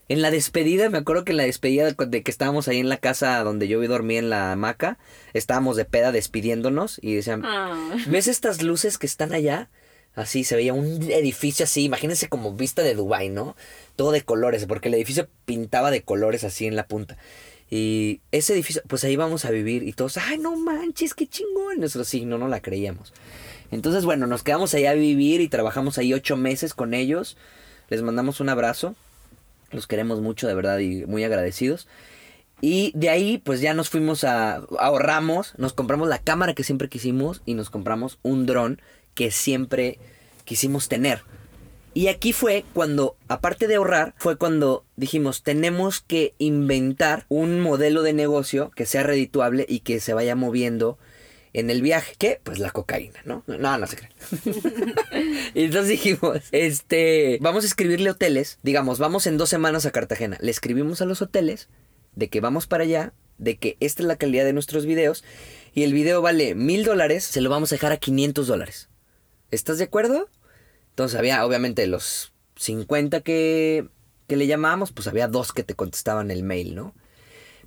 En 0.08 0.22
la 0.22 0.32
despedida, 0.32 0.90
me 0.90 0.98
acuerdo 1.00 1.26
que 1.26 1.32
en 1.34 1.38
la 1.38 1.44
despedida 1.44 1.92
de 1.92 2.24
que 2.24 2.32
estábamos 2.32 2.70
ahí 2.70 2.80
en 2.80 2.88
la 2.88 2.96
casa 3.00 3.44
donde 3.44 3.68
yo 3.68 3.86
dormí 3.86 4.16
en 4.16 4.30
la 4.30 4.54
hamaca, 4.54 4.98
estábamos 5.34 5.76
de 5.76 5.84
peda 5.84 6.14
despidiéndonos 6.14 6.98
y 7.02 7.16
decían, 7.16 7.42
Ah. 7.44 7.98
¿ves 8.08 8.28
estas 8.30 8.62
luces 8.64 8.98
que 8.98 9.08
están 9.08 9.34
allá? 9.34 9.70
Así 10.14 10.46
se 10.46 10.56
veía 10.56 10.74
un 10.74 11.04
edificio 11.12 11.66
así, 11.66 11.84
imagínense 11.84 12.30
como 12.30 12.54
vista 12.54 12.82
de 12.82 12.94
Dubai, 12.96 13.28
¿no? 13.28 13.58
Todo 13.98 14.14
de 14.14 14.22
colores, 14.22 14.66
porque 14.68 14.88
el 14.88 14.94
edificio 14.94 15.28
pintaba 15.44 15.92
de 15.92 16.02
colores 16.04 16.46
así 16.46 16.66
en 16.66 16.78
la 16.78 16.88
punta. 16.88 17.18
Y 17.70 18.22
ese 18.32 18.54
edificio, 18.54 18.82
pues 18.88 19.04
ahí 19.04 19.16
vamos 19.16 19.46
a 19.46 19.52
vivir 19.52 19.84
y 19.84 19.94
todos, 19.94 20.18
ay, 20.18 20.38
no 20.38 20.56
manches, 20.56 21.14
qué 21.14 21.28
chingón. 21.28 21.80
Nosotros 21.80 22.08
sí, 22.08 22.26
no, 22.26 22.38
no 22.38 22.48
la 22.48 22.62
creíamos. 22.62 23.14
Entonces, 23.72 24.06
bueno, 24.06 24.28
nos 24.28 24.44
quedamos 24.44 24.74
ahí 24.74 24.86
a 24.86 24.94
vivir 24.94 25.42
y 25.42 25.48
trabajamos 25.48 25.98
ahí 25.98 26.14
ocho 26.14 26.38
meses 26.38 26.74
con 26.74 26.94
ellos. 26.94 27.38
Les 27.90 28.02
mandamos 28.02 28.40
un 28.40 28.50
abrazo. 28.50 28.96
Los 29.72 29.88
queremos 29.88 30.22
mucho, 30.22 30.48
de 30.48 30.54
verdad, 30.54 30.80
y 30.80 31.06
muy 31.06 31.24
agradecidos. 31.24 31.88
Y 32.62 32.92
de 32.96 33.10
ahí, 33.10 33.38
pues 33.40 33.62
ya 33.62 33.74
nos 33.74 33.90
fuimos 33.90 34.24
a. 34.24 34.56
ahorramos, 34.80 35.54
nos 35.58 35.74
compramos 35.74 36.08
la 36.08 36.20
cámara 36.20 36.54
que 36.54 36.64
siempre 36.64 36.90
quisimos 36.90 37.42
y 37.46 37.54
nos 37.54 37.70
compramos 37.70 38.20
un 38.22 38.46
dron 38.46 38.82
que 39.14 39.32
siempre 39.32 40.00
quisimos 40.46 40.88
tener. 40.88 41.24
Y 41.96 42.10
aquí 42.10 42.34
fue 42.34 42.66
cuando, 42.74 43.16
aparte 43.30 43.68
de 43.68 43.76
ahorrar, 43.76 44.14
fue 44.18 44.36
cuando 44.36 44.84
dijimos, 44.98 45.44
tenemos 45.44 46.02
que 46.02 46.34
inventar 46.40 47.26
un 47.30 47.62
modelo 47.62 48.04
de 48.04 48.12
negocio 48.12 48.70
que 48.76 48.86
sea 48.86 49.02
redituable 49.02 49.66
y 49.70 49.80
que 49.80 50.02
se 50.02 50.14
vaya 50.14 50.36
moviendo 50.36 50.98
en 51.54 51.70
el 51.70 51.82
viaje. 51.82 52.16
¿Qué? 52.18 52.42
Pues 52.44 52.60
la 52.60 52.72
cocaína, 52.72 53.22
¿no? 53.24 53.46
No, 53.48 53.78
no 53.78 53.88
se 53.88 53.96
cree. 53.96 54.10
entonces 55.56 55.88
dijimos, 55.88 56.42
este, 56.52 57.38
vamos 57.40 57.64
a 57.64 57.68
escribirle 57.68 58.10
hoteles. 58.10 58.60
Digamos, 58.62 59.00
vamos 59.00 59.26
en 59.26 59.38
dos 59.38 59.48
semanas 59.48 59.86
a 59.86 59.92
Cartagena. 59.92 60.38
Le 60.42 60.52
escribimos 60.52 61.02
a 61.02 61.06
los 61.06 61.22
hoteles 61.22 61.70
de 62.14 62.28
que 62.28 62.42
vamos 62.42 62.68
para 62.68 62.84
allá, 62.84 63.14
de 63.38 63.56
que 63.56 63.78
esta 63.80 64.02
es 64.02 64.08
la 64.08 64.18
calidad 64.18 64.44
de 64.44 64.52
nuestros 64.52 64.86
videos. 64.86 65.24
Y 65.74 65.84
el 65.84 65.94
video 65.94 66.22
vale 66.22 66.56
mil 66.56 66.84
dólares, 66.84 67.24
se 67.24 67.40
lo 67.40 67.50
vamos 67.50 67.72
a 67.72 67.76
dejar 67.76 67.94
a 67.94 67.98
500 67.98 68.48
dólares. 68.48 68.90
¿Estás 69.50 69.78
de 69.78 69.86
acuerdo? 69.86 70.28
Entonces 70.96 71.20
había, 71.20 71.46
obviamente, 71.46 71.88
los 71.88 72.32
50 72.56 73.20
que, 73.20 73.90
que 74.28 74.38
le 74.38 74.48
llamábamos, 74.48 74.94
pues 74.94 75.08
había 75.08 75.28
dos 75.28 75.52
que 75.52 75.64
te 75.64 75.74
contestaban 75.74 76.32
el 76.32 76.42
mail, 76.42 76.74
¿no? 76.74 76.96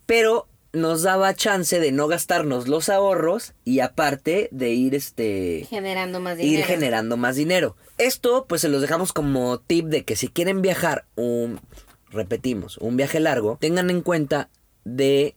Pero 0.07 0.49
nos 0.73 1.03
daba 1.03 1.35
chance 1.35 1.79
de 1.79 1.93
no 1.93 2.09
gastarnos 2.09 2.69
los 2.69 2.89
ahorros 2.89 3.53
y 3.67 3.81
aparte 3.81 4.49
de 4.51 4.71
ir 4.71 4.95
este 4.95 5.67
Generando 5.69 6.21
más 6.21 6.39
dinero. 6.39 6.59
ir 6.59 6.65
generando 6.65 7.19
más 7.19 7.37
dinero. 7.37 7.77
Esto 7.99 8.47
pues 8.49 8.63
se 8.63 8.71
los 8.71 8.81
dejamos 8.81 9.13
como 9.13 9.61
tip 9.61 9.89
de 9.89 10.07
que 10.07 10.17
si 10.17 10.29
quieren 10.29 10.63
viajar 10.63 11.05
un 11.15 11.61
repetimos, 12.09 12.79
un 12.79 12.97
viaje 12.97 13.21
largo, 13.21 13.59
tengan 13.61 13.91
en 13.91 14.01
cuenta 14.01 14.49
de 14.85 15.37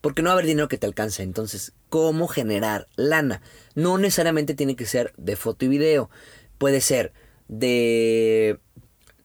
porque 0.00 0.22
no 0.22 0.28
va 0.28 0.32
a 0.32 0.36
haber 0.36 0.46
dinero 0.46 0.68
que 0.68 0.78
te 0.78 0.86
alcance, 0.86 1.22
entonces 1.22 1.74
cómo 1.90 2.28
generar 2.28 2.88
lana. 2.96 3.42
No 3.74 3.98
necesariamente 3.98 4.54
tiene 4.54 4.74
que 4.74 4.86
ser 4.86 5.12
de 5.18 5.36
foto 5.36 5.66
y 5.66 5.68
video, 5.68 6.08
puede 6.56 6.80
ser 6.80 7.12
de 7.48 8.58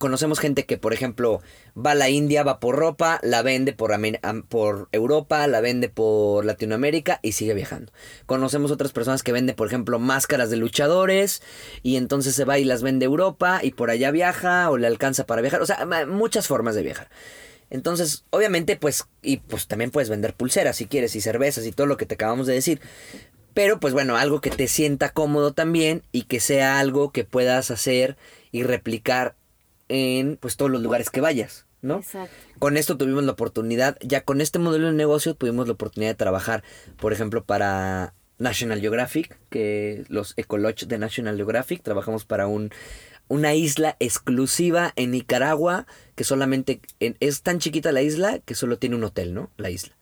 conocemos 0.01 0.39
gente 0.39 0.65
que, 0.65 0.77
por 0.77 0.93
ejemplo, 0.93 1.41
va 1.77 1.91
a 1.91 1.95
la 1.95 2.09
India, 2.09 2.43
va 2.43 2.59
por 2.59 2.75
ropa, 2.75 3.19
la 3.23 3.43
vende 3.43 3.71
por, 3.71 3.91
por 4.49 4.89
Europa, 4.91 5.47
la 5.47 5.61
vende 5.61 5.87
por 5.87 6.43
Latinoamérica 6.43 7.19
y 7.21 7.33
sigue 7.33 7.53
viajando. 7.53 7.93
Conocemos 8.25 8.71
otras 8.71 8.91
personas 8.91 9.23
que 9.23 9.31
venden, 9.31 9.55
por 9.55 9.67
ejemplo, 9.67 9.99
máscaras 9.99 10.49
de 10.49 10.57
luchadores 10.57 11.41
y 11.83 11.95
entonces 11.95 12.35
se 12.35 12.43
va 12.43 12.57
y 12.57 12.65
las 12.65 12.81
vende 12.81 13.05
Europa 13.05 13.61
y 13.63 13.71
por 13.71 13.91
allá 13.91 14.11
viaja 14.11 14.69
o 14.71 14.77
le 14.77 14.87
alcanza 14.87 15.25
para 15.25 15.41
viajar. 15.41 15.61
O 15.61 15.65
sea, 15.65 15.87
muchas 16.07 16.47
formas 16.47 16.75
de 16.75 16.81
viajar. 16.81 17.07
Entonces, 17.69 18.25
obviamente, 18.31 18.75
pues, 18.75 19.05
y 19.21 19.37
pues 19.37 19.67
también 19.67 19.91
puedes 19.91 20.09
vender 20.09 20.33
pulseras 20.33 20.75
si 20.75 20.87
quieres 20.87 21.15
y 21.15 21.21
cervezas 21.21 21.65
y 21.65 21.71
todo 21.71 21.87
lo 21.87 21.95
que 21.95 22.05
te 22.05 22.15
acabamos 22.15 22.45
de 22.47 22.53
decir. 22.53 22.81
Pero 23.53 23.79
pues 23.79 23.93
bueno, 23.93 24.15
algo 24.17 24.39
que 24.41 24.49
te 24.49 24.67
sienta 24.67 25.09
cómodo 25.09 25.51
también 25.53 26.03
y 26.11 26.23
que 26.23 26.39
sea 26.39 26.79
algo 26.79 27.11
que 27.11 27.23
puedas 27.25 27.69
hacer 27.71 28.17
y 28.51 28.63
replicar 28.63 29.35
en 29.89 30.37
pues 30.37 30.55
todos 30.55 30.71
los 30.71 30.81
lugares 30.81 31.09
que 31.09 31.19
vayas, 31.21 31.65
¿no? 31.81 31.97
Exacto. 31.97 32.33
Con 32.59 32.77
esto 32.77 32.97
tuvimos 32.97 33.23
la 33.25 33.33
oportunidad, 33.33 33.97
ya 34.01 34.21
con 34.23 34.39
este 34.39 34.57
modelo 34.59 34.87
de 34.87 34.93
negocio 34.93 35.33
tuvimos 35.35 35.67
la 35.67 35.73
oportunidad 35.73 36.11
de 36.11 36.15
trabajar, 36.15 36.63
por 36.97 37.11
ejemplo, 37.11 37.43
para 37.43 38.13
National 38.37 38.79
Geographic, 38.79 39.37
que 39.49 40.05
los 40.07 40.33
Ecolodge 40.37 40.85
de 40.87 40.97
National 40.97 41.35
Geographic, 41.35 41.83
trabajamos 41.83 42.25
para 42.25 42.47
un 42.47 42.71
una 43.27 43.53
isla 43.53 43.95
exclusiva 43.99 44.91
en 44.97 45.11
Nicaragua, 45.11 45.87
que 46.15 46.25
solamente 46.25 46.81
en- 46.99 47.15
es 47.21 47.41
tan 47.43 47.59
chiquita 47.59 47.93
la 47.93 48.01
isla 48.01 48.39
que 48.39 48.55
solo 48.55 48.77
tiene 48.77 48.97
un 48.97 49.05
hotel, 49.05 49.33
¿no? 49.33 49.49
La 49.55 49.69
isla. 49.69 49.93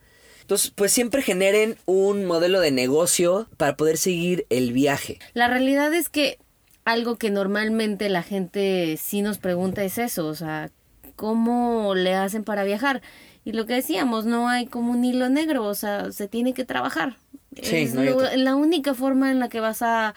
Entonces, 0.50 0.72
pues 0.74 0.92
siempre 0.92 1.22
generen 1.22 1.78
un 1.86 2.26
modelo 2.26 2.60
de 2.60 2.72
negocio 2.72 3.48
para 3.58 3.78
poder 3.78 3.98
seguir 3.98 4.48
el 4.50 4.74
viaje. 4.74 5.20
La 5.36 5.48
realidad 5.48 5.94
es 5.94 6.10
que 6.10 6.40
algo 6.86 7.18
que 7.18 7.30
normalmente 7.30 8.10
la 8.10 8.24
gente 8.24 8.98
sí 8.98 9.22
nos 9.22 9.38
pregunta 9.38 9.84
es 9.84 10.00
eso, 10.00 10.26
o 10.26 10.34
sea, 10.34 10.72
¿cómo 11.16 11.94
le 11.94 12.16
hacen 12.16 12.44
para 12.44 12.64
viajar? 12.64 13.04
Y 13.46 13.52
lo 13.52 13.68
que 13.68 13.76
decíamos, 13.76 14.26
no 14.26 14.50
hay 14.50 14.66
como 14.66 14.92
un 14.92 15.06
hilo 15.06 15.30
negro, 15.30 15.66
o 15.66 15.76
sea, 15.76 16.12
se 16.12 16.28
tiene 16.28 16.56
que 16.56 16.66
trabajar. 16.66 17.18
Sí, 17.62 17.76
es 17.76 17.94
no 17.94 18.02
lo- 18.02 18.36
la 18.36 18.56
única 18.56 18.96
forma 18.96 19.30
en 19.30 19.38
la 19.38 19.50
que 19.50 19.60
vas 19.60 19.84
a 19.84 20.16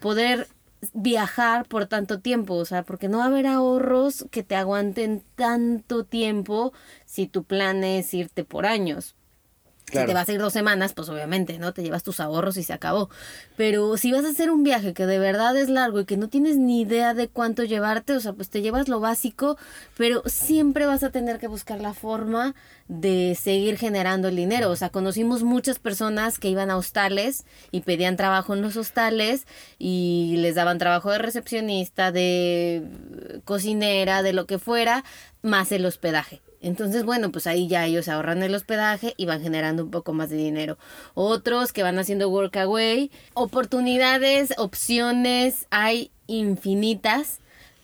poder 0.00 0.48
viajar 0.94 1.66
por 1.68 1.84
tanto 1.84 2.20
tiempo, 2.20 2.54
o 2.54 2.64
sea, 2.64 2.84
porque 2.84 3.08
no 3.10 3.18
va 3.18 3.24
a 3.24 3.26
haber 3.26 3.46
ahorros 3.46 4.24
que 4.30 4.42
te 4.42 4.56
aguanten 4.56 5.22
tanto 5.34 6.04
tiempo 6.04 6.72
si 7.04 7.26
tu 7.26 7.44
plan 7.44 7.84
es 7.84 8.14
irte 8.14 8.44
por 8.44 8.64
años. 8.64 9.14
Si 9.86 10.06
te 10.06 10.14
vas 10.14 10.28
a 10.28 10.32
ir 10.32 10.40
dos 10.40 10.52
semanas, 10.52 10.92
pues 10.94 11.08
obviamente, 11.08 11.58
¿no? 11.58 11.72
Te 11.72 11.82
llevas 11.82 12.02
tus 12.02 12.18
ahorros 12.18 12.56
y 12.56 12.62
se 12.62 12.72
acabó. 12.72 13.10
Pero 13.56 13.96
si 13.96 14.12
vas 14.12 14.24
a 14.24 14.30
hacer 14.30 14.50
un 14.50 14.64
viaje 14.64 14.94
que 14.94 15.06
de 15.06 15.18
verdad 15.18 15.56
es 15.56 15.68
largo 15.68 16.00
y 16.00 16.04
que 16.04 16.16
no 16.16 16.28
tienes 16.28 16.56
ni 16.56 16.80
idea 16.80 17.14
de 17.14 17.28
cuánto 17.28 17.64
llevarte, 17.64 18.14
o 18.14 18.20
sea, 18.20 18.32
pues 18.32 18.48
te 18.48 18.62
llevas 18.62 18.88
lo 18.88 18.98
básico, 18.98 19.56
pero 19.96 20.22
siempre 20.26 20.86
vas 20.86 21.02
a 21.02 21.10
tener 21.10 21.38
que 21.38 21.48
buscar 21.48 21.80
la 21.80 21.94
forma 21.94 22.54
de 22.88 23.36
seguir 23.40 23.76
generando 23.76 24.28
el 24.28 24.36
dinero. 24.36 24.70
O 24.70 24.76
sea, 24.76 24.88
conocimos 24.88 25.42
muchas 25.42 25.78
personas 25.78 26.38
que 26.38 26.48
iban 26.48 26.70
a 26.70 26.76
hostales 26.76 27.44
y 27.70 27.82
pedían 27.82 28.16
trabajo 28.16 28.54
en 28.54 28.62
los 28.62 28.76
hostales 28.76 29.46
y 29.78 30.34
les 30.38 30.54
daban 30.54 30.78
trabajo 30.78 31.10
de 31.10 31.18
recepcionista, 31.18 32.10
de 32.10 32.82
cocinera, 33.44 34.22
de 34.22 34.32
lo 34.32 34.46
que 34.46 34.58
fuera, 34.58 35.04
más 35.42 35.72
el 35.72 35.84
hospedaje. 35.86 36.40
Entonces, 36.64 37.04
bueno, 37.04 37.30
pues 37.30 37.46
ahí 37.46 37.68
ya 37.68 37.84
ellos 37.84 38.08
ahorran 38.08 38.42
el 38.42 38.54
hospedaje 38.54 39.12
y 39.18 39.26
van 39.26 39.42
generando 39.42 39.84
un 39.84 39.90
poco 39.90 40.14
más 40.14 40.30
de 40.30 40.36
dinero. 40.36 40.78
Otros 41.12 41.74
que 41.74 41.82
van 41.82 41.98
haciendo 41.98 42.30
workaway, 42.30 43.10
oportunidades, 43.34 44.54
opciones, 44.56 45.66
hay 45.70 46.10
infinitas 46.26 47.40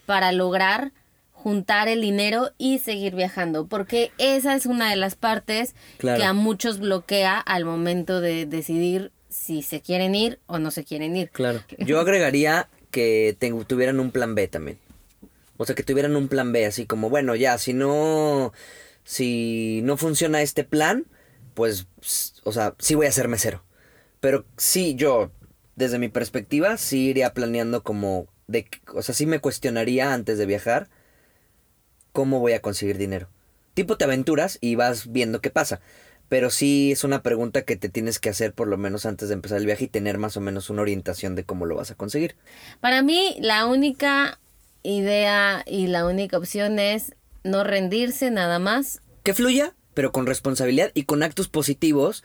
para 0.07 0.31
lograr 0.31 0.93
juntar 1.31 1.87
el 1.89 2.01
dinero 2.01 2.51
y 2.57 2.79
seguir 2.79 3.15
viajando, 3.15 3.67
porque 3.67 4.11
esa 4.17 4.55
es 4.55 4.65
una 4.65 4.89
de 4.89 4.95
las 4.95 5.15
partes 5.15 5.75
Claro. 5.97 6.19
que 6.19 6.25
a 6.25 6.33
muchos 6.33 6.79
bloquea 6.79 7.39
al 7.39 7.65
momento 7.65 8.19
de 8.19 8.47
decidir 8.47 9.11
si 9.29 9.61
se 9.61 9.81
quieren 9.81 10.15
ir 10.15 10.39
o 10.47 10.57
no 10.57 10.71
se 10.71 10.83
quieren 10.83 11.15
ir. 11.15 11.29
Claro. 11.29 11.61
Yo 11.77 11.99
agregaría 11.99 12.67
que 12.89 13.37
tuvieran 13.67 13.99
un 13.99 14.11
plan 14.11 14.33
B 14.33 14.47
también. 14.47 14.79
O 15.61 15.65
sea, 15.65 15.75
que 15.75 15.83
tuvieran 15.83 16.15
un 16.15 16.27
plan 16.27 16.51
B, 16.51 16.65
así 16.65 16.87
como, 16.87 17.11
bueno, 17.11 17.35
ya, 17.35 17.55
si 17.59 17.75
no, 17.75 18.51
si 19.03 19.81
no 19.83 19.95
funciona 19.95 20.41
este 20.41 20.63
plan, 20.63 21.05
pues, 21.53 21.85
o 22.43 22.51
sea, 22.51 22.73
sí 22.79 22.95
voy 22.95 23.05
a 23.05 23.11
ser 23.11 23.27
mesero. 23.27 23.63
Pero 24.19 24.43
sí, 24.57 24.95
yo, 24.95 25.29
desde 25.75 25.99
mi 25.99 26.09
perspectiva, 26.09 26.77
sí 26.77 27.09
iría 27.09 27.35
planeando 27.35 27.83
como, 27.83 28.27
de, 28.47 28.65
o 28.91 29.03
sea, 29.03 29.13
sí 29.13 29.27
me 29.27 29.37
cuestionaría 29.37 30.15
antes 30.15 30.39
de 30.39 30.47
viajar 30.47 30.89
cómo 32.11 32.39
voy 32.39 32.53
a 32.53 32.63
conseguir 32.63 32.97
dinero. 32.97 33.29
Tipo 33.75 33.97
te 33.97 34.05
aventuras 34.05 34.57
y 34.61 34.73
vas 34.73 35.11
viendo 35.11 35.41
qué 35.41 35.51
pasa. 35.51 35.79
Pero 36.27 36.49
sí 36.49 36.91
es 36.91 37.03
una 37.03 37.21
pregunta 37.21 37.61
que 37.65 37.75
te 37.75 37.87
tienes 37.87 38.17
que 38.17 38.29
hacer 38.29 38.53
por 38.53 38.67
lo 38.67 38.77
menos 38.77 39.05
antes 39.05 39.29
de 39.29 39.35
empezar 39.35 39.59
el 39.59 39.67
viaje 39.67 39.83
y 39.83 39.89
tener 39.89 40.17
más 40.17 40.37
o 40.37 40.41
menos 40.41 40.71
una 40.71 40.81
orientación 40.81 41.35
de 41.35 41.43
cómo 41.43 41.67
lo 41.67 41.75
vas 41.75 41.91
a 41.91 41.95
conseguir. 41.95 42.35
Para 42.79 43.03
mí, 43.03 43.35
la 43.39 43.67
única 43.67 44.39
idea 44.83 45.63
y 45.65 45.87
la 45.87 46.05
única 46.05 46.37
opción 46.37 46.79
es 46.79 47.15
no 47.43 47.63
rendirse 47.63 48.31
nada 48.31 48.59
más. 48.59 49.01
Que 49.23 49.33
fluya, 49.33 49.73
pero 49.93 50.11
con 50.11 50.25
responsabilidad 50.25 50.91
y 50.93 51.03
con 51.03 51.23
actos 51.23 51.47
positivos 51.47 52.23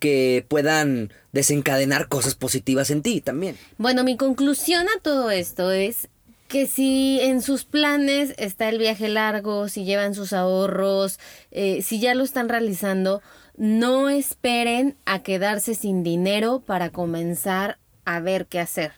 que 0.00 0.44
puedan 0.48 1.12
desencadenar 1.32 2.08
cosas 2.08 2.34
positivas 2.34 2.90
en 2.90 3.02
ti 3.02 3.20
también. 3.20 3.56
Bueno, 3.78 4.04
mi 4.04 4.16
conclusión 4.16 4.86
a 4.88 5.00
todo 5.00 5.30
esto 5.30 5.70
es 5.70 6.08
que 6.48 6.66
si 6.66 7.20
en 7.20 7.40
sus 7.40 7.64
planes 7.64 8.34
está 8.36 8.68
el 8.68 8.78
viaje 8.78 9.08
largo, 9.08 9.68
si 9.68 9.84
llevan 9.84 10.14
sus 10.14 10.32
ahorros, 10.32 11.18
eh, 11.50 11.82
si 11.82 12.00
ya 12.00 12.14
lo 12.14 12.22
están 12.22 12.48
realizando, 12.48 13.22
no 13.56 14.08
esperen 14.08 14.96
a 15.06 15.22
quedarse 15.22 15.74
sin 15.74 16.02
dinero 16.02 16.60
para 16.60 16.90
comenzar 16.90 17.78
a 18.04 18.20
ver 18.20 18.46
qué 18.46 18.60
hacer. 18.60 18.92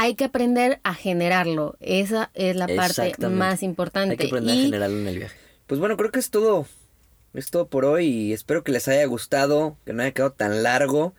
Hay 0.00 0.14
que 0.14 0.24
aprender 0.24 0.80
a 0.84 0.94
generarlo. 0.94 1.76
Esa 1.80 2.30
es 2.34 2.54
la 2.56 2.68
parte 2.68 3.12
más 3.28 3.62
importante. 3.64 4.12
Hay 4.12 4.16
que 4.16 4.26
aprender 4.26 4.54
Y- 4.54 4.58
a 4.60 4.62
generarlo 4.62 4.98
en 5.00 5.06
el 5.08 5.18
viaje. 5.18 5.36
pues 5.66 5.80
bueno, 5.80 5.96
creo 5.96 6.10
que 6.12 6.20
es 6.20 6.30
todo. 6.30 6.66
Es 7.34 7.50
todo 7.50 7.68
por 7.68 7.84
hoy 7.84 8.06
y 8.06 8.32
espero 8.32 8.62
que 8.64 8.72
les 8.72 8.86
haya 8.88 9.04
gustado, 9.06 9.76
que 9.84 9.92
no 9.92 10.02
haya 10.02 10.12
quedado 10.12 10.32
tan 10.32 10.62
largo 10.62 11.14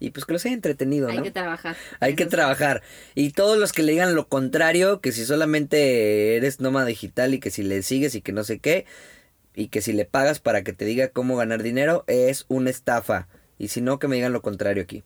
y 0.00 0.10
pues 0.10 0.24
que 0.24 0.32
los 0.32 0.44
haya 0.46 0.54
entretenido, 0.54 1.06
¿no? 1.08 1.12
Hay 1.14 1.22
que 1.22 1.30
trabajar. 1.30 1.76
Hay 2.00 2.16
que 2.16 2.26
trabajar. 2.26 2.82
Y 3.14 3.30
todos 3.30 3.58
los 3.58 3.72
que 3.72 3.82
le 3.82 3.92
digan 3.92 4.14
lo 4.14 4.26
contrario, 4.28 5.00
que 5.00 5.12
si 5.12 5.24
solamente 5.24 6.36
eres 6.36 6.60
nómada 6.60 6.86
digital 6.86 7.34
y 7.34 7.40
que 7.40 7.50
si 7.50 7.62
le 7.62 7.82
sigues 7.82 8.14
y 8.14 8.20
que 8.22 8.32
no 8.32 8.42
sé 8.42 8.58
qué, 8.58 8.86
y 9.54 9.68
que 9.68 9.80
si 9.82 9.92
le 9.92 10.04
pagas 10.06 10.40
para 10.40 10.64
que 10.64 10.72
te 10.72 10.84
diga 10.86 11.08
cómo 11.08 11.36
ganar 11.36 11.62
dinero, 11.62 12.04
es 12.08 12.46
una 12.48 12.70
estafa. 12.70 13.28
Y 13.58 13.68
si 13.68 13.80
no, 13.80 13.98
que 13.98 14.08
me 14.08 14.16
digan 14.16 14.32
lo 14.32 14.42
contrario 14.42 14.82
aquí. 14.82 15.04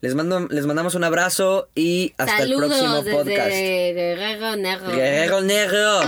Les 0.00 0.14
mando, 0.14 0.46
les 0.48 0.66
mandamos 0.66 0.94
un 0.94 1.04
abrazo 1.04 1.68
y 1.74 2.12
hasta 2.16 2.42
el 2.42 2.54
próximo 2.54 3.02
podcast. 3.04 3.50
Guerrero 3.50 4.56
Negro. 4.56 4.90
Guerrero 4.90 5.40
Negro. 5.40 6.00